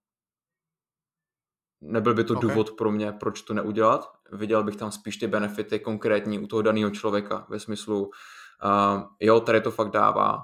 Nebyl 1.82 2.14
by 2.14 2.24
to 2.24 2.34
okay. 2.34 2.50
důvod 2.50 2.72
pro 2.72 2.92
mě, 2.92 3.12
proč 3.12 3.42
to 3.42 3.54
neudělat. 3.54 4.12
Viděl 4.32 4.64
bych 4.64 4.76
tam 4.76 4.92
spíš 4.92 5.18
ty 5.18 5.28
benefity 5.28 5.80
konkrétní 5.80 6.40
u 6.40 6.48
toho 6.48 6.62
daného 6.62 6.90
člověka 6.90 7.46
ve 7.50 7.60
smyslu, 7.60 8.06
uh, 8.06 9.04
jo, 9.20 9.40
tady 9.40 9.62
to 9.62 9.72
fakt 9.72 9.92
dává, 9.92 10.44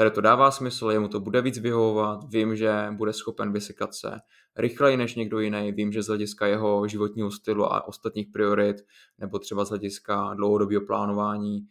tady 0.00 0.10
to 0.10 0.20
dává 0.20 0.50
smysl, 0.50 0.90
jemu 0.90 1.08
to 1.08 1.20
bude 1.20 1.42
víc 1.42 1.58
vyhovovat, 1.58 2.24
vím, 2.24 2.56
že 2.56 2.88
bude 2.90 3.12
schopen 3.12 3.52
vysekat 3.52 3.94
se 3.94 4.20
rychleji 4.56 4.96
než 4.96 5.14
někdo 5.14 5.38
jiný, 5.38 5.72
vím, 5.72 5.92
že 5.92 6.02
z 6.02 6.06
hlediska 6.06 6.46
jeho 6.46 6.88
životního 6.88 7.30
stylu 7.30 7.72
a 7.72 7.88
ostatních 7.88 8.28
priorit, 8.32 8.76
nebo 9.18 9.38
třeba 9.38 9.64
z 9.64 9.68
hlediska 9.68 10.34
dlouhodobého 10.34 10.86
plánování, 10.86 11.68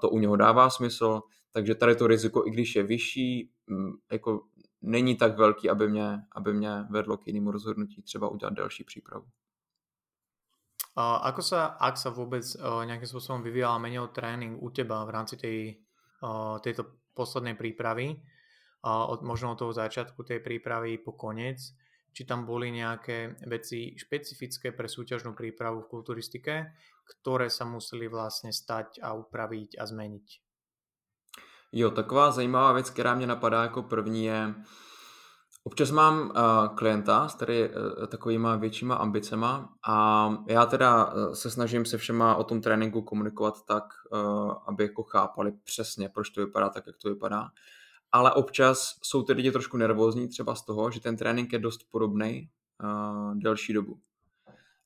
to 0.00 0.10
u 0.10 0.18
něho 0.18 0.36
dává 0.36 0.70
smysl, 0.70 1.20
takže 1.52 1.74
tady 1.74 1.96
to 1.96 2.06
riziko, 2.06 2.46
i 2.46 2.50
když 2.50 2.76
je 2.76 2.82
vyšší, 2.82 3.50
mm, 3.66 3.92
jako 4.12 4.42
není 4.82 5.16
tak 5.16 5.38
velký, 5.38 5.70
aby 5.70 5.88
mě, 5.88 6.22
aby 6.32 6.54
mě 6.54 6.84
vedlo 6.90 7.16
k 7.16 7.26
jinému 7.26 7.50
rozhodnutí, 7.50 8.02
třeba 8.02 8.28
udělat 8.28 8.54
další 8.54 8.84
přípravu. 8.84 9.26
A 10.96 11.28
ako 11.28 11.42
sa, 11.44 11.76
ak 11.76 12.00
sa 12.00 12.08
vôbec 12.08 12.40
uh, 12.56 12.80
nejakým 12.88 13.04
spôsobom 13.04 13.44
vyvíjal 13.44 13.76
a 13.76 13.84
menil 13.84 14.08
tréning 14.16 14.56
u 14.56 14.72
teba 14.72 15.04
v 15.04 15.12
rámci 15.12 15.36
tej, 15.36 15.76
uh, 16.24 16.56
tejto 16.64 16.88
poslednej 17.16 17.56
prípravy, 17.56 18.20
od, 18.84 19.24
možno 19.24 19.56
od 19.56 19.58
toho 19.58 19.72
začiatku 19.72 20.22
tej 20.22 20.44
prípravy 20.44 21.00
po 21.00 21.16
konec, 21.16 21.58
či 22.12 22.24
tam 22.24 22.48
boli 22.48 22.70
nejaké 22.72 23.36
veci 23.44 23.92
špecifické 23.98 24.72
pre 24.72 24.88
súťažnú 24.88 25.36
prípravu 25.36 25.84
v 25.84 25.90
kulturistike, 25.90 26.72
ktoré 27.04 27.50
sa 27.52 27.64
museli 27.64 28.08
vlastne 28.08 28.52
stať 28.52 29.04
a 29.04 29.12
upraviť 29.12 29.76
a 29.76 29.84
zmeniť? 29.84 30.28
Jo, 31.72 31.90
taková 31.90 32.30
zajímavá 32.30 32.72
věc, 32.72 32.90
která 32.90 33.14
mě 33.14 33.26
napadá 33.26 33.62
jako 33.62 33.82
první 33.82 34.24
je, 34.24 34.54
Občas 35.66 35.90
mám 35.90 36.20
uh, 36.20 36.74
klienta 36.74 37.28
s 37.28 37.34
tady 37.34 37.70
uh, 37.70 38.06
takovýma 38.06 38.56
většíma 38.56 38.94
ambicema 38.94 39.74
a 39.88 40.28
já 40.48 40.66
teda 40.66 41.12
uh, 41.12 41.32
se 41.32 41.50
snažím 41.50 41.84
se 41.84 41.98
všema 41.98 42.36
o 42.36 42.44
tom 42.44 42.60
tréninku 42.60 43.02
komunikovat 43.02 43.64
tak, 43.64 43.84
uh, 44.12 44.52
aby 44.66 44.84
jako 44.84 45.02
chápali 45.02 45.52
přesně, 45.64 46.08
proč 46.08 46.30
to 46.30 46.40
vypadá 46.46 46.68
tak, 46.68 46.86
jak 46.86 46.96
to 46.96 47.08
vypadá. 47.08 47.48
Ale 48.12 48.32
občas 48.32 48.94
jsou 49.02 49.22
ty 49.22 49.32
lidi 49.32 49.52
trošku 49.52 49.76
nervózní 49.76 50.28
třeba 50.28 50.54
z 50.54 50.64
toho, 50.64 50.90
že 50.90 51.00
ten 51.00 51.16
trénink 51.16 51.52
je 51.52 51.58
dost 51.58 51.80
podobný 51.90 52.50
uh, 52.82 53.34
delší 53.34 53.72
dobu. 53.72 54.00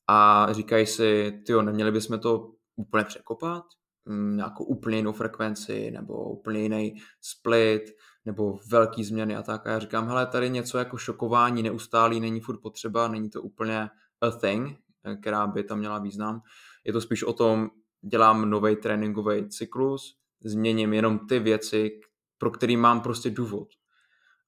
A 0.07 0.47
říkají 0.51 0.87
si, 0.87 1.41
ty 1.45 1.53
neměli 1.61 1.91
bychom 1.91 2.19
to 2.19 2.51
úplně 2.75 3.03
překopat, 3.03 3.63
um, 4.05 4.37
nějakou 4.37 4.63
úplně 4.63 4.97
jinou 4.97 5.11
frekvenci 5.11 5.91
nebo 5.91 6.23
úplně 6.23 6.59
jiný 6.59 6.95
split, 7.21 7.83
nebo 8.25 8.59
velký 8.69 9.03
změny 9.03 9.35
a 9.35 9.43
tak. 9.43 9.67
A 9.67 9.69
já 9.69 9.79
říkám, 9.79 10.07
hele, 10.07 10.25
tady 10.25 10.49
něco 10.49 10.77
jako 10.77 10.97
šokování 10.97 11.63
neustálý 11.63 12.19
není 12.19 12.39
furt 12.39 12.61
potřeba, 12.61 13.07
není 13.07 13.29
to 13.29 13.41
úplně 13.41 13.89
a 14.21 14.31
thing, 14.31 14.79
která 15.21 15.47
by 15.47 15.63
tam 15.63 15.79
měla 15.79 15.99
význam. 15.99 16.41
Je 16.83 16.93
to 16.93 17.01
spíš 17.01 17.23
o 17.23 17.33
tom, 17.33 17.69
dělám 18.01 18.49
nový 18.49 18.75
tréninkový 18.75 19.49
cyklus, 19.49 20.17
změním 20.43 20.93
jenom 20.93 21.27
ty 21.27 21.39
věci, 21.39 21.99
pro 22.37 22.51
který 22.51 22.77
mám 22.77 23.01
prostě 23.01 23.29
důvod. 23.29 23.67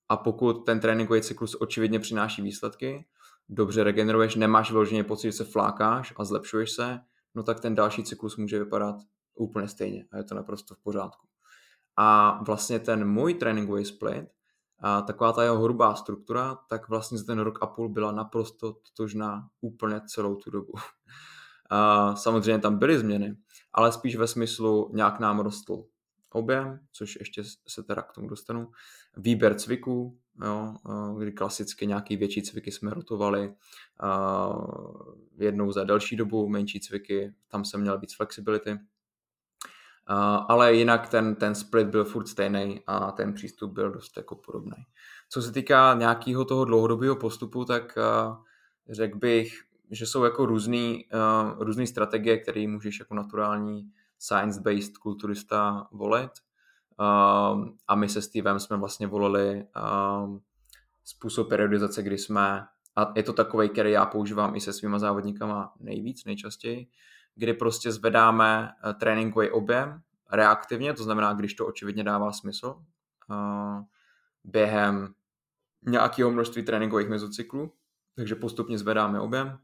A 0.10 0.18
pokud 0.18 0.54
ten 0.54 0.80
tréninkový 0.80 1.22
cyklus 1.22 1.56
očividně 1.60 2.00
přináší 2.00 2.42
výsledky, 2.42 3.06
dobře 3.50 3.84
regeneruješ, 3.84 4.36
nemáš 4.36 4.72
vyloženě 4.72 5.04
pocit, 5.04 5.28
že 5.28 5.32
se 5.32 5.44
flákáš 5.44 6.14
a 6.18 6.24
zlepšuješ 6.24 6.72
se, 6.72 7.00
no 7.36 7.44
tak 7.44 7.60
ten 7.60 7.76
další 7.76 8.04
cyklus 8.04 8.38
může 8.38 8.60
vypadat 8.60 8.96
úplně 9.36 9.68
stejně 9.68 10.06
a 10.12 10.18
je 10.18 10.24
to 10.24 10.36
naprosto 10.36 10.76
v 10.76 10.80
pořádku. 10.84 11.28
A 11.98 12.40
vlastně 12.44 12.80
ten 12.80 13.08
můj 13.08 13.34
tréninkový 13.34 13.86
split, 13.86 14.28
a 14.80 15.02
taková 15.02 15.34
ta 15.34 15.44
jeho 15.44 15.64
hrubá 15.64 15.96
struktura, 15.96 16.58
tak 16.70 16.90
vlastně 16.90 17.18
za 17.18 17.24
ten 17.24 17.40
rok 17.40 17.58
a 17.62 17.68
půl 17.68 17.90
byla 17.90 18.12
naprosto 18.12 18.74
totožná 18.74 19.50
úplně 19.62 20.02
celou 20.08 20.36
tu 20.36 20.52
dobu. 20.52 20.74
A 21.70 22.16
samozřejmě 22.16 22.62
tam 22.62 22.78
byly 22.78 23.00
změny, 23.00 23.36
ale 23.74 23.92
spíš 23.92 24.16
ve 24.16 24.28
smyslu 24.28 24.92
nějak 24.94 25.20
nám 25.20 25.40
rostl 25.40 25.84
objem, 26.32 26.80
což 26.92 27.16
ještě 27.16 27.44
se 27.68 27.84
teda 27.84 28.02
k 28.02 28.14
tomu 28.14 28.28
dostanu, 28.28 28.72
výběr 29.18 29.56
cviků, 29.56 30.20
jo, 30.46 30.76
kdy 31.18 31.32
klasicky 31.32 31.88
nějaký 31.88 32.18
větší 32.18 32.42
cviky 32.42 32.72
jsme 32.72 32.94
rotovali 32.94 33.56
jednou 35.38 35.72
za 35.72 35.84
delší 35.84 36.16
dobu, 36.16 36.50
menší 36.50 36.80
cviky, 36.80 37.34
tam 37.48 37.66
jsem 37.66 37.82
měl 37.82 38.00
víc 38.00 38.16
flexibility, 38.16 38.80
ale 40.48 40.74
jinak 40.74 41.10
ten, 41.10 41.36
ten 41.36 41.56
split 41.56 41.88
byl 41.88 42.06
furt 42.06 42.28
stejný 42.28 42.82
a 42.88 43.12
ten 43.12 43.34
přístup 43.34 43.72
byl 43.72 43.92
dost 43.92 44.18
jako 44.18 44.36
podobný. 44.36 44.86
Co 45.30 45.42
se 45.42 45.52
týká 45.52 45.94
nějakého 45.94 46.46
toho 46.46 46.66
dlouhodobého 46.66 47.16
postupu, 47.16 47.66
tak 47.66 47.98
řekl 48.90 49.18
bych, 49.18 49.62
že 49.92 50.06
jsou 50.06 50.24
jako 50.24 50.46
různý, 50.46 51.06
uh, 51.14 51.64
různý 51.64 51.88
strategie, 51.88 52.38
které 52.38 52.68
můžeš 52.68 53.00
jako 53.00 53.16
naturální 53.16 53.92
science-based 54.20 54.98
kulturista 54.98 55.88
volit. 55.92 56.32
A 57.88 57.96
my 57.96 58.10
se 58.10 58.22
Stevem 58.22 58.60
jsme 58.60 58.78
vlastně 58.78 59.08
volili 59.08 59.66
způsob 61.04 61.50
periodizace, 61.50 62.04
kdy 62.04 62.18
jsme, 62.18 62.66
a 62.96 63.14
je 63.16 63.24
to 63.24 63.34
takový, 63.34 63.70
který 63.70 63.92
já 63.92 64.06
používám 64.06 64.56
i 64.56 64.62
se 64.62 64.74
svýma 64.74 65.00
závodníkama 65.00 65.74
nejvíc, 65.80 66.26
nejčastěji, 66.26 66.88
kdy 67.36 67.54
prostě 67.54 67.92
zvedáme 67.92 68.70
eh, 68.70 68.94
tréninkový 68.94 69.50
objem 69.50 70.02
reaktivně, 70.32 70.94
to 70.94 71.04
znamená, 71.04 71.34
když 71.34 71.54
to 71.54 71.68
očividně 71.68 72.04
dává 72.04 72.32
smysl, 72.32 72.76
eh, 73.32 73.84
během 74.44 75.14
nějakého 75.86 76.32
množství 76.32 76.64
tréninkových 76.64 77.10
mezocyklů, 77.10 77.74
takže 78.16 78.36
postupně 78.36 78.78
zvedáme 78.78 79.20
objem 79.20 79.60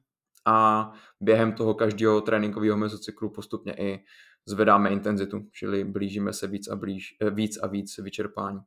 a 0.45 0.91
během 1.21 1.53
toho 1.53 1.73
každého 1.73 2.21
tréninkového 2.21 2.77
mezocyklu 2.77 3.29
postupně 3.29 3.73
i 3.73 4.03
zvedáme 4.45 4.89
intenzitu, 4.89 5.47
čili 5.51 5.83
blížíme 5.83 6.33
se 6.33 6.47
víc 6.47 6.67
a, 6.67 6.75
blíž, 6.75 7.17
eh, 7.21 7.29
víc, 7.29 7.57
a 7.57 7.67
víc 7.67 7.97
vyčerpání. 7.97 8.59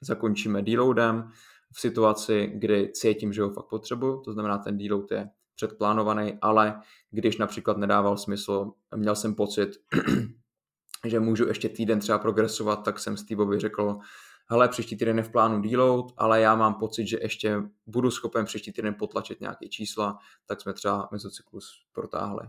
Zakončíme 0.00 0.62
deloadem 0.62 1.30
v 1.72 1.80
situaci, 1.80 2.52
kdy 2.54 2.90
cítím, 2.92 3.32
že 3.32 3.42
ho 3.42 3.50
fakt 3.50 3.68
potřebuju, 3.68 4.20
to 4.20 4.32
znamená, 4.32 4.58
ten 4.58 4.78
deload 4.78 5.10
je 5.10 5.30
předplánovaný, 5.60 6.38
ale 6.42 6.80
když 7.10 7.38
například 7.38 7.76
nedával 7.76 8.16
smysl, 8.16 8.72
měl 8.96 9.16
jsem 9.16 9.34
pocit, 9.34 9.70
že 11.06 11.20
můžu 11.20 11.48
ještě 11.48 11.68
týden 11.68 12.00
třeba 12.00 12.18
progresovat, 12.18 12.84
tak 12.84 12.98
jsem 12.98 13.16
Steveovi 13.16 13.58
řekl, 13.60 13.98
hele, 14.46 14.68
příští 14.68 14.96
týden 14.96 15.16
je 15.18 15.22
v 15.22 15.30
plánu 15.30 15.60
deload, 15.62 16.12
ale 16.16 16.40
já 16.40 16.54
mám 16.56 16.74
pocit, 16.74 17.06
že 17.06 17.18
ještě 17.22 17.62
budu 17.86 18.10
schopen 18.10 18.44
příští 18.44 18.72
týden 18.72 18.94
potlačit 18.94 19.40
nějaké 19.40 19.68
čísla, 19.68 20.18
tak 20.46 20.60
jsme 20.60 20.72
třeba 20.72 21.08
mezocyklus 21.12 21.86
protáhli. 21.92 22.42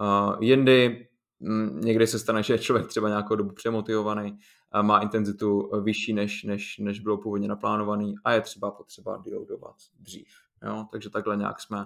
Uh, 0.00 0.42
jindy 0.42 1.08
m, 1.40 1.80
někdy 1.80 2.06
se 2.06 2.18
stane, 2.18 2.42
že 2.42 2.58
člověk 2.58 2.86
třeba 2.86 3.08
nějakou 3.08 3.36
dobu 3.36 3.54
přemotivovaný, 3.54 4.38
má 4.82 4.98
intenzitu 4.98 5.70
vyšší, 5.82 6.12
než, 6.12 6.42
než, 6.42 6.78
než 6.78 7.00
bylo 7.00 7.18
původně 7.18 7.48
naplánovaný 7.48 8.14
a 8.24 8.32
je 8.32 8.40
třeba 8.40 8.70
potřeba 8.70 9.22
deloadovat 9.24 9.74
dřív. 9.98 10.28
Jo? 10.62 10.86
Takže 10.92 11.10
takhle 11.10 11.36
nějak 11.36 11.60
jsme 11.60 11.84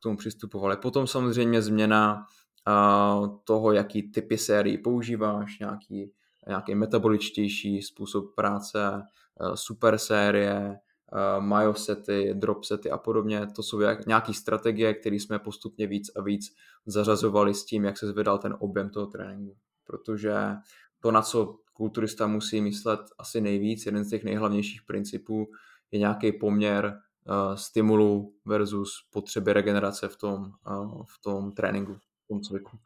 k 0.00 0.02
tomu 0.02 0.16
přistupovali. 0.16 0.76
Potom 0.76 1.06
samozřejmě 1.06 1.62
změna 1.62 2.24
toho, 3.44 3.72
jaký 3.72 4.10
typy 4.10 4.38
sérií 4.38 4.78
používáš, 4.78 5.58
nějaký, 5.58 6.12
nějaký 6.48 6.74
metaboličtější 6.74 7.82
způsob 7.82 8.34
práce, 8.34 9.02
super 9.54 9.98
série, 9.98 10.76
uh, 11.12 11.44
mayo 11.44 11.74
sety, 11.74 12.34
drop 12.34 12.64
sety 12.64 12.90
a 12.90 12.98
podobně. 12.98 13.46
To 13.56 13.62
jsou 13.62 13.80
jak, 13.80 14.06
nějaké 14.06 14.34
strategie, 14.34 14.94
které 14.94 15.16
jsme 15.16 15.38
postupně 15.38 15.86
víc 15.86 16.10
a 16.16 16.22
víc 16.22 16.54
zařazovali 16.86 17.54
s 17.54 17.64
tím, 17.64 17.84
jak 17.84 17.98
se 17.98 18.06
zvedal 18.06 18.38
ten 18.38 18.56
objem 18.58 18.90
toho 18.90 19.06
tréninku. 19.06 19.56
Protože 19.86 20.34
to, 21.00 21.10
na 21.10 21.22
co 21.22 21.58
kulturista 21.72 22.26
musí 22.26 22.60
myslet 22.60 23.00
asi 23.18 23.40
nejvíc, 23.40 23.86
jeden 23.86 24.04
z 24.04 24.10
těch 24.10 24.24
nejhlavnějších 24.24 24.82
principů 24.86 25.50
je 25.90 25.98
nějaký 25.98 26.32
poměr 26.32 26.98
stimulu 27.54 28.34
versus 28.44 28.92
potřeby 29.12 29.52
regenerace 29.52 30.08
v 30.08 30.16
tom, 30.16 30.52
v 31.06 31.22
tom 31.22 31.52
tréninku, 31.52 31.94
v 31.94 32.28
tom 32.28 32.40
cviku. 32.40 32.78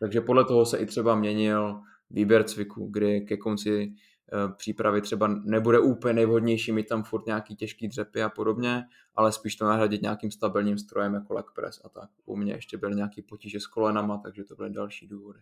Takže 0.00 0.20
podle 0.20 0.44
toho 0.44 0.66
se 0.66 0.78
i 0.78 0.86
třeba 0.86 1.14
měnil 1.14 1.80
výběr 2.10 2.44
cviku, 2.44 2.88
kdy 2.90 3.20
ke 3.20 3.36
konci 3.36 3.86
uh, 3.88 4.52
přípravy 4.56 5.00
třeba 5.00 5.26
nebude 5.26 5.78
úplně 5.78 6.14
nejvhodnější 6.14 6.72
mít 6.72 6.88
tam 6.88 7.02
furt 7.02 7.26
nějaký 7.26 7.56
těžký 7.56 7.88
dřepy 7.88 8.22
a 8.22 8.28
podobně, 8.28 8.84
ale 9.14 9.32
spíš 9.32 9.56
to 9.56 9.64
nahradit 9.64 10.02
nějakým 10.02 10.30
stabilním 10.30 10.78
strojem 10.78 11.14
jako 11.14 11.34
leg 11.34 11.46
press 11.54 11.80
a 11.84 11.88
tak. 11.88 12.10
U 12.24 12.36
mě 12.36 12.52
ještě 12.52 12.78
byly 12.78 12.96
nějaký 12.96 13.22
potíže 13.22 13.60
s 13.60 13.66
kolenama, 13.66 14.18
takže 14.18 14.44
to 14.44 14.54
byly 14.54 14.70
další 14.70 15.06
důvody. 15.06 15.40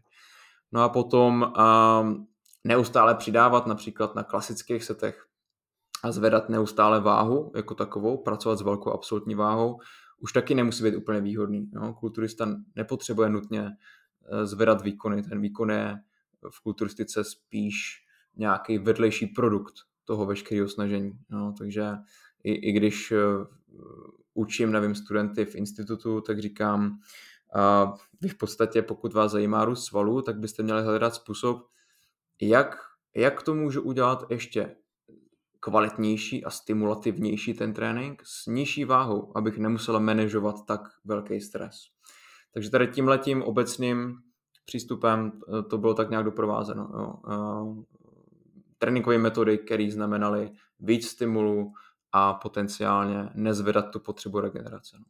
No 0.73 0.83
a 0.83 0.89
potom 0.89 1.53
um, 2.03 2.27
neustále 2.65 3.15
přidávat 3.15 3.67
například 3.67 4.15
na 4.15 4.23
klasických 4.23 4.85
setech 4.85 5.27
a 6.05 6.13
zvedat 6.13 6.49
neustále 6.49 7.01
váhu 7.01 7.53
jako 7.57 7.75
takovou, 7.75 8.17
pracovat 8.17 8.59
s 8.59 8.63
velkou 8.63 8.91
absolutní 8.91 9.35
váhou, 9.35 9.81
už 10.19 10.33
taky 10.33 10.55
nemusí 10.55 10.85
být 10.85 10.97
úplně 10.97 11.21
výhodný. 11.21 11.71
No? 11.73 11.95
Kulturista 11.95 12.49
nepotřebuje 12.77 13.29
nutně 13.29 13.71
eh, 14.33 14.47
zvedat 14.47 14.83
výkony. 14.83 15.23
Ten 15.23 15.41
výkon 15.41 15.71
je 15.71 15.97
v 16.51 16.61
kulturistice 16.61 17.25
spíš 17.25 18.05
nějaký 18.37 18.79
vedlejší 18.79 19.27
produkt 19.27 19.75
toho 20.05 20.27
veškerého 20.27 20.69
snažení. 20.69 21.13
No? 21.31 21.55
Takže 21.59 21.93
i, 22.45 22.53
i 22.53 22.73
když 22.73 23.13
uh, 23.13 23.47
učím, 24.35 24.73
nevím, 24.73 24.95
studenty 24.95 25.45
v 25.45 25.55
institutu, 25.55 26.21
tak 26.21 26.39
říkám, 26.39 26.99
uh, 27.57 27.97
vy 28.21 28.29
v 28.29 28.39
podstatě, 28.39 28.83
pokud 28.83 29.13
vás 29.13 29.33
zajímá 29.33 29.65
růst 29.65 29.85
svalů, 29.85 30.23
tak 30.23 30.39
byste 30.39 30.63
měli 30.63 30.83
hledat 30.83 31.15
způsob, 31.15 31.69
jak, 32.41 32.77
jak 33.15 33.43
to 33.43 33.55
můžu 33.55 33.83
udělat 33.83 34.25
ještě 34.31 34.77
kvalitnější 35.65 36.45
a 36.45 36.51
stimulativnější 36.51 37.55
ten 37.55 37.73
trénink 37.73 38.23
s 38.25 38.47
nižší 38.47 38.85
váhou, 38.85 39.33
abych 39.35 39.59
nemusel 39.59 40.01
manažovat 40.01 40.67
tak 40.67 40.81
velký 41.05 41.41
stres. 41.41 41.77
Takže 42.55 42.71
tady 42.71 42.89
tím 42.89 43.09
letím 43.09 43.43
obecným 43.43 44.17
přístupem 44.65 45.33
eh, 45.33 45.63
to 45.63 45.79
bylo 45.79 45.95
tak 45.95 46.11
nějak 46.11 46.25
doprovázeno. 46.25 46.91
Jo. 46.95 47.15
Eh, 47.31 47.85
tréninkové 48.79 49.19
metody, 49.19 49.59
které 49.59 49.91
znamenaly 49.91 50.51
víc 50.81 51.09
stimulu 51.09 51.73
a 52.13 52.35
potenciálně 52.35 53.31
nezvedat 53.35 53.91
tu 53.91 54.01
potřebu 54.01 54.41
regenerace. 54.41 54.97
No. 54.99 55.05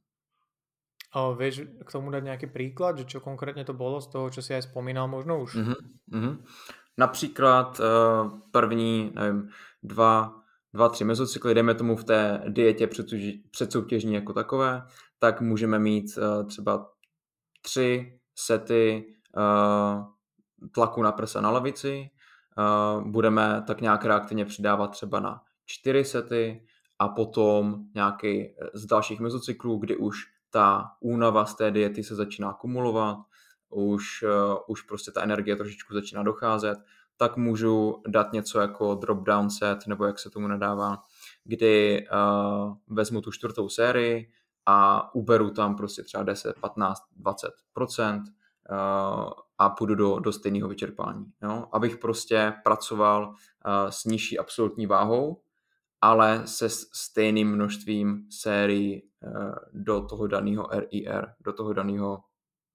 A 1.14 1.30
vieš 1.30 1.62
k 1.86 1.92
tomu 1.94 2.10
dať 2.10 2.26
nejaký 2.26 2.46
príklad, 2.50 2.98
že 2.98 3.06
čo 3.06 3.22
konkrétne 3.22 3.62
to 3.62 3.70
bolo 3.70 4.02
z 4.02 4.10
toho, 4.10 4.34
čo 4.34 4.42
si 4.42 4.50
aj 4.50 4.66
spomínal 4.66 5.06
možno 5.06 5.46
už? 5.46 5.54
Mm-hmm. 5.54 6.34
Například 6.98 7.78
uh, 7.78 7.86
první, 8.50 9.14
nevím, 9.14 9.48
dva, 9.82 10.43
dva, 10.74 10.88
tři 10.88 11.04
mezocykly, 11.04 11.54
dejme 11.54 11.74
tomu 11.74 11.96
v 11.96 12.04
té 12.04 12.42
dietě 12.48 12.88
předsoutěžní 13.50 14.14
jako 14.14 14.32
takové, 14.32 14.82
tak 15.18 15.40
můžeme 15.40 15.78
mít 15.78 16.04
uh, 16.16 16.46
třeba 16.46 16.90
tři 17.62 18.18
sety 18.38 19.04
uh, 19.36 20.04
tlaku 20.72 21.02
na 21.02 21.12
prsa 21.12 21.40
na 21.40 21.50
levici, 21.50 22.10
uh, 22.58 23.10
budeme 23.10 23.62
tak 23.66 23.80
nějak 23.80 24.04
reaktivně 24.04 24.44
přidávat 24.44 24.88
třeba 24.88 25.20
na 25.20 25.40
čtyři 25.66 26.04
sety 26.04 26.66
a 26.98 27.08
potom 27.08 27.84
nějaký 27.94 28.54
z 28.74 28.86
dalších 28.86 29.20
mezocyklů, 29.20 29.78
kdy 29.78 29.96
už 29.96 30.16
ta 30.50 30.84
únava 31.00 31.46
z 31.46 31.54
té 31.54 31.70
diety 31.70 32.04
se 32.04 32.14
začíná 32.14 32.52
kumulovat, 32.52 33.18
už, 33.70 34.24
už 34.66 34.82
prostě 34.82 35.10
ta 35.10 35.22
energie 35.22 35.56
trošičku 35.56 35.94
začíná 35.94 36.22
docházet, 36.22 36.78
tak 37.16 37.36
můžu 37.36 38.02
dát 38.08 38.32
něco 38.32 38.60
jako 38.60 38.94
drop-down 38.94 39.50
set, 39.50 39.86
nebo 39.86 40.04
jak 40.04 40.18
se 40.18 40.30
tomu 40.30 40.48
nadává, 40.48 41.02
kdy 41.44 42.06
uh, 42.12 42.76
vezmu 42.86 43.20
tu 43.20 43.32
čtvrtou 43.32 43.68
sérii 43.68 44.30
a 44.66 45.10
uberu 45.14 45.50
tam 45.50 45.76
prostě 45.76 46.02
třeba 46.02 46.22
10, 46.24 46.60
15, 46.60 47.02
20 47.16 47.50
uh, 48.70 49.30
a 49.58 49.70
půjdu 49.70 49.94
do, 49.94 50.18
do 50.18 50.32
stejného 50.32 50.68
vyčerpání. 50.68 51.24
Jo? 51.42 51.68
Abych 51.72 51.98
prostě 51.98 52.52
pracoval 52.64 53.28
uh, 53.28 53.34
s 53.90 54.04
nižší 54.04 54.38
absolutní 54.38 54.86
váhou, 54.86 55.40
ale 56.00 56.42
se 56.46 56.68
stejným 56.92 57.52
množstvím 57.52 58.26
sérií 58.30 59.02
uh, 59.02 59.54
do 59.72 60.00
toho 60.00 60.26
daného 60.26 60.68
RIR, 60.72 61.26
do 61.40 61.52
toho 61.52 61.72
daného 61.72 62.20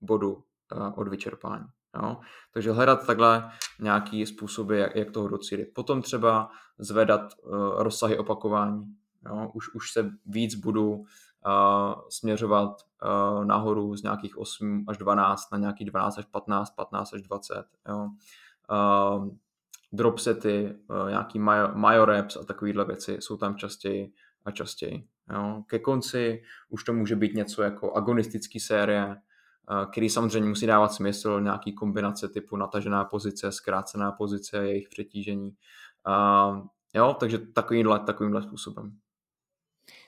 bodu 0.02 0.34
uh, 0.34 0.92
od 0.96 1.08
vyčerpání. 1.08 1.66
Jo? 1.96 2.18
Takže 2.54 2.72
hledat 2.72 3.08
takhle 3.08 3.52
nějaký 3.80 4.26
způsoby, 4.26 4.80
jak, 4.80 4.96
jak 4.96 5.12
toho 5.12 5.28
docílit. 5.28 5.66
Potom 5.66 6.02
třeba 6.02 6.50
zvedat 6.78 7.34
uh, 7.44 7.54
rozsahy 7.84 8.18
opakování. 8.18 8.96
Jo? 9.26 9.52
Už, 9.54 9.74
už 9.74 9.92
se 9.92 10.12
víc 10.26 10.56
budu 10.56 10.92
uh, 10.92 11.06
směřovat 12.10 12.70
uh, 12.70 13.46
nahoru 13.46 13.96
z 13.96 14.04
nějakých 14.04 14.38
8 14.38 14.86
až 14.88 14.98
12 14.98 15.52
na 15.52 15.58
nějakých 15.58 15.90
12 15.90 16.18
až 16.18 16.26
15, 16.26 16.70
15 16.76 17.14
až 17.14 17.22
20. 17.22 17.66
Jo? 17.90 18.10
Uh, 18.72 19.28
dropsety, 19.92 20.76
uh, 20.90 21.10
nějaký 21.10 21.40
major 21.74 22.10
reps 22.10 22.36
a 22.36 22.44
takovéhle 22.44 22.86
věci 22.86 23.18
jsou 23.20 23.38
tam 23.38 23.56
častěji 23.56 24.14
a 24.46 24.52
častěji. 24.52 25.08
Jo? 25.34 25.64
Ke 25.68 25.80
konci 25.80 26.44
už 26.70 26.84
to 26.84 26.94
může 26.94 27.16
být 27.16 27.34
něco 27.34 27.64
jako 27.64 27.94
agonistický 27.94 28.60
série, 28.60 29.16
který 29.92 30.10
samozřejmě 30.10 30.50
musí 30.50 30.66
dávat 30.66 30.94
smysl, 30.94 31.42
nějaký 31.42 31.74
kombinace 31.74 32.30
typu 32.30 32.58
natažená 32.58 33.06
pozice, 33.06 33.52
zkrácená 33.52 34.12
pozice, 34.12 34.58
jejich 34.58 34.90
přetížení. 34.90 35.56
Uh, 36.08 36.68
jo, 36.94 37.16
takže 37.20 37.38
takovýmhle, 37.38 38.00
takovýmhle 38.00 38.44
způsobem. 38.44 38.92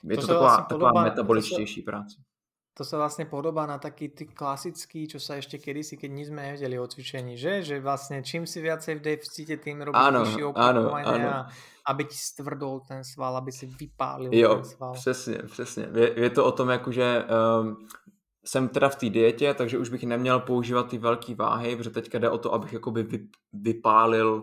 Je 0.02 0.16
to, 0.16 0.20
to 0.20 0.26
taková, 0.26 0.40
vlastně 0.40 0.64
taková 0.68 0.90
podobá, 0.90 1.02
metaboličtější 1.02 1.82
to 1.82 1.84
sa, 1.84 1.90
práce. 1.90 2.16
To 2.72 2.88
sa 2.88 2.96
vlastne 2.96 3.28
podobá 3.28 3.68
na 3.68 3.76
taký 3.76 4.08
ty 4.08 4.24
klasický, 4.24 5.04
čo 5.04 5.20
sa 5.20 5.36
ešte 5.36 5.60
kedysi, 5.60 6.00
keď 6.00 6.08
nič 6.08 6.26
sme 6.32 6.40
nevedeli 6.40 6.80
o 6.80 6.88
cvičení, 6.88 7.36
že? 7.36 7.60
Že 7.60 7.84
vlastne 7.84 8.24
čím 8.24 8.48
si 8.48 8.64
viacej 8.64 8.96
v 8.96 9.04
deficite, 9.12 9.60
tým 9.60 9.84
robíš 9.84 10.00
ano, 10.00 10.24
vyšší 10.24 10.42
a 10.56 11.52
aby 11.84 12.02
ti 12.08 12.16
stvrdol 12.16 12.80
ten 12.88 13.04
sval, 13.04 13.36
aby 13.36 13.52
si 13.52 13.66
vypálil 13.66 14.32
jo, 14.32 14.54
ten 14.54 14.64
sval. 14.64 14.92
přesně, 14.92 15.38
přesně. 15.50 15.88
Je, 15.94 16.20
je 16.20 16.30
to 16.30 16.44
o 16.44 16.52
tom, 16.52 16.68
jakože 16.68 17.24
um, 17.28 17.76
jsem 18.44 18.68
teda 18.68 18.88
v 18.88 18.96
té 18.96 19.10
dietě, 19.10 19.54
takže 19.54 19.78
už 19.78 19.88
bych 19.88 20.02
neměl 20.04 20.40
používat 20.40 20.88
ty 20.88 20.98
velké 20.98 21.34
váhy, 21.34 21.76
protože 21.76 21.90
teďka 21.90 22.18
jde 22.18 22.30
o 22.30 22.38
to, 22.38 22.54
abych 22.54 22.72
jakoby 22.72 23.28
vypálil 23.52 24.42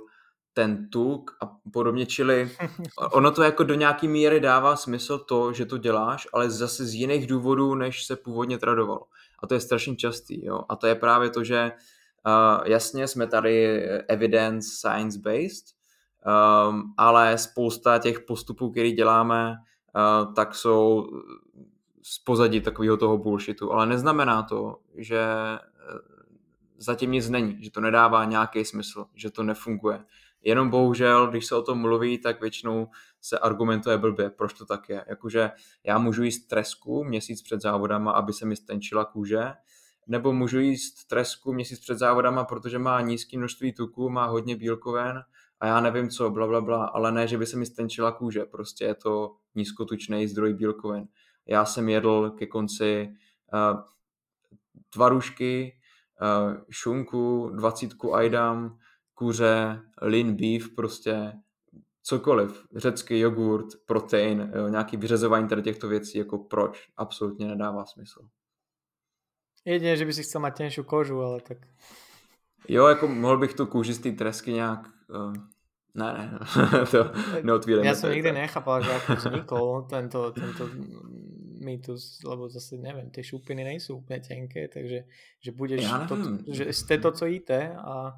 ten 0.53 0.89
tuk 0.89 1.37
a 1.41 1.51
podobně, 1.73 2.05
čili 2.05 2.51
ono 3.11 3.31
to 3.31 3.43
jako 3.43 3.63
do 3.63 3.73
nějaký 3.73 4.07
míry 4.07 4.39
dává 4.39 4.75
smysl 4.75 5.17
to, 5.19 5.53
že 5.53 5.65
to 5.65 5.77
děláš, 5.77 6.27
ale 6.33 6.49
zase 6.49 6.85
z 6.85 6.93
jiných 6.93 7.27
důvodů, 7.27 7.75
než 7.75 8.05
se 8.05 8.15
původně 8.15 8.57
tradovalo. 8.57 9.01
A 9.43 9.47
to 9.47 9.53
je 9.53 9.59
strašně 9.59 9.95
častý, 9.95 10.45
jo. 10.45 10.61
A 10.69 10.75
to 10.75 10.87
je 10.87 10.95
právě 10.95 11.29
to, 11.29 11.43
že 11.43 11.71
uh, 11.71 12.67
jasně 12.67 13.07
jsme 13.07 13.27
tady 13.27 13.83
evidence 14.07 14.69
science-based, 14.69 15.65
um, 16.69 16.93
ale 16.97 17.37
spousta 17.37 17.99
těch 17.99 18.19
postupů, 18.19 18.71
které 18.71 18.91
děláme, 18.91 19.55
uh, 19.95 20.33
tak 20.33 20.55
jsou 20.55 21.07
z 22.01 22.19
pozadí 22.19 22.61
takového 22.61 22.97
toho 22.97 23.17
bullshitu, 23.17 23.71
ale 23.71 23.85
neznamená 23.85 24.43
to, 24.43 24.77
že 24.95 25.19
eh, 25.19 25.59
zatím 26.77 27.11
nic 27.11 27.29
není, 27.29 27.63
že 27.63 27.71
to 27.71 27.81
nedává 27.81 28.25
nějaký 28.25 28.65
smysl, 28.65 29.05
že 29.15 29.31
to 29.31 29.43
nefunguje. 29.43 30.05
Jenom 30.41 30.69
bohužel, 30.69 31.27
když 31.27 31.45
se 31.45 31.55
o 31.55 31.61
tom 31.61 31.79
mluví, 31.79 32.17
tak 32.17 32.41
většinou 32.41 32.87
se 33.21 33.39
argumentuje 33.39 33.97
blbě, 33.97 34.29
proč 34.29 34.53
to 34.53 34.65
tak 34.65 34.89
je. 34.89 35.05
Jakože 35.07 35.51
já 35.83 35.97
můžu 35.97 36.23
jíst 36.23 36.47
tresku 36.47 37.03
měsíc 37.03 37.41
před 37.41 37.61
závodama, 37.61 38.11
aby 38.11 38.33
se 38.33 38.45
mi 38.45 38.55
stenčila 38.55 39.05
kůže, 39.05 39.53
nebo 40.07 40.33
můžu 40.33 40.59
jíst 40.59 41.07
tresku 41.07 41.53
měsíc 41.53 41.79
před 41.79 41.97
závodama, 41.97 42.43
protože 42.43 42.79
má 42.79 43.01
nízké 43.01 43.37
množství 43.37 43.73
tuku, 43.73 44.09
má 44.09 44.25
hodně 44.25 44.55
bílkoven 44.55 45.23
a 45.59 45.67
já 45.67 45.81
nevím 45.81 46.09
co, 46.09 46.29
bla, 46.29 46.47
bla, 46.47 46.61
bla, 46.61 46.85
ale 46.85 47.11
ne, 47.11 47.27
že 47.27 47.37
by 47.37 47.45
se 47.45 47.57
mi 47.57 47.65
stenčila 47.65 48.11
kůže, 48.11 48.45
prostě 48.45 48.85
je 48.85 48.95
to 48.95 49.35
nízkotučný 49.55 50.27
zdroj 50.27 50.53
bílkoven. 50.53 51.07
Já 51.49 51.65
jsem 51.65 51.89
jedl 51.89 52.29
ke 52.29 52.47
konci 52.47 53.09
uh, 53.53 53.81
tvarušky, 54.89 55.79
uh, 56.21 56.57
šunku, 56.69 57.49
dvacítku 57.55 58.15
ajdam, 58.15 58.77
kuře, 59.13 59.81
lean 60.01 60.35
beef, 60.35 60.75
prostě 60.75 61.33
cokoliv, 62.03 62.65
řecký 62.75 63.19
jogurt, 63.19 63.65
protein, 63.85 64.51
jo, 64.55 64.67
nějaký 64.67 64.97
vyřazování 64.97 65.47
tady 65.47 65.61
těchto 65.61 65.87
věcí, 65.87 66.17
jako 66.17 66.37
proč, 66.37 66.87
absolutně 66.97 67.47
nedává 67.47 67.85
smysl. 67.85 68.19
Jedině, 69.65 69.97
že 69.97 70.05
by 70.05 70.13
si 70.13 70.23
chcel 70.23 70.41
mít 70.41 70.85
kožu, 70.85 71.21
ale 71.21 71.41
tak... 71.41 71.57
Jo, 72.67 72.87
jako 72.87 73.07
mohl 73.07 73.37
bych 73.37 73.53
tu 73.53 73.65
kůži 73.65 73.93
z 73.93 73.99
té 73.99 74.11
tresky 74.11 74.53
nějak... 74.53 74.79
Uh, 75.07 75.33
ne, 75.93 76.13
ne, 76.13 76.39
to 76.91 77.11
neotvíram. 77.43 77.83
Já 77.83 77.95
jsem 77.95 78.11
nikdy 78.11 78.31
nechápal, 78.31 78.83
že 78.83 78.91
jako 78.91 79.15
vznikl 79.15 79.85
tento, 79.89 80.31
tento 80.31 80.69
mýtus, 81.59 82.19
lebo 82.25 82.49
zase 82.49 82.77
nevím, 82.77 83.09
ty 83.09 83.23
šupiny 83.23 83.63
nejsou 83.63 83.97
úplně 83.97 84.19
tenké, 84.19 84.67
takže 84.67 85.03
že 85.39 85.51
budeš, 85.51 85.85
to, 86.07 86.17
že 86.47 86.73
jste 86.73 86.97
to, 86.97 87.11
co 87.11 87.25
jíte 87.25 87.75
a 87.77 88.13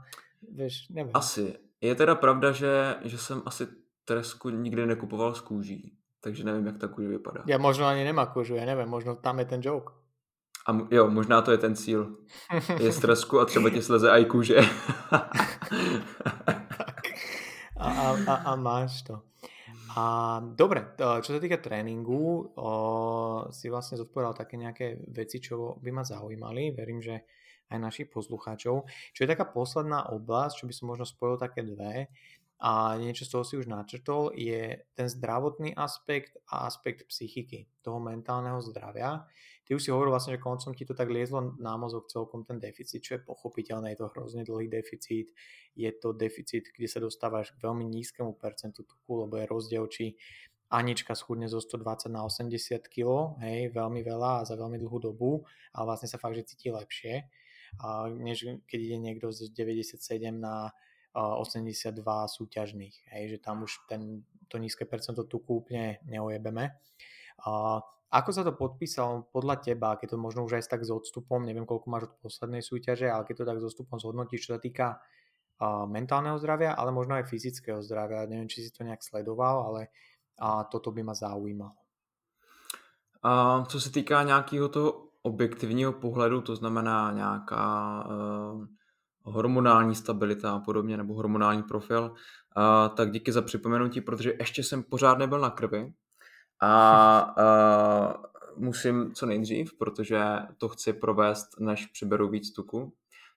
Víš, 0.49 0.89
nevím. 0.89 1.11
Asi. 1.13 1.55
Je 1.81 1.95
teda 1.95 2.15
pravda, 2.15 2.51
že, 2.51 2.95
že 3.03 3.17
jsem 3.17 3.41
asi 3.45 3.67
tresku 4.05 4.49
nikdy 4.49 4.85
nekupoval 4.85 5.35
z 5.35 5.41
kůží, 5.41 5.97
takže 6.21 6.43
nevím, 6.43 6.65
jak 6.65 6.77
ta 6.77 6.87
kůže 6.87 7.07
vypadá. 7.07 7.43
Já 7.47 7.57
možná 7.57 7.89
ani 7.89 8.03
nemá 8.03 8.25
kůžu, 8.25 8.55
já 8.55 8.65
nevím, 8.65 8.87
možná 8.87 9.15
tam 9.15 9.39
je 9.39 9.45
ten 9.45 9.61
joke. 9.63 9.93
A 10.67 10.77
jo, 10.91 11.09
možná 11.09 11.41
to 11.41 11.51
je 11.51 11.57
ten 11.57 11.75
cíl. 11.75 12.17
Je 12.79 12.91
z 12.91 12.99
tresku 12.99 13.39
a 13.39 13.45
třeba 13.45 13.69
ti 13.69 13.81
sleze 13.81 14.09
i 14.09 14.25
kůže. 14.25 14.57
a, 17.77 17.89
a, 17.89 18.17
a, 18.27 18.33
a 18.35 18.55
máš 18.55 19.01
to. 19.01 19.21
A 19.91 20.39
dobre, 20.55 20.95
čo 20.95 21.35
sa 21.35 21.39
týka 21.41 21.59
tréningu, 21.59 22.53
o, 22.55 22.71
si 23.51 23.67
vlastne 23.67 23.99
zodpovedal 23.99 24.31
také 24.37 24.55
nejaké 24.55 25.03
veci, 25.11 25.43
čo 25.43 25.75
by 25.83 25.89
ma 25.91 26.03
zaujímali. 26.07 26.71
Verím, 26.71 27.03
že 27.03 27.27
aj 27.71 27.79
našich 27.79 28.07
poslucháčov. 28.07 28.87
Čo 28.87 29.19
je 29.19 29.31
taká 29.31 29.47
posledná 29.47 30.07
oblasť, 30.11 30.63
čo 30.63 30.67
by 30.67 30.73
som 30.75 30.85
možno 30.91 31.03
spojil 31.07 31.35
také 31.39 31.63
dve, 31.63 32.07
a 32.61 32.93
niečo 33.01 33.25
z 33.25 33.31
toho 33.33 33.41
si 33.41 33.57
už 33.57 33.65
načrtol, 33.65 34.37
je 34.37 34.85
ten 34.93 35.07
zdravotný 35.09 35.73
aspekt 35.73 36.37
a 36.45 36.69
aspekt 36.69 37.09
psychiky, 37.09 37.65
toho 37.81 37.97
mentálneho 37.97 38.61
zdravia. 38.61 39.25
Ty 39.71 39.79
už 39.79 39.87
si 39.87 39.95
hovoril 39.95 40.11
vlastne, 40.11 40.35
že 40.35 40.43
koncom 40.43 40.75
ti 40.75 40.83
to 40.83 40.91
tak 40.91 41.07
liezlo 41.07 41.55
na 41.55 41.79
mozog 41.79 42.11
celkom 42.11 42.43
ten 42.43 42.59
deficit, 42.59 42.99
čo 42.99 43.15
je 43.15 43.23
pochopiteľné, 43.23 43.95
je 43.95 44.03
to 44.03 44.11
hrozne 44.11 44.43
dlhý 44.43 44.67
deficit, 44.67 45.31
je 45.79 45.87
to 45.95 46.11
deficit, 46.11 46.67
kde 46.75 46.91
sa 46.91 46.99
dostávaš 46.99 47.55
k 47.55 47.63
veľmi 47.63 47.87
nízkemu 47.87 48.35
percentu 48.35 48.83
tuku, 48.83 49.23
lebo 49.23 49.39
je 49.39 49.47
rozdiel, 49.47 49.87
či 49.87 50.19
Anička 50.75 51.15
schudne 51.15 51.47
zo 51.47 51.63
120 51.63 52.11
na 52.11 52.27
80 52.27 52.83
kg, 52.91 53.39
hej, 53.47 53.71
veľmi 53.71 54.03
veľa 54.03 54.43
a 54.43 54.47
za 54.47 54.59
veľmi 54.59 54.75
dlhú 54.75 55.07
dobu, 55.07 55.47
ale 55.71 55.87
vlastne 55.87 56.11
sa 56.11 56.19
fakt, 56.19 56.35
že 56.35 56.51
cíti 56.51 56.67
lepšie 56.67 57.31
a 57.79 58.11
než 58.11 58.67
keď 58.67 58.79
ide 58.91 58.97
niekto 58.99 59.31
z 59.31 59.55
97 59.55 60.35
na 60.35 60.75
82 61.15 61.95
súťažných, 62.27 62.95
hej, 63.07 63.23
že 63.31 63.37
tam 63.39 63.63
už 63.63 63.87
ten, 63.87 64.27
to 64.51 64.59
nízke 64.59 64.83
percento 64.83 65.23
tuku 65.23 65.63
úplne 65.63 66.03
neojebeme. 66.11 66.75
A 67.45 67.81
ako 68.11 68.29
sa 68.35 68.43
to 68.43 68.51
podpísal 68.51 69.31
podľa 69.31 69.63
teba, 69.63 69.95
keď 69.95 70.13
to 70.13 70.17
možno 70.19 70.43
už 70.43 70.59
aj 70.59 70.67
tak 70.67 70.83
s 70.83 70.91
odstupom, 70.91 71.47
neviem 71.47 71.63
koľko 71.63 71.87
máš 71.87 72.03
od 72.11 72.13
poslednej 72.19 72.59
súťaže, 72.59 73.07
ale 73.07 73.23
keď 73.23 73.35
to 73.37 73.45
tak 73.47 73.57
s 73.63 73.67
odstupom 73.71 73.97
zhodnotíš, 74.03 74.51
čo 74.51 74.51
sa 74.55 74.59
týka 74.59 74.99
uh, 74.99 75.87
mentálneho 75.87 76.35
zdravia, 76.35 76.75
ale 76.75 76.91
možno 76.91 77.15
aj 77.15 77.31
fyzického 77.31 77.79
zdravia. 77.79 78.27
Neviem, 78.27 78.51
či 78.51 78.67
si 78.67 78.69
to 78.75 78.83
nejak 78.83 78.99
sledoval, 78.99 79.63
ale 79.71 79.95
uh, 80.43 80.67
toto 80.67 80.91
by 80.91 81.07
ma 81.07 81.15
zaujímalo. 81.15 81.79
A 83.23 83.63
co 83.65 83.81
se 83.81 83.91
týká 83.91 84.23
nějakého 84.23 84.69
toho 84.69 85.07
objektivního 85.21 85.93
pohledu, 85.93 86.41
to 86.41 86.55
znamená 86.55 87.11
nějaká 87.11 87.65
uh, 88.05 88.65
hormonální 89.23 89.95
stabilita 89.95 90.55
a 90.55 90.59
podobně, 90.59 90.97
nebo 90.97 91.13
hormonální 91.13 91.63
profil, 91.63 92.11
uh, 92.11 92.95
tak 92.95 93.11
díky 93.11 93.31
za 93.31 93.41
připomenutí, 93.41 94.01
protože 94.01 94.33
ještě 94.39 94.63
jsem 94.63 94.83
pořád 94.83 95.17
nebyl 95.17 95.39
na 95.39 95.49
krvi 95.49 95.93
a 96.61 97.35
uh, 97.37 98.13
musím 98.55 99.13
co 99.13 99.25
nejdřív, 99.25 99.77
protože 99.77 100.23
to 100.57 100.69
chci 100.69 100.93
provést, 100.93 101.59
než 101.59 101.85
přiberu 101.85 102.29
víc 102.29 102.53
tuku, 102.53 102.93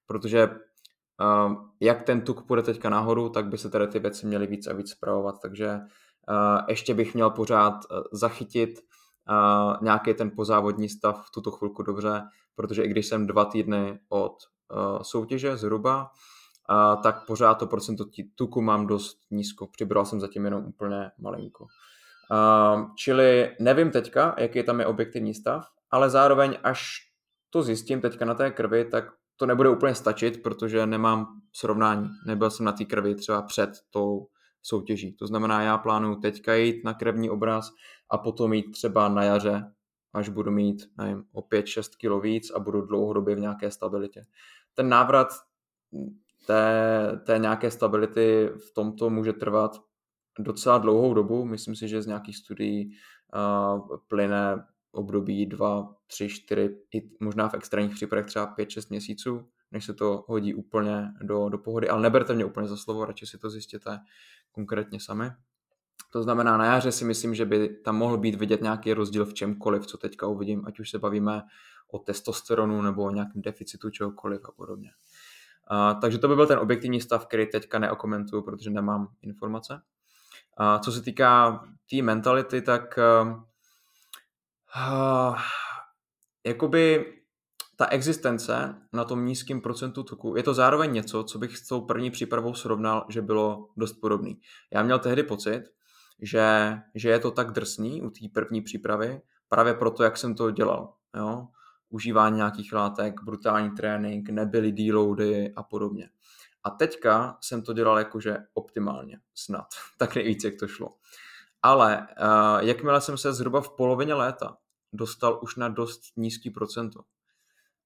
protože 0.07 0.49
uh, 0.49 1.55
jak 1.81 2.03
ten 2.03 2.21
tuk 2.21 2.47
půjde 2.47 2.63
teďka 2.63 2.91
nahoru, 2.91 3.29
tak 3.29 3.47
by 3.47 3.59
se 3.59 3.71
tady 3.71 3.87
ty 3.87 3.99
věci 3.99 4.27
měly 4.27 4.47
víc 4.47 4.67
a 4.67 4.73
víc 4.73 4.91
zpravovat, 4.91 5.35
takže 5.43 5.75
uh, 5.75 6.61
ještě 6.69 6.95
bych 6.95 7.15
měl 7.15 7.31
pořád 7.31 7.75
zachytit 8.13 8.81
uh, 9.31 9.83
nějaký 9.83 10.15
ten 10.15 10.31
pozávodní 10.31 10.89
stav 10.89 11.27
v 11.27 11.31
tuto 11.31 11.51
chvilku 11.51 11.83
dobře, 11.83 12.23
protože 12.55 12.83
i 12.83 12.89
když 12.89 13.07
jsem 13.07 13.27
dva 13.27 13.45
týdny 13.45 14.01
od 14.09 14.37
uh, 14.75 15.03
soutěže 15.03 15.57
zhruba, 15.57 16.11
uh, 16.71 17.03
tak 17.03 17.27
pořád 17.27 17.55
to 17.55 17.67
procento 17.67 18.05
tuku 18.35 18.63
mám 18.63 18.87
dost 18.87 19.19
nízko. 19.31 19.67
Přibral 19.67 20.05
jsem 20.05 20.21
zatím 20.21 20.45
jenom 20.45 20.65
úplně 20.65 21.11
malinko. 21.19 21.67
Uh, 22.31 22.95
čili 22.97 23.57
nevím 23.61 23.91
teďka, 23.91 24.35
jaký 24.39 24.63
tam 24.63 24.81
je 24.81 24.87
objektivní 24.87 25.35
stav, 25.35 25.65
ale 25.91 26.11
zároveň 26.11 26.59
až 26.63 26.89
to 27.51 27.63
zjistím 27.63 28.01
teďka 28.01 28.25
na 28.25 28.35
té 28.35 28.51
krvi, 28.51 28.85
tak 28.85 29.05
to 29.37 29.47
nebude 29.47 29.69
úplně 29.69 29.95
stačit, 29.95 30.43
protože 30.43 30.87
nemám 30.87 31.27
srovnání. 31.53 32.09
Nebyl 32.27 32.51
jsem 32.51 32.67
na 32.67 32.73
té 32.73 32.85
krvi 32.85 33.15
třeba 33.15 33.43
před 33.43 33.71
tou 33.91 34.27
soutěží. 34.63 35.13
To 35.13 35.27
znamená, 35.27 35.63
já 35.63 35.79
plánuju 35.79 36.17
teďka 36.17 36.55
jít 36.55 36.85
na 36.85 36.95
krevní 36.95 37.31
obraz 37.31 37.71
a 38.11 38.19
potom 38.19 38.53
jít 38.53 38.73
třeba 38.73 39.09
na 39.09 39.25
jaře, 39.25 39.73
až 40.13 40.29
budu 40.29 40.51
mít 40.51 40.83
nevím, 40.99 41.25
o 41.33 41.41
5-6 41.41 41.83
kg 42.01 42.23
víc 42.23 42.51
a 42.51 42.59
budu 42.59 42.81
dlouhodobě 42.83 43.35
v 43.35 43.41
nějaké 43.41 43.71
stabilitě. 43.71 44.23
Ten 44.75 44.89
návrat 44.89 45.29
té, 46.47 47.21
té 47.27 47.39
nějaké 47.39 47.71
stability 47.71 48.51
v 48.69 48.75
tomto 48.75 49.11
může 49.11 49.33
trvat 49.33 49.81
docela 50.39 50.79
dlouhou 50.79 51.15
dobu. 51.15 51.45
Myslím 51.45 51.77
si, 51.77 51.89
že 51.89 52.03
z 52.03 52.07
nějakých 52.07 52.37
studií 52.37 52.97
uh, 53.35 53.99
plyne 54.09 54.65
období 54.93 55.47
2, 55.47 55.95
3, 56.07 56.29
4, 56.29 56.77
i 56.95 57.11
možná 57.21 57.49
v 57.49 57.55
extrémních 57.55 57.95
případech 57.95 58.27
třeba 58.27 58.57
5-6 58.57 58.87
měsíců, 58.91 59.49
než 59.73 59.85
se 59.85 59.95
to 59.95 60.25
hodí 60.29 60.55
úplně 60.55 61.13
do, 61.23 61.49
do 61.49 61.59
pohody. 61.59 61.89
Ale 61.89 62.03
neberte 62.03 62.35
mě 62.35 62.45
úplně 62.45 62.69
za 62.69 62.77
slovo, 62.77 63.05
radši 63.05 63.27
si 63.27 63.39
to 63.39 63.51
zjistěte 63.51 64.01
konkrétně 64.53 65.01
sami. 65.01 65.31
To 66.13 66.23
znamená, 66.23 66.57
na 66.57 66.65
jaře 66.65 66.93
si 66.93 67.05
myslím, 67.05 67.35
že 67.35 67.45
by 67.45 67.69
tam 67.69 67.97
mohl 67.97 68.19
být 68.19 68.35
vidět 68.35 68.63
nějaký 68.63 68.93
rozdíl 68.93 69.27
v 69.27 69.35
čemkoliv, 69.35 69.87
co 69.87 69.99
teďka 69.99 70.27
uvidím, 70.27 70.63
ať 70.67 70.81
už 70.81 70.91
se 70.91 70.99
bavíme 70.99 71.43
o 71.93 71.99
testosteronu 71.99 72.83
nebo 72.83 73.03
o 73.03 73.11
nějakém 73.11 73.43
deficitu 73.43 73.91
čehokoliv 73.91 74.41
a 74.45 74.53
podobně. 74.53 74.91
Uh, 75.71 76.01
takže 76.01 76.19
to 76.19 76.29
by 76.29 76.35
byl 76.35 76.47
ten 76.47 76.59
objektivní 76.59 77.01
stav, 77.01 77.27
který 77.27 77.47
teďka 77.47 77.79
neokomentuju, 77.79 78.43
protože 78.43 78.71
nemám 78.71 79.09
informace. 79.23 79.81
Uh, 80.61 80.81
co 80.81 80.93
se 80.93 81.03
týká 81.03 81.51
té 81.51 81.67
tý 81.89 82.03
mentality, 82.03 82.63
tak 82.63 82.99
uh, 82.99 83.43
jakoby 86.47 87.15
ta 87.77 87.87
existence 87.87 88.75
na 88.93 89.05
tom 89.05 89.27
nízkém 89.27 89.61
procentu 89.61 90.03
tuku 90.03 90.37
je 90.37 90.43
to 90.43 90.55
zároveň 90.55 90.93
něco, 90.93 91.25
co 91.25 91.39
bych 91.39 91.57
s 91.57 91.69
tou 91.69 91.81
první 91.81 92.11
přípravou 92.11 92.55
srovnal, 92.55 93.07
že 93.09 93.23
bylo 93.23 93.69
dost 93.77 93.93
podobný. 93.93 94.41
Já 94.73 94.83
měl 94.83 94.99
tehdy 94.99 95.23
pocit, 95.23 95.63
že, 96.23 96.79
že 96.95 97.09
je 97.09 97.19
to 97.19 97.31
tak 97.31 97.51
drsný 97.51 98.03
u 98.03 98.11
té 98.11 98.29
první 98.35 98.63
přípravy, 98.63 99.21
právě 99.49 99.75
proto, 99.75 100.03
jak 100.03 100.17
jsem 100.17 100.35
to 100.35 100.51
dělal. 100.51 100.95
Jo? 101.17 101.49
Užívání 101.89 102.37
nějakých 102.37 102.73
látek, 102.73 103.23
brutální 103.23 103.71
trénink, 103.71 104.31
nebyly 104.31 104.73
deloady 104.73 105.53
a 105.57 105.63
podobně. 105.63 106.09
A 106.65 106.71
teďka 106.71 107.39
jsem 107.41 107.63
to 107.63 107.73
dělal 107.73 107.99
jakože 107.99 108.37
optimálně, 108.55 109.21
snad, 109.35 109.67
tak 109.99 110.15
nejvíc, 110.15 110.45
jak 110.45 110.55
to 110.61 110.69
šlo. 110.69 110.95
Ale 111.63 112.07
uh, 112.21 112.59
jakmile 112.67 113.01
jsem 113.01 113.19
se 113.19 113.33
zhruba 113.33 113.61
v 113.61 113.77
polovině 113.77 114.15
léta 114.15 114.57
dostal 114.93 115.41
už 115.43 115.57
na 115.57 115.69
dost 115.69 116.01
nízký 116.17 116.51
procento, 116.51 117.01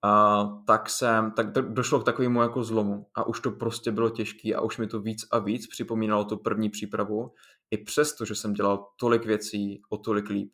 uh, 0.04 0.64
tak 0.64 0.90
jsem, 0.90 1.30
tak 1.30 1.52
došlo 1.52 2.00
k 2.00 2.04
takovému 2.04 2.42
jako 2.42 2.64
zlomu 2.64 3.06
a 3.14 3.26
už 3.26 3.40
to 3.40 3.50
prostě 3.50 3.92
bylo 3.92 4.10
těžké 4.10 4.54
a 4.54 4.60
už 4.60 4.78
mi 4.78 4.86
to 4.86 5.00
víc 5.00 5.26
a 5.30 5.38
víc 5.38 5.66
připomínalo 5.66 6.24
tu 6.24 6.36
první 6.36 6.70
přípravu, 6.70 7.32
i 7.70 7.78
přesto, 7.78 8.24
že 8.24 8.34
jsem 8.34 8.52
dělal 8.52 8.88
tolik 9.00 9.26
věcí 9.26 9.82
o 9.90 9.98
tolik 9.98 10.28
líp, 10.28 10.52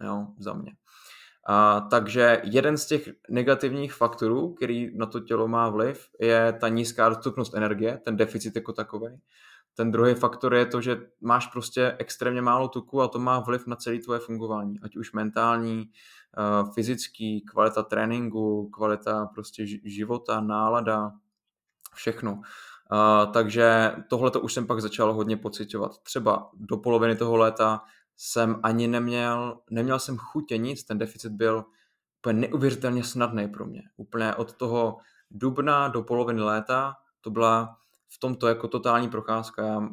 jo, 0.00 0.26
za 0.38 0.52
mě. 0.52 0.72
A, 1.46 1.80
takže 1.80 2.40
jeden 2.44 2.76
z 2.76 2.86
těch 2.86 3.08
negativních 3.30 3.92
faktorů, 3.92 4.54
který 4.54 4.98
na 4.98 5.06
to 5.06 5.20
tělo 5.20 5.48
má 5.48 5.68
vliv, 5.68 6.08
je 6.20 6.52
ta 6.60 6.68
nízká 6.68 7.08
dostupnost 7.08 7.54
energie, 7.54 8.00
ten 8.04 8.16
deficit 8.16 8.56
jako 8.56 8.72
takový. 8.72 9.20
Ten 9.74 9.90
druhý 9.90 10.14
faktor 10.14 10.54
je 10.54 10.66
to, 10.66 10.80
že 10.80 11.00
máš 11.20 11.46
prostě 11.46 11.96
extrémně 11.98 12.42
málo 12.42 12.68
tuku 12.68 13.02
a 13.02 13.08
to 13.08 13.18
má 13.18 13.40
vliv 13.40 13.66
na 13.66 13.76
celé 13.76 13.98
tvoje 13.98 14.20
fungování, 14.20 14.80
ať 14.82 14.96
už 14.96 15.12
mentální, 15.12 15.90
fyzický, 16.74 17.40
kvalita 17.40 17.82
tréninku, 17.82 18.68
kvalita 18.68 19.26
prostě 19.26 19.66
života, 19.84 20.40
nálada, 20.40 21.12
všechno. 21.94 22.32
Uh, 22.32 23.32
takže 23.32 23.92
tohle 24.08 24.30
to 24.30 24.40
už 24.40 24.52
jsem 24.52 24.66
pak 24.66 24.80
začal 24.80 25.12
hodně 25.12 25.36
pocitovat. 25.36 25.98
Třeba 26.02 26.50
do 26.54 26.76
poloviny 26.76 27.16
toho 27.16 27.36
léta 27.36 27.80
jsem 28.24 28.60
ani 28.62 28.88
neměl, 28.88 29.58
neměl 29.70 29.98
jsem 29.98 30.16
chutě 30.16 30.56
nic, 30.56 30.84
ten 30.84 30.98
deficit 30.98 31.32
byl 31.32 31.64
úplně 32.18 32.40
neuvěřitelně 32.40 33.04
snadný 33.04 33.48
pro 33.48 33.66
mě. 33.66 33.82
Úplně 33.96 34.34
od 34.34 34.52
toho 34.52 34.98
dubna 35.30 35.88
do 35.88 36.02
poloviny 36.02 36.40
léta 36.40 36.94
to 37.20 37.30
byla 37.30 37.76
v 38.08 38.18
tomto 38.18 38.48
jako 38.48 38.68
totální 38.68 39.08
procházka. 39.08 39.66
Já, 39.66 39.88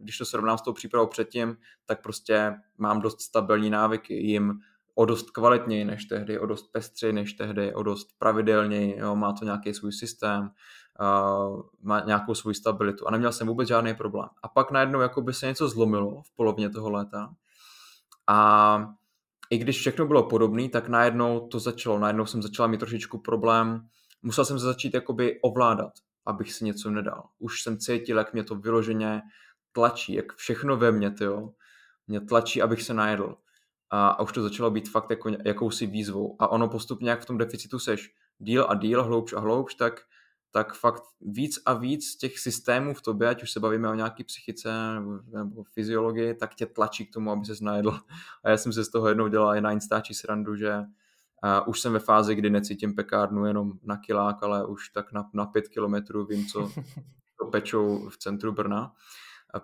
když 0.00 0.18
to 0.18 0.24
srovnám 0.24 0.58
s 0.58 0.62
tou 0.62 0.72
přípravou 0.72 1.06
předtím, 1.06 1.56
tak 1.86 2.02
prostě 2.02 2.54
mám 2.78 3.00
dost 3.00 3.20
stabilní 3.20 3.70
návyky, 3.70 4.14
jim 4.14 4.60
o 4.94 5.04
dost 5.04 5.30
kvalitněji 5.30 5.84
než 5.84 6.04
tehdy, 6.04 6.38
o 6.38 6.46
dost 6.46 6.72
pestřeji 6.72 7.12
než 7.12 7.32
tehdy, 7.32 7.74
o 7.74 7.82
dost 7.82 8.08
pravidelněji, 8.18 8.98
jo, 8.98 9.16
má 9.16 9.32
to 9.32 9.44
nějaký 9.44 9.74
svůj 9.74 9.92
systém, 9.92 10.50
uh, 11.00 11.62
má 11.82 12.00
nějakou 12.00 12.34
svou 12.34 12.52
stabilitu 12.52 13.08
a 13.08 13.10
neměl 13.10 13.32
jsem 13.32 13.46
vůbec 13.46 13.68
žádný 13.68 13.94
problém. 13.94 14.28
A 14.42 14.48
pak 14.48 14.70
najednou 14.70 15.00
jako 15.00 15.22
by 15.22 15.34
se 15.34 15.46
něco 15.46 15.68
zlomilo 15.68 16.22
v 16.22 16.36
polovině 16.36 16.70
toho 16.70 16.90
léta 16.90 17.34
a 18.26 18.94
i 19.50 19.58
když 19.58 19.78
všechno 19.78 20.06
bylo 20.06 20.28
podobné, 20.28 20.68
tak 20.68 20.88
najednou 20.88 21.48
to 21.48 21.58
začalo, 21.58 21.98
najednou 21.98 22.26
jsem 22.26 22.42
začala 22.42 22.68
mít 22.68 22.78
trošičku 22.78 23.18
problém, 23.18 23.88
musel 24.22 24.44
jsem 24.44 24.58
se 24.58 24.64
začít 24.64 24.94
jakoby 24.94 25.40
ovládat, 25.42 25.92
abych 26.26 26.52
si 26.52 26.64
něco 26.64 26.90
nedal. 26.90 27.22
Už 27.38 27.62
jsem 27.62 27.78
cítil, 27.78 28.18
jak 28.18 28.32
mě 28.32 28.44
to 28.44 28.54
vyloženě 28.54 29.22
tlačí, 29.72 30.12
jak 30.14 30.32
všechno 30.36 30.76
ve 30.76 30.92
mně, 30.92 31.10
tyjo, 31.10 31.50
mě 32.06 32.20
tlačí, 32.20 32.62
abych 32.62 32.82
se 32.82 32.94
najedl. 32.94 33.36
A, 33.90 34.08
a 34.08 34.22
už 34.22 34.32
to 34.32 34.42
začalo 34.42 34.70
být 34.70 34.88
fakt 34.88 35.10
jako 35.10 35.30
jakousi 35.44 35.86
výzvou. 35.86 36.36
A 36.38 36.48
ono 36.48 36.68
postupně, 36.68 37.10
jak 37.10 37.22
v 37.22 37.26
tom 37.26 37.38
deficitu 37.38 37.78
seš 37.78 38.14
díl 38.38 38.66
a 38.68 38.74
díl, 38.74 39.04
hloubš 39.04 39.32
a 39.32 39.40
hloubš, 39.40 39.74
tak 39.74 40.00
tak 40.50 40.74
fakt 40.74 41.02
víc 41.20 41.58
a 41.66 41.74
víc 41.74 42.16
těch 42.16 42.38
systémů 42.38 42.94
v 42.94 43.02
tobě, 43.02 43.28
ať 43.28 43.42
už 43.42 43.50
se 43.50 43.60
bavíme 43.60 43.90
o 43.90 43.94
nějaký 43.94 44.24
psychice 44.24 44.94
nebo, 44.94 45.18
nebo 45.32 45.64
fyziologii, 45.64 46.34
tak 46.34 46.54
tě 46.54 46.66
tlačí 46.66 47.06
k 47.06 47.12
tomu, 47.12 47.30
aby 47.30 47.46
se 47.46 47.64
najedl. 47.64 48.00
A 48.44 48.50
já 48.50 48.56
jsem 48.56 48.72
se 48.72 48.84
z 48.84 48.88
toho 48.88 49.08
jednou 49.08 49.28
dělal 49.28 49.56
i 49.56 49.60
na 49.60 49.72
Instači 49.72 50.14
srandu, 50.14 50.56
že 50.56 50.78
uh, 50.78 51.68
už 51.68 51.80
jsem 51.80 51.92
ve 51.92 51.98
fázi, 51.98 52.34
kdy 52.34 52.50
necítím 52.50 52.94
pekárnu 52.94 53.46
jenom 53.46 53.72
na 53.82 53.96
kilák, 53.96 54.42
ale 54.42 54.66
už 54.66 54.88
tak 54.88 55.12
na, 55.12 55.30
na 55.34 55.46
pět 55.46 55.68
kilometrů 55.68 56.26
vím, 56.26 56.46
co 56.46 56.70
to 57.38 57.46
pečou 57.46 58.08
v 58.08 58.18
centru 58.18 58.52
Brna. 58.52 58.92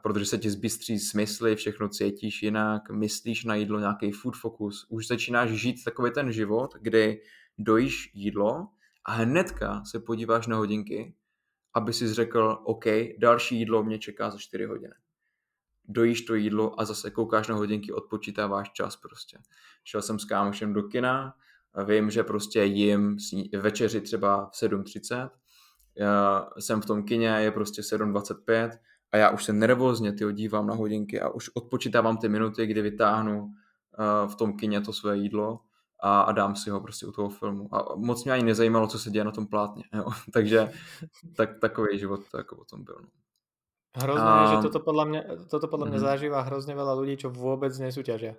Protože 0.02 0.26
se 0.26 0.38
ti 0.38 0.50
zbystří 0.50 0.98
smysly, 0.98 1.56
všechno 1.56 1.88
cítíš 1.88 2.42
jinak, 2.42 2.90
myslíš 2.90 3.44
na 3.44 3.54
jídlo, 3.54 3.78
nějaký 3.78 4.12
food 4.12 4.36
focus. 4.36 4.86
Už 4.88 5.06
začínáš 5.06 5.50
žít 5.50 5.84
takový 5.84 6.10
ten 6.10 6.32
život, 6.32 6.74
kdy 6.80 7.22
dojíš 7.58 8.10
jídlo, 8.14 8.68
a 9.06 9.12
hnedka 9.12 9.84
se 9.84 10.00
podíváš 10.00 10.46
na 10.46 10.56
hodinky, 10.56 11.14
aby 11.74 11.92
si 11.92 12.14
řekl, 12.14 12.58
OK, 12.64 12.84
další 13.18 13.58
jídlo 13.58 13.84
mě 13.84 13.98
čeká 13.98 14.30
za 14.30 14.38
4 14.38 14.64
hodiny. 14.64 14.94
Dojíš 15.88 16.22
to 16.22 16.34
jídlo 16.34 16.80
a 16.80 16.84
zase 16.84 17.10
koukáš 17.10 17.48
na 17.48 17.54
hodinky, 17.54 17.92
odpočítáváš 17.92 18.70
čas 18.72 18.96
prostě. 18.96 19.38
Šel 19.84 20.02
jsem 20.02 20.18
s 20.18 20.24
kámošem 20.24 20.72
do 20.72 20.82
kina, 20.82 21.34
vím, 21.86 22.10
že 22.10 22.22
prostě 22.22 22.64
jim 22.64 23.16
večeři 23.60 24.00
třeba 24.00 24.46
v 24.46 24.52
7.30, 24.52 25.30
já 25.98 26.48
jsem 26.58 26.80
v 26.80 26.86
tom 26.86 27.02
kině, 27.02 27.28
je 27.28 27.50
prostě 27.50 27.82
7.25 27.82 28.70
a 29.12 29.16
já 29.16 29.30
už 29.30 29.44
se 29.44 29.52
nervózně 29.52 30.12
tyho 30.12 30.30
dívám 30.30 30.66
na 30.66 30.74
hodinky 30.74 31.20
a 31.20 31.28
už 31.28 31.50
odpočítávám 31.54 32.16
ty 32.16 32.28
minuty, 32.28 32.66
kdy 32.66 32.82
vytáhnu 32.82 33.42
uh, 33.42 34.30
v 34.30 34.36
tom 34.36 34.56
kině 34.56 34.80
to 34.80 34.92
své 34.92 35.16
jídlo 35.16 35.60
a, 36.02 36.20
a 36.20 36.32
dám 36.32 36.56
si 36.56 36.70
ho 36.70 36.80
prostě 36.80 37.06
u 37.06 37.12
toho 37.12 37.28
filmu. 37.28 37.74
A 37.74 37.96
moc 37.96 38.24
mě 38.24 38.32
ani 38.32 38.42
nezajímalo, 38.42 38.86
co 38.86 38.98
se 38.98 39.10
děje 39.10 39.24
na 39.24 39.32
tom 39.32 39.46
plátně. 39.46 39.84
Jo? 39.94 40.04
Takže 40.32 40.72
tak, 41.36 41.60
takový 41.60 41.98
život 41.98 42.20
to 42.30 42.36
jako 42.36 42.56
o 42.56 42.64
tom 42.64 42.84
byl. 42.84 42.96
No. 43.02 43.08
Hrozně 43.96 44.22
a... 44.22 44.42
je, 44.42 44.56
že 44.56 44.62
toto 44.62 44.80
podľa 44.84 45.04
mňa, 45.08 45.20
toto 45.48 45.66
podľa 45.72 45.86
mňa 45.88 45.98
mm. 45.98 46.04
zažíva 46.04 46.44
hrozne 46.44 46.76
veľa 46.76 46.92
ľudí, 47.00 47.16
čo 47.16 47.32
vôbec 47.32 47.72
nesúťažia. 47.72 48.36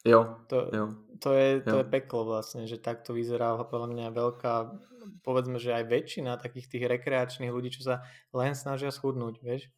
Jo, 0.00 0.40
to, 0.48 0.72
jo. 0.72 0.86
To, 1.20 1.30
je, 1.36 1.60
to 1.60 1.76
jo. 1.76 1.78
je 1.82 1.84
peklo 1.84 2.24
vlastne, 2.24 2.64
že 2.64 2.80
takto 2.80 3.12
vyzerá 3.12 3.52
podľa 3.68 3.88
mňa 3.92 4.06
veľká, 4.16 4.54
povedzme, 5.20 5.60
že 5.60 5.76
aj 5.76 5.84
väčšina 5.92 6.40
takých 6.40 6.72
tých 6.72 6.84
rekreačných 6.88 7.52
ľudí, 7.52 7.68
čo 7.68 7.84
sa 7.84 7.94
len 8.32 8.56
snažia 8.56 8.88
schudnúť, 8.88 9.44
vieš? 9.44 9.68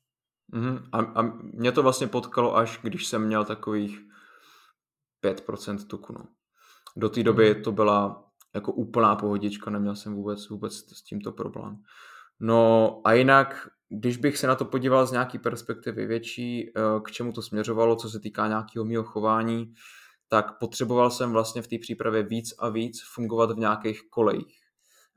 Mm-hmm. 0.55 0.89
A, 0.93 0.99
a 0.99 1.23
mě 1.43 1.73
to 1.73 1.83
vlastně 1.83 2.07
potkalo 2.07 2.57
až, 2.57 2.81
když 2.83 3.07
jsem 3.07 3.27
měl 3.27 3.45
takových 3.45 4.01
5% 5.25 5.87
tuku, 5.87 6.13
no. 6.13 6.25
Do 6.99 7.09
té 7.09 7.23
doby 7.23 7.55
mm. 7.55 7.63
to 7.63 7.73
byla 7.73 8.25
jako 8.55 8.73
úplná 8.73 9.17
pohodička, 9.17 9.71
neměl 9.71 9.97
jsem 9.97 10.15
vůbec, 10.15 10.49
vůbec 10.49 10.75
s 10.75 11.03
tímto 11.03 11.33
problém. 11.33 11.77
No 12.41 13.01
a 13.05 13.13
jinak, 13.13 13.69
když 13.89 14.17
bych 14.17 14.39
se 14.39 14.47
na 14.47 14.55
to 14.55 14.65
podíval 14.65 15.07
z 15.07 15.13
nějaký 15.13 15.39
perspektivy 15.39 16.07
větší, 16.07 16.69
eh, 16.69 16.73
k 17.05 17.11
čemu 17.11 17.33
to 17.33 17.43
směřovalo, 17.43 17.97
co 17.97 18.11
se 18.11 18.21
týká 18.21 18.49
nějakého 18.49 18.85
mého 18.85 19.05
chování, 19.05 19.75
tak 20.29 20.59
potřeboval 20.59 21.11
jsem 21.11 21.33
vlastně 21.33 21.63
v 21.63 21.69
té 21.69 21.77
přípravě 21.79 22.23
víc 22.23 22.55
a 22.59 22.69
víc 22.69 23.03
fungovat 23.15 23.51
v 23.51 23.59
nějakých 23.59 24.03
kolejích, 24.11 24.59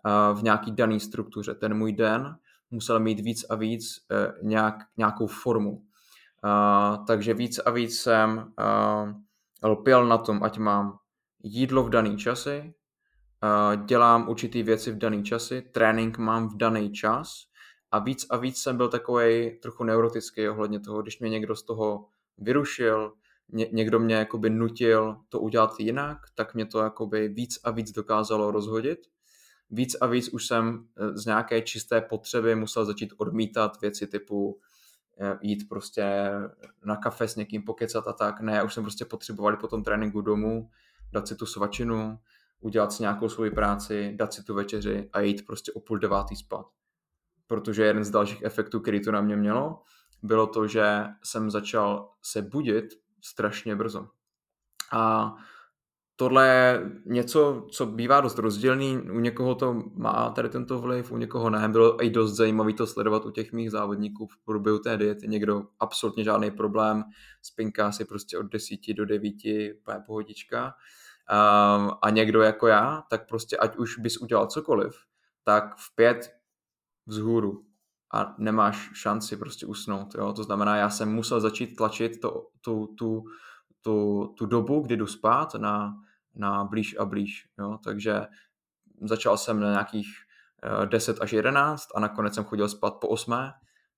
eh, 0.05 0.34
v 0.34 0.43
nějaký 0.43 0.71
daný 0.71 0.99
struktuře. 0.99 1.55
Ten 1.55 1.73
můj 1.73 1.93
den 1.93 2.36
musel 2.71 2.99
mít 2.99 3.19
víc 3.19 3.45
a 3.49 3.55
víc 3.55 4.05
eh, 4.11 4.34
nějak, 4.43 4.75
nějakou 4.97 5.27
formu. 5.27 5.84
Takže 7.07 7.34
víc 7.34 7.59
a 7.59 7.71
víc 7.71 7.99
jsem 7.99 8.53
lpěl 9.63 10.07
na 10.07 10.17
tom, 10.17 10.43
ať 10.43 10.57
mám 10.57 10.97
jídlo 11.43 11.83
v 11.83 11.89
daný 11.89 12.17
časy, 12.17 12.73
dělám 13.85 14.29
určitý 14.29 14.63
věci 14.63 14.91
v 14.91 14.97
daný 14.97 15.23
časy, 15.23 15.61
trénink 15.61 16.17
mám 16.17 16.49
v 16.49 16.57
daný 16.57 16.91
čas 16.91 17.43
a 17.91 17.99
víc 17.99 18.25
a 18.29 18.37
víc 18.37 18.61
jsem 18.61 18.77
byl 18.77 18.89
takový 18.89 19.59
trochu 19.61 19.83
neurotický 19.83 20.49
ohledně 20.49 20.79
toho, 20.79 21.01
když 21.01 21.19
mě 21.19 21.29
někdo 21.29 21.55
z 21.55 21.63
toho 21.63 22.07
vyrušil, 22.37 23.13
ně, 23.49 23.67
někdo 23.71 23.99
mě 23.99 24.15
jakoby 24.15 24.49
nutil 24.49 25.17
to 25.29 25.39
udělat 25.39 25.79
jinak, 25.79 26.17
tak 26.35 26.55
mě 26.55 26.65
to 26.65 26.79
jakoby 26.79 27.27
víc 27.27 27.59
a 27.63 27.71
víc 27.71 27.91
dokázalo 27.91 28.51
rozhodit. 28.51 28.99
Víc 29.69 29.95
a 30.01 30.07
víc 30.07 30.29
už 30.29 30.47
jsem 30.47 30.87
e, 30.97 31.17
z 31.17 31.25
nějaké 31.25 31.61
čisté 31.61 32.01
potřeby 32.01 32.55
musel 32.55 32.85
začít 32.85 33.13
odmítat 33.17 33.81
věci 33.81 34.07
typu 34.07 34.59
e, 35.19 35.37
jít 35.41 35.69
prostě 35.69 36.31
na 36.85 36.95
kafe 36.95 37.27
s 37.27 37.35
někým 37.35 37.63
pokecat 37.63 38.07
a 38.07 38.13
tak. 38.13 38.41
Ne, 38.41 38.63
už 38.63 38.73
jsem 38.73 38.83
prostě 38.83 39.05
potřebovali 39.05 39.57
po 39.57 39.67
tom 39.67 39.83
tréninku 39.83 40.21
domů 40.21 40.69
dát 41.14 41.28
si 41.28 41.36
tu 41.36 41.45
svačinu, 41.45 42.20
udělat 42.59 42.93
si 42.93 43.03
nějakou 43.03 43.30
svoji 43.30 43.51
práci, 43.51 44.14
dát 44.16 44.34
si 44.34 44.43
tu 44.43 44.53
večeři 44.53 45.09
a 45.14 45.20
jít 45.20 45.45
prostě 45.45 45.72
o 45.72 45.80
půl 45.80 45.99
devátý 45.99 46.36
spát. 46.36 46.66
Protože 47.47 47.84
jeden 47.84 48.03
z 48.03 48.09
dalších 48.09 48.41
efektů, 48.41 48.80
který 48.80 49.01
to 49.01 49.12
na 49.12 49.22
mě 49.22 49.36
mělo, 49.36 49.84
bylo 50.24 50.47
to, 50.47 50.68
že 50.68 51.03
jsem 51.24 51.51
začal 51.51 52.12
se 52.22 52.41
budit 52.41 52.86
strašně 53.22 53.76
brzo. 53.76 54.07
A 54.91 55.34
tohle 56.22 56.47
je 56.47 56.91
něco, 57.05 57.67
co 57.72 57.86
bývá 57.86 58.22
dost 58.22 58.38
rozdílný. 58.38 58.97
U 58.97 59.19
někoho 59.19 59.55
to 59.55 59.84
má 59.93 60.30
tady 60.30 60.49
tento 60.49 60.80
vliv, 60.80 61.11
u 61.11 61.17
někoho 61.17 61.49
ne. 61.49 61.69
Bylo 61.69 62.05
i 62.05 62.09
dost 62.09 62.34
zajímavé 62.34 62.74
to 62.74 62.88
sledovat 62.88 63.26
u 63.26 63.32
těch 63.32 63.53
mých 63.53 63.72
závodníků 63.72 64.28
v 64.28 64.38
průběhu 64.45 64.80
té 64.80 64.97
diety. 64.97 65.28
Někdo 65.28 65.63
absolutně 65.80 66.24
žádný 66.24 66.51
problém, 66.51 67.03
spinká 67.41 67.91
si 67.91 68.05
prostě 68.05 68.38
od 68.38 68.43
10 68.43 68.80
do 68.93 69.05
9, 69.05 69.34
pohodička 70.05 70.65
um, 70.65 71.91
a 72.01 72.09
někdo 72.09 72.41
jako 72.41 72.67
já, 72.67 73.03
tak 73.09 73.28
prostě 73.28 73.57
ať 73.57 73.78
už 73.78 73.97
bys 73.97 74.17
udělal 74.17 74.47
cokoliv, 74.47 74.95
tak 75.43 75.76
v 75.76 75.95
pět 75.95 76.30
vzhůru 77.05 77.65
a 78.13 78.36
nemáš 78.38 78.89
šanci 78.93 79.38
prostě 79.38 79.65
usnout. 79.65 80.15
Jo? 80.15 80.34
To 80.34 80.43
znamená, 80.43 80.76
já 80.78 80.89
jsem 80.89 81.13
musel 81.13 81.39
začít 81.39 81.76
tlačit 81.76 82.22
to, 82.22 82.47
tu, 82.61 82.88
tu, 82.97 83.24
tu, 83.82 84.28
tu 84.38 84.45
dobu, 84.45 84.80
kdy 84.80 84.97
jdu 84.97 85.07
spát 85.07 85.55
na, 85.55 85.93
na 86.36 86.63
blíž 86.63 86.95
a 86.99 87.05
blíž. 87.05 87.47
Jo? 87.59 87.77
Takže 87.84 88.21
začal 89.01 89.38
jsem 89.38 89.59
na 89.59 89.71
nějakých 89.71 90.07
10 90.86 91.17
eh, 91.17 91.19
až 91.23 91.34
11 91.34 91.88
a 91.95 91.99
nakonec 91.99 92.36
jsem 92.36 92.43
chodil 92.43 92.69
spát 92.69 92.93
po 93.01 93.07
8, 93.07 93.34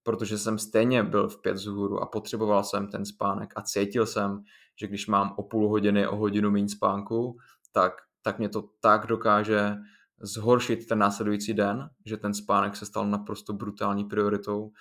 protože 0.04 0.38
jsem 0.38 0.60
stejně 0.60 1.04
byl 1.04 1.30
v 1.30 1.42
pět 1.42 1.54
vzhůru 1.54 2.00
a 2.00 2.06
potřeboval 2.06 2.64
jsem 2.64 2.88
ten 2.88 3.06
spánek 3.06 3.54
a 3.56 3.62
cítil 3.62 4.06
jsem, 4.06 4.44
že 4.80 4.88
když 4.88 5.08
mám 5.08 5.34
o 5.38 5.44
půl 5.44 5.70
hodiny, 5.70 6.08
o 6.08 6.16
hodinu 6.16 6.52
méně 6.52 6.70
spánku, 6.70 7.38
tak, 7.72 7.94
tak 8.22 8.40
mě 8.40 8.50
to 8.50 8.64
tak 8.80 9.08
dokáže 9.08 9.76
zhoršit 10.22 10.88
ten 10.88 11.00
následující 11.00 11.54
den, 11.54 11.90
že 12.06 12.18
ten 12.18 12.34
spánek 12.34 12.76
se 12.76 12.86
stal 12.86 13.08
naprosto 13.08 13.54
brutální 13.54 14.06
prioritou. 14.06 14.72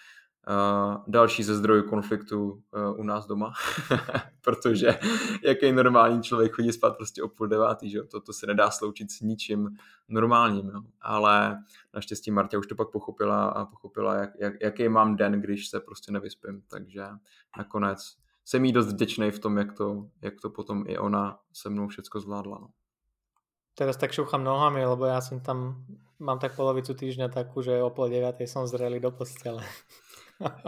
Další 1.07 1.43
ze 1.43 1.55
zdrojů 1.55 1.88
konfliktu 1.88 2.51
uh, 2.51 3.01
u 3.01 3.03
nás 3.03 3.26
doma, 3.26 3.53
protože 4.45 4.99
jaký 5.43 5.72
normální 5.72 6.22
člověk 6.22 6.53
chodí 6.53 6.72
spát 6.72 6.97
prostě 6.97 7.22
o 7.22 7.28
půl 7.28 7.47
devátý, 7.47 7.90
že 7.90 8.03
to, 8.03 8.20
to 8.20 8.32
se 8.32 8.47
nedá 8.47 8.70
sloučit 8.70 9.11
s 9.11 9.20
ničím 9.20 9.76
normálním, 10.09 10.68
jo? 10.68 10.80
ale 11.01 11.62
naštěstí 11.95 12.30
Marta 12.30 12.59
už 12.59 12.66
to 12.66 12.74
pak 12.74 12.90
pochopila 12.90 13.45
a 13.45 13.64
pochopila, 13.64 14.14
jak, 14.14 14.30
jak, 14.38 14.55
jaký 14.62 14.88
mám 14.88 15.16
den, 15.16 15.40
když 15.40 15.68
se 15.68 15.80
prostě 15.80 16.12
nevyspím, 16.12 16.62
takže 16.68 17.07
nakonec 17.59 18.16
jsem 18.45 18.64
jí 18.64 18.72
dost 18.72 18.93
vděčný 18.93 19.30
v 19.30 19.38
tom, 19.38 19.59
jak 19.59 19.72
to, 19.72 20.07
jak 20.22 20.40
to 20.40 20.51
potom 20.51 20.84
i 20.86 20.99
ona 20.99 21.38
se 21.53 21.70
mnou 21.70 21.88
všecko 21.88 22.20
zvládla. 22.20 22.59
No. 22.61 22.68
Teraz 23.74 23.97
tak 23.97 24.12
šúcham 24.12 24.45
nohami, 24.45 24.84
lebo 24.84 25.09
ja 25.09 25.24
som 25.24 25.40
tam, 25.40 25.88
mám 26.20 26.36
tak 26.36 26.53
polovicu 26.53 26.93
týždňa 26.93 27.32
takú, 27.32 27.64
že 27.64 27.80
o 27.80 27.88
pol 27.88 28.12
deviatej 28.12 28.45
som 28.45 28.68
zrelý 28.68 29.01
do 29.01 29.09
postele. 29.09 29.64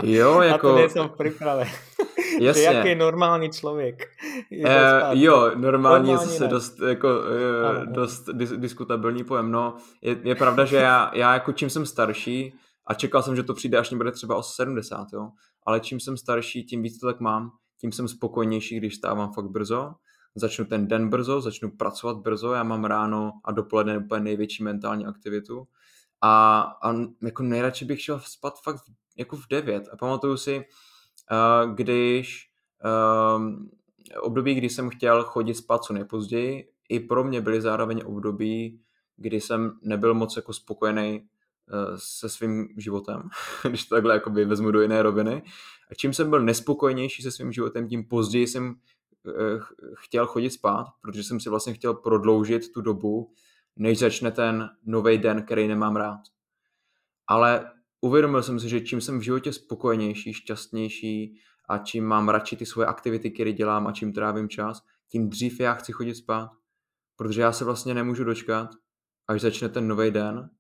Jo, 0.03 0.41
jako... 0.43 0.69
A 0.69 0.73
to 0.73 0.77
nejsem 0.77 1.09
v. 1.09 1.65
Jasně. 2.41 2.63
jaký 2.63 2.89
je 2.89 2.95
normální 2.95 3.51
člověk. 3.51 4.03
Je 4.51 4.65
uh, 4.65 5.11
jo, 5.13 5.51
normální 5.55 6.11
je 6.11 6.17
zase 6.17 6.49
dost, 6.49 6.81
jako, 6.81 7.09
uh, 7.09 7.87
dost 7.87 8.29
dis, 8.33 8.51
diskutabilní 8.51 9.25
pojem. 9.25 9.51
No, 9.51 9.77
je, 10.03 10.17
je 10.23 10.35
pravda, 10.35 10.65
že 10.65 10.77
já, 10.77 11.11
já 11.15 11.35
jako 11.35 11.53
čím 11.53 11.71
jsem 11.71 11.87
starší, 11.87 12.55
a 12.87 12.95
čekal 12.95 13.23
jsem, 13.23 13.37
že 13.37 13.43
to 13.43 13.55
přijde, 13.55 13.79
až 13.79 13.91
mě 13.91 13.97
bude 13.97 14.13
třeba 14.13 14.37
o 14.37 14.43
70, 14.43 15.07
jo, 15.13 15.31
ale 15.67 15.81
čím 15.81 16.01
jsem 16.01 16.17
starší, 16.17 16.65
tím 16.65 16.83
víc 16.83 16.99
to 17.01 17.07
tak 17.07 17.21
mám, 17.21 17.51
tím 17.81 17.93
jsem 17.93 18.09
spokojnější, 18.09 18.77
když 18.77 18.95
stávám 18.95 19.33
fakt 19.33 19.51
brzo, 19.51 19.95
začnu 20.35 20.65
ten 20.65 20.89
den 20.89 21.09
brzo, 21.09 21.41
začnu 21.41 21.71
pracovat 21.71 22.17
brzo, 22.17 22.53
já 22.53 22.63
mám 22.63 22.85
ráno 22.85 23.33
a 23.45 23.53
dopoledne 23.53 23.99
úplně 23.99 24.21
největší 24.21 24.63
mentální 24.63 25.07
aktivitu 25.07 25.65
a, 26.21 26.61
a 26.83 26.95
jako 27.23 27.43
nejradši 27.43 27.85
bych 27.85 28.01
šel 28.01 28.21
spát 28.25 28.55
fakt 28.65 28.83
jako 29.17 29.37
v 29.37 29.49
9 29.51 29.89
a 29.93 29.97
pamatuju 29.97 30.37
si, 30.37 30.57
uh, 30.57 31.75
když 31.75 32.51
uh, 32.85 34.23
období, 34.23 34.55
kdy 34.55 34.69
jsem 34.69 34.91
chtěl 34.91 35.23
chodit 35.23 35.55
spát 35.55 35.85
co 35.85 35.93
nejpozději, 35.93 36.69
i 36.89 37.01
pro 37.01 37.25
mě 37.25 37.41
byly 37.41 37.61
zároveň 37.61 38.03
období, 38.05 38.81
kdy 39.17 39.41
jsem 39.41 39.79
nebyl 39.83 40.15
moc 40.15 40.37
jako 40.37 40.53
spokojený 40.53 41.21
uh, 41.21 41.97
se 41.97 42.29
svým 42.29 42.69
životem, 42.77 43.29
když 43.69 43.85
to 43.85 43.95
takhle 43.95 44.15
jakoby 44.15 44.45
vezmu 44.45 44.71
do 44.71 44.83
jiné 44.83 45.03
roviny. 45.03 45.43
A 45.91 45.95
čím 45.95 46.13
jsem 46.13 46.31
byl 46.31 46.41
nespokojenější 46.41 47.23
se 47.23 47.31
svým 47.31 47.53
životem, 47.53 47.89
tím 47.89 48.09
později 48.09 48.47
jsem 48.47 48.77
Eh, 49.29 49.61
chtěl 49.95 50.27
chodit 50.27 50.51
spát, 50.51 50.87
protože 51.01 51.25
jsem 51.25 51.41
si 51.41 51.51
vlastně 51.51 51.75
chtěl 51.75 51.95
prodloužit 51.95 52.73
tu 52.73 52.81
dobu, 52.81 53.33
než 53.77 53.99
začne 53.99 54.31
ten 54.31 54.71
nový 54.85 55.19
den, 55.19 55.43
který 55.43 55.69
nemám 55.69 55.97
rád. 55.97 56.21
Ale 57.27 57.73
uvědomil 58.05 58.43
jsem 58.43 58.61
si, 58.61 58.69
že 58.69 58.81
čím 58.81 59.01
jsem 59.01 59.19
v 59.19 59.23
životě 59.23 59.53
spokojenější, 59.53 60.33
šťastnější 60.33 61.41
a 61.69 61.79
čím 61.79 62.05
mám 62.05 62.29
radši 62.29 62.57
ty 62.57 62.67
svoje 62.67 62.87
aktivity, 62.87 63.31
které 63.31 63.53
dělám 63.53 63.87
a 63.87 63.93
čím 63.93 64.13
trávím 64.13 64.49
čas, 64.49 64.83
tím 65.09 65.31
dřív 65.31 65.61
já 65.61 65.75
chci 65.75 65.93
chodit 65.93 66.15
spát. 66.15 66.51
Protože 67.17 67.41
já 67.41 67.53
se 67.53 67.65
vlastně 67.65 67.95
nemůžu 67.95 68.25
dočkat, 68.25 68.71
až 69.29 69.41
začne 69.41 69.69
ten 69.69 69.89
nový 69.89 70.11
den 70.11 70.51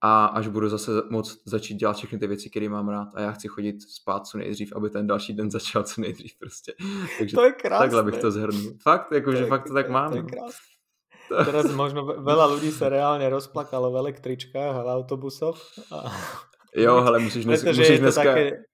a 0.00 0.26
až 0.26 0.48
budu 0.48 0.68
zase 0.68 0.90
moc 1.10 1.42
začít 1.46 1.74
dělat 1.74 1.96
všechny 1.96 2.18
ty 2.18 2.26
věci, 2.26 2.50
které 2.50 2.68
mám 2.68 2.88
rád 2.88 3.08
a 3.14 3.20
já 3.20 3.32
chci 3.32 3.48
chodit 3.48 3.82
spát 3.82 4.26
co 4.26 4.38
nejdřív, 4.38 4.72
aby 4.76 4.90
ten 4.90 5.06
další 5.06 5.32
den 5.32 5.50
začal 5.56 5.82
co 5.82 6.00
nejdřív 6.00 6.38
prostě. 6.38 6.74
Takže 7.18 7.36
to 7.36 7.44
je 7.44 7.52
krásné. 7.52 7.84
takhle 7.84 8.02
bych 8.02 8.18
to 8.18 8.30
zhrnul. 8.30 8.72
Fakt, 8.82 9.12
jakože 9.12 9.46
fakt 9.46 9.66
to 9.66 9.74
tak 9.74 9.90
mám. 9.90 10.10
To 10.10 10.16
je 10.16 10.22
krásné. 10.22 10.74
Teraz 11.24 11.72
možno 11.72 12.04
veľa 12.04 12.52
ľudí 12.52 12.68
sa 12.68 12.92
reálne 12.92 13.24
rozplakalo 13.32 13.88
v 13.88 13.96
električkách 13.96 14.76
a 14.76 14.84
v 14.84 14.92
autobusoch. 14.92 15.56
A... 15.88 16.12
Jo, 16.74 16.96
ale 16.96 17.18
musíš, 17.18 17.44
dnes, 17.44 17.64
musíš 17.64 17.98
dneska... 18.00 18.24
Také... 18.24 18.64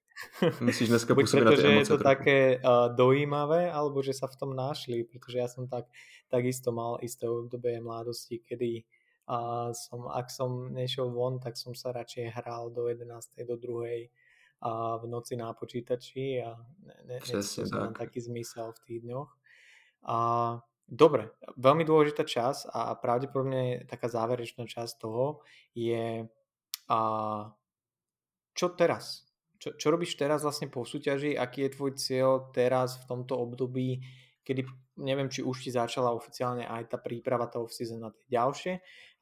Musíš 0.61 0.89
dneska 0.89 1.15
působit 1.15 1.45
na 1.45 1.51
ty 1.51 1.61
emoce. 1.61 1.73
je 1.73 1.81
to 1.81 1.87
trochu. 1.87 2.03
také 2.03 2.61
uh, 2.61 2.93
dojímavé, 2.97 3.73
alebo 3.73 4.03
že 4.03 4.13
sa 4.13 4.29
v 4.29 4.37
tom 4.37 4.53
našli, 4.53 5.05
pretože 5.09 5.39
ja 5.39 5.49
som 5.49 5.65
tak 5.65 5.89
takisto 6.29 6.77
mal 6.77 7.01
isté 7.01 7.25
obdobie 7.25 7.81
mladosti, 7.81 8.37
kedy 8.45 8.85
a 9.31 9.71
som, 9.71 10.11
ak 10.11 10.27
som 10.27 10.75
nešiel 10.75 11.07
von, 11.15 11.39
tak 11.39 11.55
som 11.55 11.71
sa 11.71 11.95
radšej 11.95 12.35
hral 12.35 12.75
do 12.75 12.91
11. 12.91 13.07
do 13.47 13.55
2. 13.55 14.11
a 14.67 14.99
v 14.99 15.05
noci 15.07 15.39
na 15.39 15.55
počítači 15.55 16.43
a 16.43 16.59
ne, 16.83 16.97
ne, 17.07 17.19
tak. 17.23 17.95
taký 17.95 18.19
zmysel 18.21 18.75
v 18.75 18.81
tých 18.83 18.99
dňoch. 19.07 19.31
A 20.11 20.17
dobre, 20.91 21.31
veľmi 21.55 21.87
dôležitá 21.87 22.27
časť 22.27 22.75
a 22.75 22.99
pravdepodobne 22.99 23.87
taká 23.87 24.11
záverečná 24.11 24.67
časť 24.67 24.99
toho 24.99 25.47
je 25.79 26.27
a 26.91 27.01
čo 28.61 28.77
teraz? 28.77 29.25
Čo, 29.57 29.73
čo 29.81 29.89
robíš 29.89 30.21
teraz 30.21 30.45
vlastne 30.45 30.69
po 30.69 30.85
súťaži? 30.85 31.33
Aký 31.33 31.65
je 31.65 31.73
tvoj 31.73 31.97
cieľ 31.97 32.53
teraz 32.53 33.01
v 33.01 33.09
tomto 33.09 33.41
období, 33.41 34.05
kedy 34.45 34.69
neviem, 35.01 35.33
či 35.33 35.41
už 35.41 35.65
ti 35.65 35.73
začala 35.73 36.13
oficiálne 36.13 36.69
aj 36.69 36.93
tá 36.93 37.01
príprava 37.01 37.49
toho 37.49 37.73
season 37.73 38.05
na 38.05 38.13
tie 38.13 38.37
ďalšie, 38.37 38.73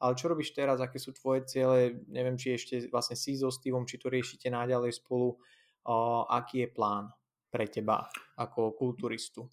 ale 0.03 0.11
čo 0.19 0.27
robíš 0.27 0.51
teraz, 0.51 0.83
aké 0.83 0.99
sú 0.99 1.15
tvoje 1.15 1.47
ciele, 1.47 2.03
neviem, 2.11 2.35
či 2.35 2.59
ešte 2.59 2.91
vlastne 2.91 3.15
si 3.15 3.39
so 3.39 3.47
Stevom, 3.47 3.87
či 3.87 3.95
to 3.95 4.11
riešite 4.11 4.51
naďalej 4.51 4.99
spolu, 4.99 5.39
o, 5.87 5.95
aký 6.27 6.67
je 6.67 6.69
plán 6.75 7.07
pre 7.47 7.71
teba 7.71 8.11
ako 8.35 8.75
kulturistu? 8.75 9.47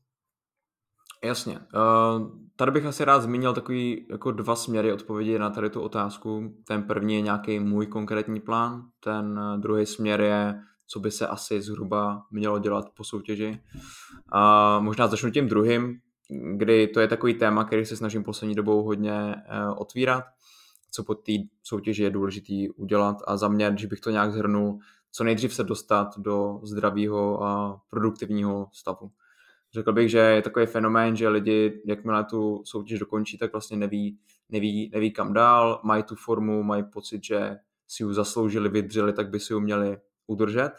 Jasně. 1.27 1.59
Uh, 1.59 2.31
tady 2.57 2.71
bych 2.71 2.87
asi 2.87 3.05
rád 3.05 3.21
zmínil 3.21 3.55
takový 3.55 4.07
jako 4.11 4.33
dva 4.33 4.57
směry 4.57 4.93
odpovědi 4.93 5.39
na 5.39 5.51
tady 5.51 5.71
tu 5.71 5.81
otázku. 5.81 6.55
Ten 6.67 6.83
první 6.83 7.15
je 7.15 7.21
nějaký 7.21 7.61
můj 7.61 7.87
konkrétní 7.87 8.41
plán, 8.41 8.83
ten 9.01 9.41
druhý 9.57 9.87
směr 9.87 10.21
je, 10.21 10.61
co 10.87 11.01
by 11.01 11.11
se 11.11 11.27
asi 11.27 11.63
zhruba 11.63 12.23
mělo 12.31 12.59
dělat 12.59 12.85
po 12.97 13.05
soutěži. 13.05 13.61
Uh, 14.35 14.85
možná 14.85 15.07
začnu 15.07 15.31
tím 15.31 15.49
druhým, 15.49 15.99
kdy 16.57 16.87
to 16.89 17.01
je 17.01 17.09
takový 17.09 17.35
téma, 17.35 17.65
který 17.65 17.87
se 17.87 17.97
snažím 17.97 18.25
poslední 18.25 18.55
dobou 18.55 18.83
hodně 18.83 19.35
uh, 19.35 19.75
otvírat, 19.79 20.25
co 20.91 21.05
po 21.05 21.15
té 21.15 21.33
soutěži 21.63 22.03
je 22.03 22.11
důležitý 22.11 22.71
udělat 22.71 23.17
a 23.27 23.37
za 23.37 23.49
mě, 23.49 23.71
když 23.71 23.87
bych 23.87 24.01
to 24.01 24.11
nějak 24.11 24.33
zhrnul, 24.33 24.79
co 25.13 25.25
nejdřív 25.25 25.55
se 25.55 25.65
dostat 25.65 26.19
do 26.19 26.61
zdravého 26.63 27.45
a 27.45 27.81
produktivního 27.91 28.67
stavu. 28.73 29.11
Řekl 29.77 29.93
bych, 29.93 30.11
že 30.11 30.19
je 30.19 30.43
takový 30.43 30.67
fenomén, 30.67 31.17
že 31.17 31.29
lidi, 31.29 31.83
jakmile 31.87 32.25
tu 32.25 32.63
soutěž 32.65 32.99
dokončí, 32.99 33.39
tak 33.39 33.53
vlastně 33.53 33.77
neví, 33.77 34.19
neví, 34.49 34.91
neví 34.93 35.13
kam 35.13 35.33
dál, 35.33 35.81
mají 35.85 36.03
tu 36.03 36.15
formu, 36.15 36.63
mají 36.63 36.85
pocit, 36.85 37.25
že 37.25 37.57
si 37.89 38.03
ji 38.03 38.15
zasloužili, 38.15 38.69
vydřeli, 38.69 39.13
tak 39.13 39.31
by 39.31 39.41
si 39.41 39.53
ji 39.53 39.61
měli 39.61 39.99
udržet, 40.27 40.73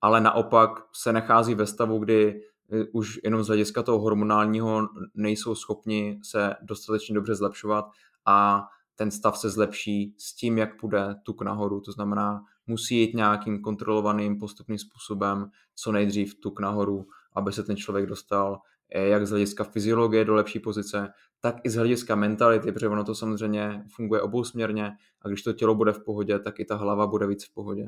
ale 0.00 0.20
naopak 0.20 0.70
se 0.92 1.12
nachází 1.12 1.54
ve 1.54 1.66
stavu, 1.66 1.98
kdy 1.98 2.42
eh, 2.72 2.84
už 2.92 3.20
jenom 3.24 3.42
z 3.42 3.46
hlediska 3.46 3.82
toho 3.82 3.98
hormonálního 3.98 4.88
nejsou 5.14 5.54
schopni 5.54 6.20
se 6.22 6.54
dostatečně 6.62 7.14
dobře 7.14 7.34
zlepšovat 7.34 7.84
a 8.26 8.66
ten 8.94 9.10
stav 9.10 9.38
se 9.38 9.50
zlepší 9.50 10.14
s 10.18 10.34
tím, 10.34 10.58
jak 10.58 10.80
půjde 10.80 11.14
tuk 11.22 11.42
nahoru. 11.42 11.80
To 11.80 11.92
znamená, 11.92 12.42
musí 12.66 13.00
jít 13.00 13.14
nějakým 13.14 13.62
kontrolovaným 13.62 14.38
postupným 14.38 14.78
způsobem 14.78 15.50
co 15.74 15.92
nejdřív 15.92 16.34
tuk 16.40 16.60
nahoru 16.60 17.06
aby 17.36 17.52
se 17.52 17.62
ten 17.62 17.76
člověk 17.76 18.06
dostal 18.06 18.60
eh, 18.94 19.08
jak 19.08 19.26
z 19.26 19.30
hlediska 19.30 19.64
fyziologie 19.64 20.24
do 20.24 20.34
lepší 20.34 20.60
pozice, 20.60 21.08
tak 21.40 21.56
i 21.64 21.70
z 21.70 21.74
hlediska 21.74 22.14
mentality, 22.14 22.72
protože 22.72 22.88
ono 22.88 23.04
to 23.04 23.14
samozřejmě 23.14 23.84
funguje 23.94 24.20
obousměrně 24.20 24.92
a 25.22 25.28
když 25.28 25.42
to 25.42 25.52
tělo 25.52 25.74
bude 25.74 25.92
v 25.92 26.04
pohodě, 26.04 26.38
tak 26.38 26.60
i 26.60 26.64
ta 26.64 26.76
hlava 26.76 27.06
bude 27.06 27.26
víc 27.26 27.44
v 27.44 27.54
pohodě. 27.54 27.86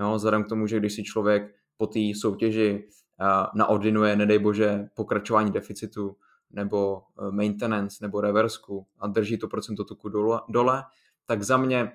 Jo, 0.00 0.14
vzhledem 0.14 0.44
k 0.44 0.48
tomu, 0.48 0.66
že 0.66 0.78
když 0.78 0.94
si 0.94 1.02
člověk 1.02 1.54
po 1.76 1.86
té 1.86 2.00
soutěži 2.20 2.88
eh, 3.20 3.24
naordinuje, 3.54 4.16
nedej 4.16 4.38
bože, 4.38 4.88
pokračování 4.94 5.50
deficitu, 5.50 6.16
nebo 6.50 7.02
eh, 7.02 7.30
maintenance, 7.30 7.98
nebo 8.02 8.20
reversku 8.20 8.86
a 8.98 9.06
drží 9.06 9.38
to 9.38 9.48
procento 9.48 9.84
tuku 9.84 10.08
dole, 10.08 10.40
dole, 10.48 10.84
tak 11.26 11.42
za 11.42 11.56
mě 11.56 11.92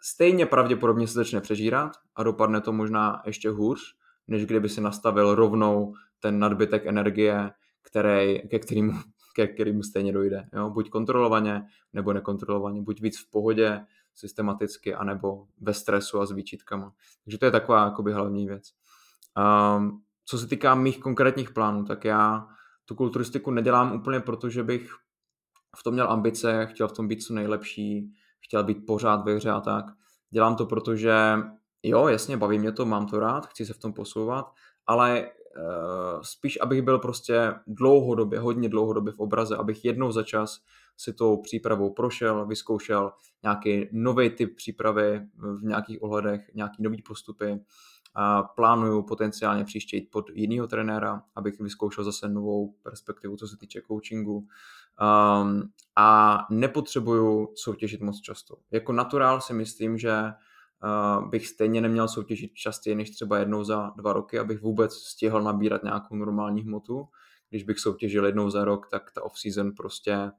stejně 0.00 0.46
pravděpodobně 0.46 1.06
se 1.06 1.14
začne 1.14 1.40
přežírat 1.40 1.92
a 2.14 2.22
dopadne 2.22 2.60
to 2.60 2.72
možná 2.72 3.22
ještě 3.26 3.50
hůř, 3.50 3.80
než 4.28 4.46
kdyby 4.46 4.68
si 4.68 4.80
nastavil 4.80 5.34
rovnou 5.34 5.94
ten 6.20 6.38
nadbytek 6.38 6.86
energie, 6.86 7.50
který, 7.82 8.48
ke, 8.48 8.58
kterému, 8.58 8.92
ke 9.34 9.46
kterému 9.46 9.82
stejně 9.82 10.12
dojde. 10.12 10.48
Jo? 10.52 10.70
Buď 10.70 10.90
kontrolovaně, 10.90 11.66
nebo 11.92 12.12
nekontrolovaně, 12.12 12.82
buď 12.82 13.02
víc 13.02 13.18
v 13.18 13.30
pohodě, 13.30 13.80
systematicky, 14.14 14.94
anebo 14.94 15.46
ve 15.60 15.74
stresu 15.74 16.20
a 16.20 16.26
s 16.26 16.32
výčitkama. 16.32 16.92
Takže 17.24 17.38
to 17.38 17.44
je 17.44 17.50
taková 17.50 17.84
jakoby 17.84 18.12
hlavní 18.12 18.46
věc. 18.46 18.72
Um, 19.76 20.02
co 20.24 20.38
se 20.38 20.46
týká 20.46 20.74
mých 20.74 20.98
konkrétních 20.98 21.50
plánů, 21.50 21.84
tak 21.84 22.04
já 22.04 22.46
tu 22.84 22.94
kulturistiku 22.94 23.50
nedělám 23.50 23.92
úplně 23.92 24.20
proto, 24.20 24.48
že 24.50 24.62
bych 24.62 24.90
v 25.76 25.82
tom 25.82 25.94
měl 25.94 26.10
ambice, 26.10 26.66
chtěl 26.66 26.88
v 26.88 26.92
tom 26.92 27.08
být 27.08 27.22
co 27.22 27.34
nejlepší, 27.34 28.12
chtěl 28.40 28.64
být 28.64 28.86
pořád 28.86 29.24
ve 29.24 29.34
hře 29.34 29.50
a 29.50 29.60
tak. 29.60 29.84
Dělám 30.30 30.56
to, 30.56 30.66
protože 30.66 31.36
jo, 31.82 32.08
jasně, 32.08 32.36
baví 32.36 32.58
mě 32.58 32.72
to, 32.72 32.86
mám 32.86 33.06
to 33.06 33.20
rád, 33.20 33.46
chci 33.46 33.66
se 33.66 33.72
v 33.72 33.78
tom 33.78 33.92
posouvat, 33.92 34.52
ale 34.86 35.26
uh, 35.26 36.22
spíš, 36.22 36.58
abych 36.60 36.82
byl 36.82 36.98
prostě 36.98 37.54
dlouhodobě, 37.66 38.38
hodně 38.38 38.68
dlouhodobě 38.68 39.12
v 39.12 39.18
obraze, 39.18 39.56
abych 39.56 39.84
jednou 39.84 40.12
za 40.12 40.22
čas 40.22 40.60
si 40.96 41.12
tou 41.12 41.36
přípravou 41.36 41.92
prošel, 41.92 42.46
vyzkoušel 42.46 43.12
nějaký 43.42 43.88
nový 43.92 44.30
typ 44.30 44.56
přípravy 44.56 45.20
v 45.34 45.64
nějakých 45.64 46.02
ohledech, 46.02 46.50
nějaký 46.54 46.82
nový 46.82 47.02
postupy. 47.02 47.60
A 48.14 48.42
plánuju 48.42 49.02
potenciálně 49.02 49.64
příště 49.64 49.96
jít 49.96 50.10
pod 50.10 50.30
jinýho 50.30 50.66
trenéra, 50.66 51.22
abych 51.36 51.60
vyzkoušel 51.60 52.04
zase 52.04 52.28
novou 52.28 52.74
perspektivu, 52.82 53.36
co 53.36 53.48
se 53.48 53.56
týče 53.56 53.82
coachingu. 53.88 54.36
Um, 54.36 55.62
a 55.96 56.38
nepotřebuju 56.50 57.52
soutěžit 57.54 58.00
moc 58.00 58.20
často. 58.20 58.56
Jako 58.70 58.92
naturál 58.92 59.40
si 59.40 59.54
myslím, 59.54 59.98
že 59.98 60.32
bych 61.30 61.46
stejně 61.46 61.80
neměl 61.80 62.08
soutěžit 62.08 62.54
častěji 62.54 62.96
než 62.96 63.10
třeba 63.10 63.38
jednou 63.38 63.64
za 63.64 63.92
dva 63.96 64.12
roky, 64.12 64.38
abych 64.38 64.62
vůbec 64.62 64.94
stihl 64.94 65.42
nabírat 65.42 65.82
nějakou 65.82 66.16
normální 66.16 66.62
hmotu. 66.62 67.08
Když 67.50 67.62
bych 67.62 67.78
soutěžil 67.78 68.26
jednou 68.26 68.50
za 68.50 68.64
rok, 68.64 68.88
tak 68.90 69.10
ta 69.14 69.22
off-season 69.22 69.72
prostě, 69.76 70.30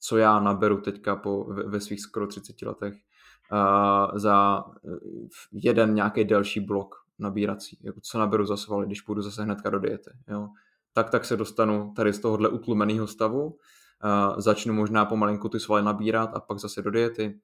co 0.00 0.16
já 0.16 0.40
naberu 0.40 0.80
teďka 0.80 1.16
po, 1.16 1.44
ve 1.44 1.80
svých 1.80 2.00
skoro 2.00 2.26
30 2.26 2.62
letech, 2.62 2.94
uh, 3.52 4.18
za 4.18 4.64
jeden 5.52 5.94
nějaký 5.94 6.24
delší 6.24 6.60
blok 6.60 6.94
nabírací, 7.18 7.78
jako 7.82 8.00
co 8.02 8.18
naberu 8.18 8.46
za 8.46 8.56
svaly, 8.56 8.86
když 8.86 9.00
půjdu 9.00 9.22
zase 9.22 9.42
hnedka 9.42 9.70
do 9.70 9.78
diety. 9.78 10.10
Jo. 10.28 10.48
Tak, 10.92 11.10
tak 11.10 11.24
se 11.24 11.36
dostanu 11.36 11.92
tady 11.96 12.12
z 12.12 12.18
tohohle 12.18 12.48
utlumeného 12.48 13.06
stavu, 13.06 13.46
uh, 13.46 13.54
začnu 14.40 14.74
možná 14.74 15.04
pomalinku 15.04 15.48
ty 15.48 15.60
svaly 15.60 15.82
nabírat 15.82 16.30
a 16.34 16.40
pak 16.40 16.58
zase 16.58 16.82
do 16.82 16.90
diety 16.90 17.40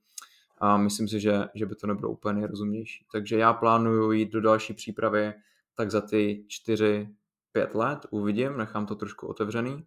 a 0.59 0.77
myslím 0.77 1.09
si, 1.09 1.21
že, 1.21 1.49
že 1.55 1.67
by 1.67 1.75
to 1.75 1.87
nebylo 1.87 2.11
úplně 2.11 2.35
nejrozumnější. 2.35 3.07
Takže 3.13 3.39
já 3.39 3.53
plánuju 3.53 4.13
jít 4.13 4.33
do 4.33 4.41
další 4.41 4.75
přípravy 4.75 5.35
tak 5.75 5.91
za 5.91 6.01
ty 6.01 6.45
4-5 6.67 7.07
let, 7.75 8.07
uvidím, 8.11 8.57
nechám 8.57 8.87
to 8.87 8.95
trošku 8.95 9.27
otevřený, 9.27 9.85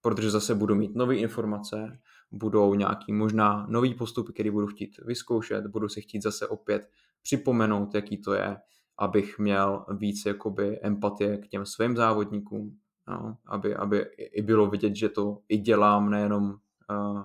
protože 0.00 0.30
zase 0.30 0.54
budu 0.54 0.74
mít 0.74 0.94
nové 0.94 1.16
informace, 1.16 1.98
budou 2.32 2.74
nějaký 2.74 3.12
možná 3.12 3.66
nový 3.68 3.94
postupy, 3.94 4.32
který 4.32 4.50
budu 4.50 4.66
chtít 4.66 4.98
vyzkoušet, 4.98 5.66
budu 5.66 5.88
si 5.88 6.00
chtít 6.00 6.22
zase 6.22 6.48
opět 6.48 6.90
připomenout, 7.22 7.94
jaký 7.94 8.16
to 8.16 8.34
je, 8.34 8.56
abych 8.98 9.38
měl 9.38 9.86
víc 9.96 10.26
jakoby 10.26 10.80
empatie 10.82 11.38
k 11.38 11.48
těm 11.48 11.66
svým 11.66 11.96
závodníkům, 11.96 12.78
no, 13.08 13.36
aby, 13.46 13.74
aby 13.74 14.06
i 14.16 14.42
bylo 14.42 14.66
vidět, 14.66 14.96
že 14.96 15.08
to 15.08 15.38
i 15.48 15.56
dělám, 15.56 16.10
nejenom 16.10 16.44
uh, 16.90 17.22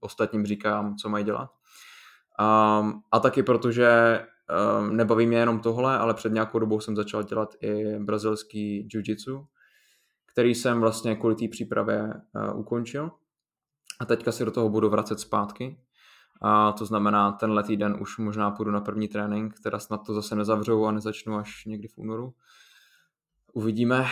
ostatním 0.00 0.46
říkám, 0.46 0.96
co 0.96 1.08
mají 1.08 1.24
dělat. 1.24 1.57
Um, 2.40 3.02
a 3.12 3.20
taky 3.20 3.42
protože 3.42 4.20
um, 4.80 4.96
nebaví 4.96 5.26
mě 5.26 5.38
jenom 5.38 5.60
tohle, 5.60 5.98
ale 5.98 6.14
před 6.14 6.32
nějakou 6.32 6.58
dobou 6.58 6.80
jsem 6.80 6.96
začal 6.96 7.22
dělat 7.22 7.54
i 7.60 7.98
brazilský 7.98 8.88
jiu-jitsu, 8.88 9.46
který 10.32 10.54
jsem 10.54 10.80
vlastně 10.80 11.16
kvůli 11.16 11.34
té 11.34 11.48
přípravě 11.48 12.02
uh, 12.04 12.60
ukončil. 12.60 13.10
A 14.00 14.04
teďka 14.04 14.32
si 14.32 14.44
do 14.44 14.50
toho 14.50 14.68
budu 14.68 14.90
vracet 14.90 15.20
zpátky. 15.20 15.80
A 16.42 16.72
to 16.72 16.84
znamená, 16.84 17.32
tenhle 17.32 17.62
týden 17.62 17.96
už 18.00 18.18
možná 18.18 18.50
půjdu 18.50 18.70
na 18.70 18.80
první 18.80 19.08
trénink, 19.08 19.54
teda 19.62 19.78
snad 19.78 20.06
to 20.06 20.14
zase 20.14 20.36
nezavřou 20.36 20.84
a 20.84 20.92
nezačnu 20.92 21.36
až 21.36 21.64
někdy 21.64 21.88
v 21.88 21.98
únoru. 21.98 22.34
Uvidíme. 23.52 24.04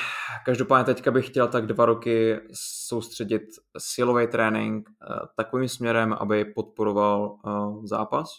Každopádně 0.45 0.95
teďka 0.95 1.11
bych 1.11 1.27
chtěl 1.27 1.49
tak 1.49 1.67
dva 1.67 1.87
roky 1.87 2.41
soustředit 2.87 3.43
silový 3.79 4.27
trénink 4.27 4.89
eh, 4.91 5.15
takovým 5.37 5.69
směrem, 5.69 6.13
aby 6.13 6.45
podporoval 6.45 7.37
eh, 7.47 7.51
zápas 7.87 8.31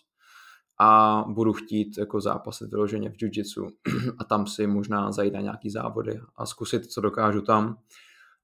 a 0.80 1.24
budu 1.28 1.54
chtít 1.54 1.98
jako 1.98 2.22
zápasit 2.22 2.72
vyloženě 2.72 3.10
v 3.10 3.14
jiu-jitsu 3.14 3.70
a 4.20 4.24
tam 4.24 4.48
si 4.48 4.68
možná 4.68 5.12
zajít 5.12 5.34
na 5.34 5.42
nějaký 5.42 5.70
závody 5.70 6.20
a 6.36 6.46
zkusit, 6.46 6.86
co 6.86 7.02
dokážu 7.02 7.42
tam 7.42 7.78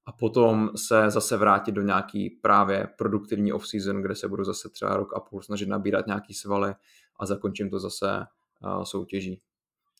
a 0.06 0.12
potom 0.12 0.70
se 0.76 1.10
zase 1.10 1.36
vrátit 1.36 1.72
do 1.72 1.82
nějaký 1.82 2.30
právě 2.30 2.88
produktivní 2.98 3.52
off-season, 3.52 4.02
kde 4.02 4.14
se 4.14 4.28
budu 4.28 4.44
zase 4.44 4.68
třeba 4.68 4.96
rok 4.96 5.16
a 5.16 5.20
půl 5.20 5.42
snažit 5.42 5.68
nabírat 5.68 6.06
nějaký 6.06 6.34
svaly 6.34 6.74
a 7.20 7.26
zakončím 7.26 7.70
to 7.70 7.78
zase 7.78 8.20
eh, 8.20 8.84
soutěží. 8.84 9.40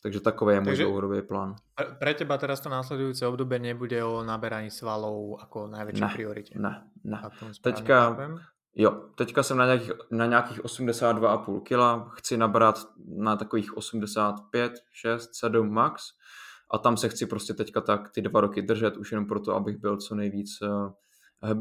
Takže 0.05 0.19
takový 0.19 0.55
je 0.55 0.61
můj 0.61 0.77
dlouhodobý 0.77 1.21
plán. 1.21 1.55
Pre 1.97 2.13
teba 2.13 2.37
teraz 2.37 2.61
to 2.61 2.69
následujúce 2.69 3.25
obdobie 3.27 3.57
nebude 3.59 4.03
o 4.03 4.23
naberaní 4.23 4.69
svalov 4.69 5.41
jako 5.41 5.67
největší 5.67 6.01
ne, 6.01 6.09
prioritě? 6.13 6.59
Ne, 6.59 6.83
ne. 7.03 7.21
Teďka, 7.61 8.17
Jo, 8.75 8.91
teďka 9.15 9.43
jsem 9.43 9.57
na 9.57 9.65
nějakých, 9.65 9.91
na 10.11 10.25
nějakých 10.25 10.59
82,5 10.63 11.61
kg, 11.61 12.11
chci 12.17 12.37
nabrat 12.37 12.79
na 13.07 13.35
takových 13.35 13.77
85, 13.77 14.73
6, 14.91 15.35
7 15.35 15.69
max 15.69 16.03
a 16.71 16.77
tam 16.77 16.97
se 16.97 17.09
chci 17.09 17.25
prostě 17.25 17.53
teďka 17.53 17.81
tak 17.81 18.09
ty 18.09 18.21
dva 18.21 18.41
roky 18.41 18.61
držet, 18.61 18.97
už 18.97 19.11
jenom 19.11 19.25
proto, 19.25 19.55
abych 19.55 19.77
byl 19.77 19.97
co 19.97 20.15
nejvíc 20.15 20.61
uh, 20.61 20.91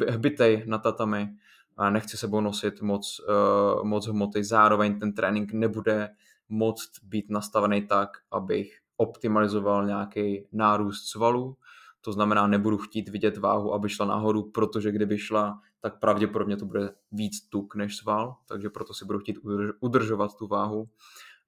hbitej 0.08 0.64
na 0.66 0.78
tatami 0.78 1.28
a 1.76 1.90
nechci 1.90 2.16
sebou 2.16 2.40
nosit 2.40 2.82
moc, 2.82 3.20
uh, 3.20 3.84
moc 3.84 4.06
hmoty, 4.06 4.44
zároveň 4.44 5.00
ten 5.00 5.12
trénink 5.12 5.52
nebude 5.52 6.10
moc 6.48 6.90
být 7.02 7.30
nastavený 7.30 7.86
tak, 7.86 8.10
abych 8.30 8.78
optimalizoval 8.96 9.86
nějaký 9.86 10.46
nárůst 10.52 11.06
svalů, 11.06 11.56
to 12.00 12.12
znamená, 12.12 12.46
nebudu 12.46 12.78
chtít 12.78 13.08
vidět 13.08 13.36
váhu, 13.36 13.74
aby 13.74 13.88
šla 13.88 14.06
nahoru, 14.06 14.50
protože 14.50 14.92
kdyby 14.92 15.18
šla, 15.18 15.60
tak 15.80 15.98
pravděpodobně 16.00 16.56
to 16.56 16.64
bude 16.64 16.94
víc 17.12 17.40
tuk 17.48 17.74
než 17.74 17.96
sval, 17.96 18.36
takže 18.46 18.70
proto 18.70 18.94
si 18.94 19.04
budu 19.04 19.18
chtít 19.18 19.38
udržovat 19.80 20.36
tu 20.36 20.46
váhu. 20.46 20.88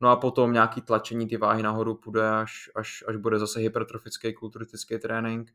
No 0.00 0.08
a 0.08 0.16
potom 0.16 0.52
nějaký 0.52 0.80
tlačení 0.80 1.26
ty 1.26 1.36
váhy 1.36 1.62
nahoru 1.62 1.94
půjde, 1.94 2.30
až, 2.30 2.70
až, 2.74 3.04
až 3.08 3.16
bude 3.16 3.38
zase 3.38 3.60
hypertrofický 3.60 4.34
kulturistický 4.34 4.98
trénink 4.98 5.52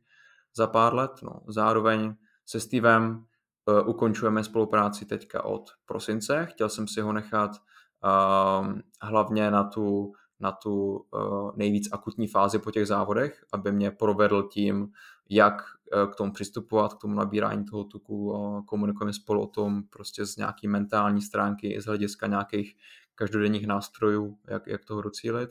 za 0.55 0.67
pár 0.67 0.93
let. 0.93 1.11
No. 1.23 1.41
Zároveň 1.47 2.15
se 2.45 2.59
Stevem 2.59 3.25
uh, 3.65 3.89
ukončujeme 3.89 4.43
spolupráci 4.43 5.05
teďka 5.05 5.43
od 5.43 5.71
prosince. 5.85 6.45
Chtěl 6.45 6.69
jsem 6.69 6.87
si 6.87 7.01
ho 7.01 7.13
nechat 7.13 7.51
hlavně 9.01 9.51
na 9.51 9.63
tu 9.63 10.13
na 10.43 10.51
tu 10.51 11.05
uh, 11.11 11.51
nejvíc 11.55 11.89
akutní 11.91 12.27
fázi 12.27 12.59
po 12.59 12.71
těch 12.71 12.87
závodech, 12.87 13.45
aby 13.53 13.71
mě 13.71 13.91
provedl 13.91 14.43
tím, 14.43 14.91
jak 15.29 15.53
uh, 15.53 16.11
k 16.11 16.15
tomu 16.15 16.31
přistupovat, 16.31 16.93
k 16.93 16.97
tomu 16.97 17.15
nabírání 17.15 17.65
toho 17.65 17.83
tuku. 17.83 18.33
Komunikujeme 18.65 19.13
spolu 19.13 19.41
o 19.41 19.47
tom 19.47 19.83
prostě 19.83 20.25
z 20.25 20.37
nějaký 20.37 20.67
mentální 20.67 21.21
stránky, 21.21 21.81
z 21.81 21.85
hlediska 21.85 22.27
nějakých 22.27 22.75
každodenních 23.15 23.67
nástrojů, 23.67 24.37
jak, 24.47 24.67
jak 24.67 24.85
toho 24.85 25.01
docílit. 25.01 25.49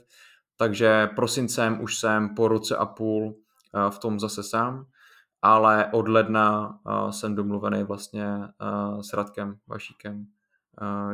Takže 0.57 1.09
prosincem 1.17 1.81
už 1.83 1.99
jsem 1.99 2.35
po 2.35 2.49
roce 2.49 2.77
a 2.77 2.87
půl 2.87 3.25
uh, 3.25 3.91
v 3.91 3.99
tom 3.99 4.21
zase 4.21 4.43
sám, 4.43 4.87
ale 5.43 5.91
od 5.93 6.09
ledna 6.09 6.79
jsem 7.11 7.35
domluvený 7.35 7.83
vlastně 7.83 8.27
s 9.01 9.13
Radkem 9.13 9.59
Vašíkem, 9.67 10.27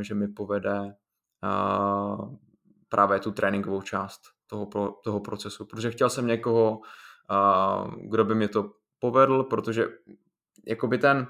že 0.01 0.14
mi 0.14 0.28
povede 0.28 0.95
právě 2.88 3.20
tu 3.20 3.30
tréninkovou 3.30 3.82
část 3.82 4.20
toho, 4.47 4.66
toho 5.05 5.20
procesu, 5.20 5.64
protože 5.64 5.90
chtěl 5.90 6.11
jsem 6.11 6.26
někoho, 6.26 6.80
kdo 7.97 8.24
by 8.24 8.34
mě 8.34 8.49
to 8.49 8.70
povedl, 8.99 9.42
protože 9.42 9.88
jakoby 10.66 10.99
ten, 10.99 11.26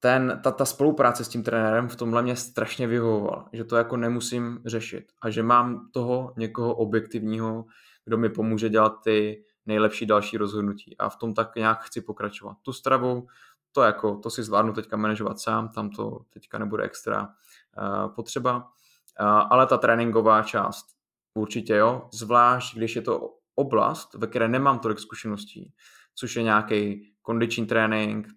ten, 0.00 0.40
ta, 0.44 0.50
ta 0.50 0.64
spolupráce 0.64 1.24
s 1.24 1.28
tím 1.28 1.42
trenérem 1.42 1.88
v 1.88 1.96
tomhle 1.96 2.22
mě 2.22 2.36
strašně 2.36 2.86
vyhovovala, 2.86 3.48
že 3.52 3.64
to 3.64 3.76
jako 3.76 3.96
nemusím 3.96 4.62
řešit 4.66 5.12
a 5.22 5.30
že 5.30 5.42
mám 5.42 5.88
toho 5.92 6.34
někoho 6.36 6.74
objektivního, 6.74 7.64
kdo 8.04 8.18
mi 8.18 8.28
pomůže 8.28 8.68
dělat 8.68 8.92
ty 9.04 9.44
nejlepší 9.66 10.06
další 10.06 10.36
rozhodnutí. 10.36 10.98
A 10.98 11.08
v 11.08 11.16
tom 11.16 11.34
tak 11.34 11.56
nějak 11.56 11.82
chci 11.82 12.00
pokračovat. 12.00 12.56
Tu 12.62 12.72
stravu, 12.72 13.26
to 13.72 13.82
jako, 13.82 14.16
to 14.16 14.30
si 14.30 14.42
zvládnu 14.42 14.72
teďka 14.72 14.96
manažovat 14.96 15.40
sám, 15.40 15.68
tam 15.68 15.90
to 15.90 16.20
teďka 16.30 16.58
nebude 16.58 16.84
extra 16.84 17.28
uh, 17.28 18.14
potřeba 18.14 18.70
ale 19.18 19.66
ta 19.66 19.76
tréninková 19.76 20.42
část 20.42 20.86
určitě 21.34 21.74
jo, 21.74 22.08
zvlášť 22.12 22.76
když 22.76 22.96
je 22.96 23.02
to 23.02 23.34
oblast, 23.54 24.14
ve 24.14 24.26
které 24.26 24.48
nemám 24.48 24.78
tolik 24.78 24.98
zkušeností, 24.98 25.72
což 26.14 26.36
je 26.36 26.42
nějaký 26.42 27.12
kondiční 27.22 27.66
trénink 27.66 28.28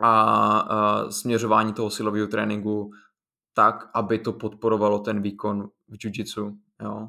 a, 0.00 0.10
a 0.58 1.10
směřování 1.10 1.72
toho 1.72 1.90
silového 1.90 2.26
tréninku 2.26 2.90
tak, 3.52 3.90
aby 3.94 4.18
to 4.18 4.32
podporovalo 4.32 4.98
ten 4.98 5.22
výkon 5.22 5.68
v 5.88 5.94
jiu-jitsu. 5.94 6.58
Jo. 6.82 7.08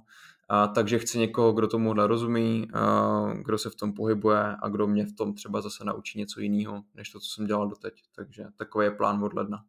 A, 0.50 0.68
takže 0.68 1.00
chci 1.00 1.20
někoho, 1.20 1.54
kdo 1.54 1.68
tomuhle 1.68 2.08
rozumí, 2.08 2.68
a, 2.74 3.34
kdo 3.34 3.58
se 3.58 3.70
v 3.70 3.76
tom 3.76 3.93
pohybuje 3.93 4.56
a 4.62 4.70
kdo 4.70 4.88
mě 4.88 5.06
v 5.06 5.16
tom 5.16 5.34
třeba 5.34 5.62
zase 5.62 5.84
naučí 5.84 6.20
něco 6.20 6.39
jiného, 6.39 6.84
než 6.93 7.10
to, 7.10 7.20
co 7.20 7.30
jsem 7.30 7.46
dělal 7.46 7.68
doteď. 7.68 7.93
Takže 8.16 8.46
takový 8.58 8.86
je 8.86 8.91
plán 8.91 9.24
od 9.24 9.34
ledna. 9.34 9.64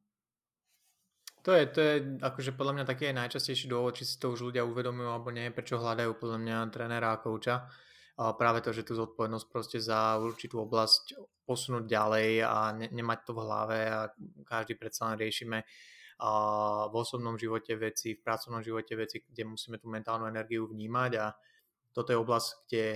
To 1.47 1.55
je, 1.55 1.63
to 1.71 1.79
je 1.79 1.95
akože 2.27 2.59
podľa 2.59 2.73
mňa 2.75 2.85
taký 2.91 3.15
aj 3.15 3.23
najčastejší 3.23 3.71
dôvod, 3.71 3.95
či 3.95 4.03
si 4.03 4.19
to 4.19 4.35
už 4.35 4.51
ľudia 4.51 4.67
uvedomujú 4.67 5.07
alebo 5.07 5.31
nie, 5.31 5.55
prečo 5.55 5.79
hľadajú 5.79 6.19
podľa 6.19 6.39
mňa 6.43 6.57
trenéra 6.75 7.15
a 7.15 7.23
kouča. 7.23 7.71
A 8.19 8.35
práve 8.35 8.67
to, 8.67 8.75
že 8.75 8.83
tú 8.83 8.99
zodpovednosť 8.99 9.47
proste 9.47 9.79
za 9.79 10.19
určitú 10.19 10.59
oblasť 10.67 11.15
posunúť 11.47 11.87
ďalej 11.87 12.43
a 12.43 12.75
ne, 12.75 12.91
nemať 12.91 13.31
to 13.31 13.33
v 13.39 13.43
hlave 13.47 13.79
a 13.87 14.11
každý 14.43 14.75
predsa 14.75 15.07
len 15.15 15.23
riešime 15.23 15.63
a 16.17 16.31
v 16.89 16.95
osobnom 16.97 17.37
živote 17.39 17.77
veci, 17.77 18.17
v 18.17 18.25
pracovnom 18.25 18.65
živote 18.65 18.97
veci, 18.97 19.23
kde 19.23 19.47
musíme 19.47 19.77
tú 19.79 19.87
mentálnu 19.87 20.27
energiu 20.27 20.67
vnímať 20.67 21.13
a 21.21 21.31
toto 21.93 22.11
je 22.11 22.19
oblasť, 22.19 22.49
kde 22.67 22.87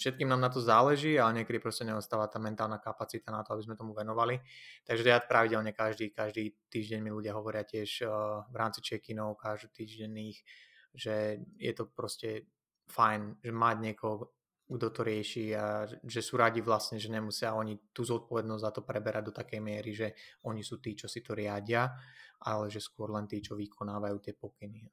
všetkým 0.00 0.32
nám 0.32 0.40
na 0.40 0.48
to 0.48 0.64
záleží, 0.64 1.20
ale 1.20 1.44
niekedy 1.44 1.60
proste 1.60 1.84
neostáva 1.84 2.24
tá 2.32 2.40
mentálna 2.40 2.80
kapacita 2.80 3.28
na 3.28 3.44
to, 3.44 3.52
aby 3.52 3.68
sme 3.68 3.76
tomu 3.76 3.92
venovali. 3.92 4.40
Takže 4.88 5.04
ja 5.04 5.20
pravidelne 5.20 5.76
každý, 5.76 6.08
každý 6.08 6.56
týždeň 6.72 7.04
mi 7.04 7.12
ľudia 7.12 7.36
hovoria 7.36 7.68
tiež 7.68 8.08
uh, 8.08 8.48
v 8.48 8.56
rámci 8.56 8.80
check-inov, 8.80 9.36
každý 9.36 9.68
týždenných, 9.84 10.40
že 10.96 11.44
je 11.60 11.72
to 11.76 11.84
proste 11.92 12.48
fajn, 12.88 13.44
že 13.44 13.52
mať 13.52 13.76
niekoho, 13.92 14.32
kto 14.70 14.88
to 14.88 15.00
rieši 15.02 15.44
a 15.52 15.84
že 15.84 16.22
sú 16.22 16.38
radi 16.38 16.62
vlastne, 16.62 16.96
že 16.96 17.10
nemusia 17.10 17.52
oni 17.58 17.90
tú 17.90 18.06
zodpovednosť 18.06 18.62
za 18.62 18.70
to 18.70 18.80
preberať 18.86 19.22
do 19.28 19.34
takej 19.34 19.60
miery, 19.60 19.90
že 19.92 20.14
oni 20.46 20.62
sú 20.62 20.78
tí, 20.78 20.94
čo 20.94 21.10
si 21.10 21.20
to 21.20 21.34
riadia, 21.34 21.90
ale 22.46 22.70
že 22.70 22.78
skôr 22.78 23.10
len 23.10 23.26
tí, 23.26 23.42
čo 23.42 23.58
vykonávajú 23.58 24.16
tie 24.22 24.34
pokyny. 24.38 24.86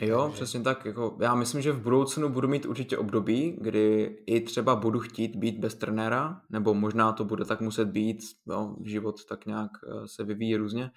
Jo, 0.00 0.22
Takže... 0.22 0.34
přesně 0.34 0.60
tak. 0.60 0.84
Jako, 0.84 1.18
já 1.20 1.34
myslím, 1.34 1.62
že 1.62 1.72
v 1.72 1.82
budoucnu 1.82 2.28
budu 2.28 2.48
mít 2.48 2.66
určitě 2.66 2.98
období, 2.98 3.58
kdy 3.60 4.16
i 4.26 4.40
třeba 4.40 4.76
budu 4.76 5.00
chtít 5.00 5.36
být 5.36 5.58
bez 5.58 5.74
trenéra, 5.74 6.40
nebo 6.50 6.74
možná 6.74 7.12
to 7.12 7.24
bude 7.24 7.44
tak 7.44 7.60
muset 7.60 7.88
být, 7.88 8.18
jo, 8.46 8.76
život 8.84 9.24
tak 9.24 9.46
nějak 9.46 9.70
eh, 9.86 10.08
se 10.08 10.24
vyvíjí 10.24 10.56
různě, 10.56 10.90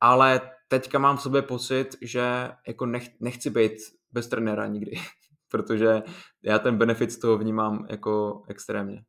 ale 0.00 0.40
teďka 0.68 0.98
mám 0.98 1.16
v 1.16 1.22
sobě 1.22 1.42
pocit, 1.42 1.96
že 2.02 2.50
jako 2.68 2.86
nech, 2.86 3.20
nechci 3.20 3.50
být 3.50 3.72
bez 4.12 4.28
trenéra 4.28 4.66
nikdy, 4.66 4.92
protože 5.48 6.02
já 6.42 6.58
ten 6.58 6.78
benefit 6.78 7.12
z 7.12 7.18
toho 7.18 7.38
vnímám 7.38 7.86
jako 7.90 8.42
extrémně. 8.48 9.04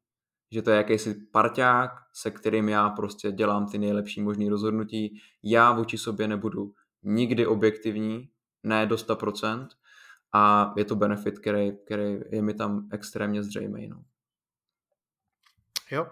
Že 0.51 0.61
to 0.61 0.71
je 0.71 0.77
jakýsi 0.77 1.15
parťák, 1.31 1.91
se 2.13 2.31
kterým 2.31 2.69
já 2.69 2.89
prostě 2.89 3.31
dělám 3.31 3.67
ty 3.67 3.77
nejlepší 3.77 4.21
možné 4.21 4.49
rozhodnutí. 4.49 5.19
Já 5.43 5.71
vůči 5.71 5.97
sobě 5.97 6.27
nebudu 6.27 6.73
nikdy 7.03 7.47
objektivní, 7.47 8.29
ne 8.63 8.85
do 8.85 8.95
100% 8.95 9.67
a 10.33 10.73
je 10.77 10.85
to 10.85 10.95
benefit, 10.95 11.39
který, 11.39 11.71
který 11.85 12.19
je 12.31 12.41
mi 12.41 12.53
tam 12.53 12.89
extrémně 12.91 13.43
zřejmý. 13.43 13.87
No. 13.87 14.03
Jo. 15.91 16.07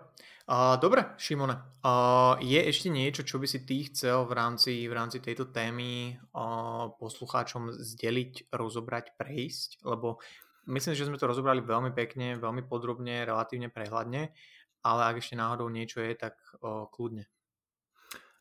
Uh, 0.52 0.80
dobre, 0.80 1.06
Šimone. 1.18 1.54
Uh, 1.86 2.36
je 2.43 2.60
ešte 2.60 2.91
niečo, 2.91 3.24
čo 3.24 3.39
by 3.39 3.47
si 3.47 3.64
ty 3.64 3.88
chcel 3.88 4.28
v 4.28 4.34
rámci, 4.36 4.84
v 4.84 4.93
rámci 4.93 5.24
tejto 5.24 5.47
témy 5.47 6.20
uh, 6.36 6.91
poslucháčom 6.99 7.72
zdeliť, 7.72 8.52
rozobrať, 8.52 9.16
prejsť? 9.16 9.86
Lebo 9.88 10.20
myslím, 10.68 10.97
že 10.97 11.08
sme 11.08 11.16
to 11.16 11.30
rozobrali 11.30 11.64
veľmi 11.64 11.95
pekne, 11.95 12.36
veľmi 12.36 12.68
podrobne, 12.68 13.24
relatívne 13.24 13.72
prehľadne, 13.72 14.34
ale 14.84 15.02
ak 15.07 15.23
ešte 15.23 15.40
náhodou 15.40 15.72
niečo 15.72 16.03
je, 16.03 16.19
tak 16.19 16.36
uh, 16.60 16.90
kľudne. 16.91 17.32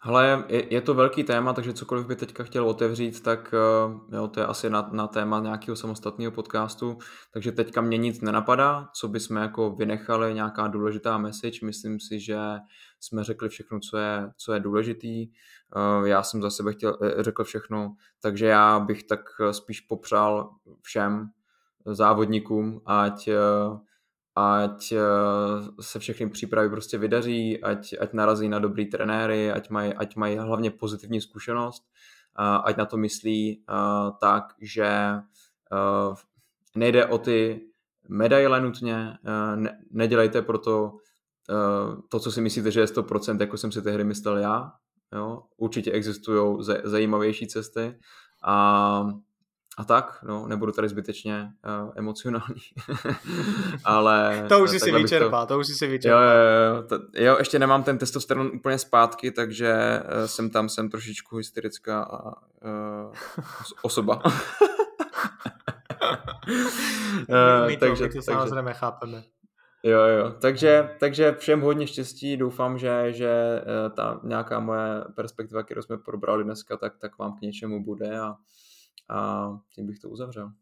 Hele, 0.02 0.44
je, 0.48 0.74
je 0.74 0.81
to 0.81 0.94
velký 0.94 1.24
téma, 1.24 1.52
takže 1.52 1.72
cokoliv 1.72 2.06
by 2.06 2.16
teďka 2.16 2.44
chtěl 2.44 2.68
otevřít, 2.68 3.22
tak 3.22 3.55
eh, 3.55 4.16
jo, 4.16 4.28
to 4.28 4.40
je 4.40 4.47
asi 4.47 4.70
na, 4.70 4.90
na 4.93 5.06
téma 5.06 5.40
nějakého 5.40 5.77
samostatného 5.77 6.32
podcastu, 6.32 6.98
takže 7.32 7.52
teďka 7.52 7.81
mě 7.81 7.98
nic 7.98 8.20
nenapadá, 8.20 8.89
co 8.94 9.09
bychom 9.09 9.36
jako 9.36 9.70
vynechali, 9.70 10.35
nějaká 10.35 10.66
důležitá 10.68 11.18
message, 11.18 11.59
myslím 11.62 12.01
si, 12.01 12.20
že 12.20 12.39
jsme 13.01 13.24
řekli 13.24 13.48
všechno, 13.48 13.81
co 13.81 13.98
je, 13.98 14.31
co 14.36 14.52
je 14.52 14.60
důležitý, 14.60 15.28
eh, 15.77 16.09
já 16.09 16.22
jsem 16.22 16.43
za 16.43 16.51
sebe 16.51 16.72
chtěl, 16.72 16.98
eh, 17.02 17.22
řekl 17.22 17.44
všechno, 17.44 17.94
takže 18.22 18.47
já 18.47 18.81
bych 18.81 19.05
tak 19.05 19.20
spíš 19.51 19.81
popřál 19.81 20.51
všem 20.82 21.31
závodníkům, 21.86 22.81
ať 22.86 23.28
ať 24.36 24.93
eh, 24.93 25.01
se 25.81 25.98
všechny 25.98 26.31
přípravy 26.31 26.70
prostě 26.70 26.98
vydaří, 26.98 27.62
ať, 27.62 27.94
ať 28.01 28.12
narazí 28.12 28.48
na 28.48 28.59
dobrý 28.59 28.86
trenéry, 28.86 29.52
ať 29.52 29.70
mají 29.70 29.94
ať 29.94 30.16
maj 30.16 30.36
hlavně 30.36 30.70
pozitivní 30.70 31.20
zkušenost, 31.20 31.82
ať 32.65 32.77
na 32.77 32.86
to 32.86 32.97
myslí 32.97 33.65
eh, 33.70 33.74
tak, 34.20 34.44
že 34.61 34.86
eh, 34.86 36.15
nejde 36.77 37.07
o 37.07 37.19
ty 37.19 37.66
medaile 38.09 38.61
nutně, 38.61 39.19
ne, 39.55 39.78
nedělejte 39.90 40.43
proto 40.43 40.93
to, 42.09 42.20
co 42.20 42.32
si 42.32 42.40
myslíte, 42.40 42.70
že 42.70 42.81
je 42.81 42.86
100%, 42.86 43.40
jako 43.40 43.57
jsem 43.57 43.73
si 43.73 43.82
tehdy 43.82 44.05
myslel 44.05 44.39
já. 44.39 44.73
Jo? 45.12 45.43
Určitě 45.57 45.93
existují 45.93 46.57
zajímavější 46.85 47.47
cesty 47.47 47.98
a 48.44 49.05
a 49.79 49.85
tak, 49.85 50.19
no, 50.23 50.47
nebudu 50.47 50.73
tady 50.73 50.89
zbytečně 50.89 51.53
uh, 51.83 51.93
emocionální, 51.97 52.63
ale... 53.85 54.45
to 54.49 54.61
už 54.61 54.71
si 54.71 54.93
vyčerpá, 54.93 55.47
to... 55.47 55.55
to 55.55 55.59
už 55.59 55.67
si 55.67 55.87
vyčerpá. 55.87 56.23
Jo, 56.23 56.31
jo, 56.31 56.77
jo, 56.77 56.83
to, 56.83 56.99
jo, 57.23 57.37
ještě 57.39 57.59
nemám 57.59 57.83
ten 57.83 57.99
testosteron 57.99 58.51
úplně 58.55 58.79
zpátky, 58.79 59.31
takže 59.31 60.03
uh, 60.05 60.27
jsem 60.27 60.51
tam, 60.51 60.69
jsem 60.69 60.91
trošičku 60.91 61.37
hysterická 61.37 62.23
uh, 62.65 63.15
osoba. 63.83 64.23
uh, 64.25 64.33
my 67.67 67.77
to, 67.77 67.81
takže, 67.81 68.03
my 68.05 68.09
to 68.09 68.15
takže, 68.15 68.23
samozřejmě 68.23 68.73
chápeme. 68.73 69.23
Jo, 69.83 70.01
jo. 70.01 70.35
Takže, 70.41 70.97
takže 71.01 71.35
všem 71.39 71.61
hodně 71.61 71.87
štěstí. 71.87 72.37
Doufám, 72.37 72.79
že, 72.79 73.13
že 73.13 73.31
eh, 73.63 73.91
ta 73.91 74.21
nějaká 74.25 74.61
moje 74.61 75.05
perspektiva, 75.15 75.63
kterou 75.63 75.83
jsme 75.83 75.99
probrali 75.99 76.45
dneska, 76.45 76.77
tak, 76.77 76.99
tak 76.99 77.19
vám 77.19 77.39
k 77.39 77.41
něčemu 77.41 77.85
bude 77.85 78.21
a, 78.21 78.37
a 79.11 79.51
tím 79.74 79.87
bych 79.87 79.99
to 79.99 80.09
uzavřel. 80.09 80.53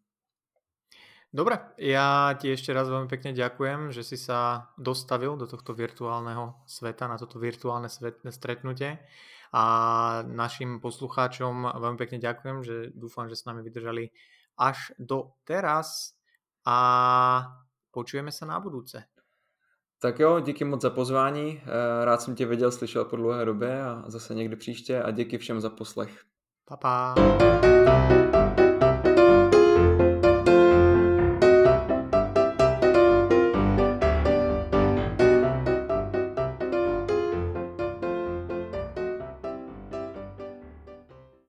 Dobre, 1.29 1.61
ja 1.77 2.33
ti 2.41 2.49
ešte 2.49 2.73
raz 2.73 2.89
veľmi 2.89 3.05
pekne 3.05 3.37
ďakujem, 3.37 3.93
že 3.93 4.01
si 4.01 4.16
sa 4.16 4.73
dostavil 4.81 5.37
do 5.37 5.45
tohto 5.45 5.77
virtuálneho 5.77 6.57
sveta, 6.65 7.05
na 7.05 7.20
toto 7.20 7.37
virtuálne 7.37 7.93
svetné 7.93 8.33
stretnutie 8.33 8.97
a 9.53 9.65
našim 10.25 10.81
poslucháčom 10.81 11.69
veľmi 11.69 12.01
pekne 12.01 12.16
ďakujem, 12.16 12.65
že 12.65 12.75
dúfam, 12.97 13.29
že 13.29 13.37
s 13.37 13.45
nami 13.45 13.61
vydržali 13.61 14.09
až 14.57 14.97
do 14.97 15.37
teraz 15.45 16.16
a 16.65 16.77
počujeme 17.93 18.33
se 18.33 18.47
na 18.47 18.61
budouce. 18.61 19.05
Tak 20.01 20.19
jo, 20.19 20.41
díky 20.41 20.65
moc 20.65 20.81
za 20.81 20.91
pozvání. 20.91 21.61
Eh, 21.61 22.05
rád 22.05 22.23
jsem 22.23 22.35
tě 22.35 22.47
viděl, 22.47 22.73
slyšel 22.73 23.05
po 23.05 23.16
dlouhé 23.16 23.45
době 23.45 23.83
a 23.83 24.05
zase 24.07 24.35
někdy 24.35 24.57
příště 24.57 25.03
a 25.03 25.11
díky 25.11 25.39
všem 25.39 25.61
za 25.61 25.70
poslech. 25.70 26.25
Pa, 26.65 26.77
pa. 26.77 27.15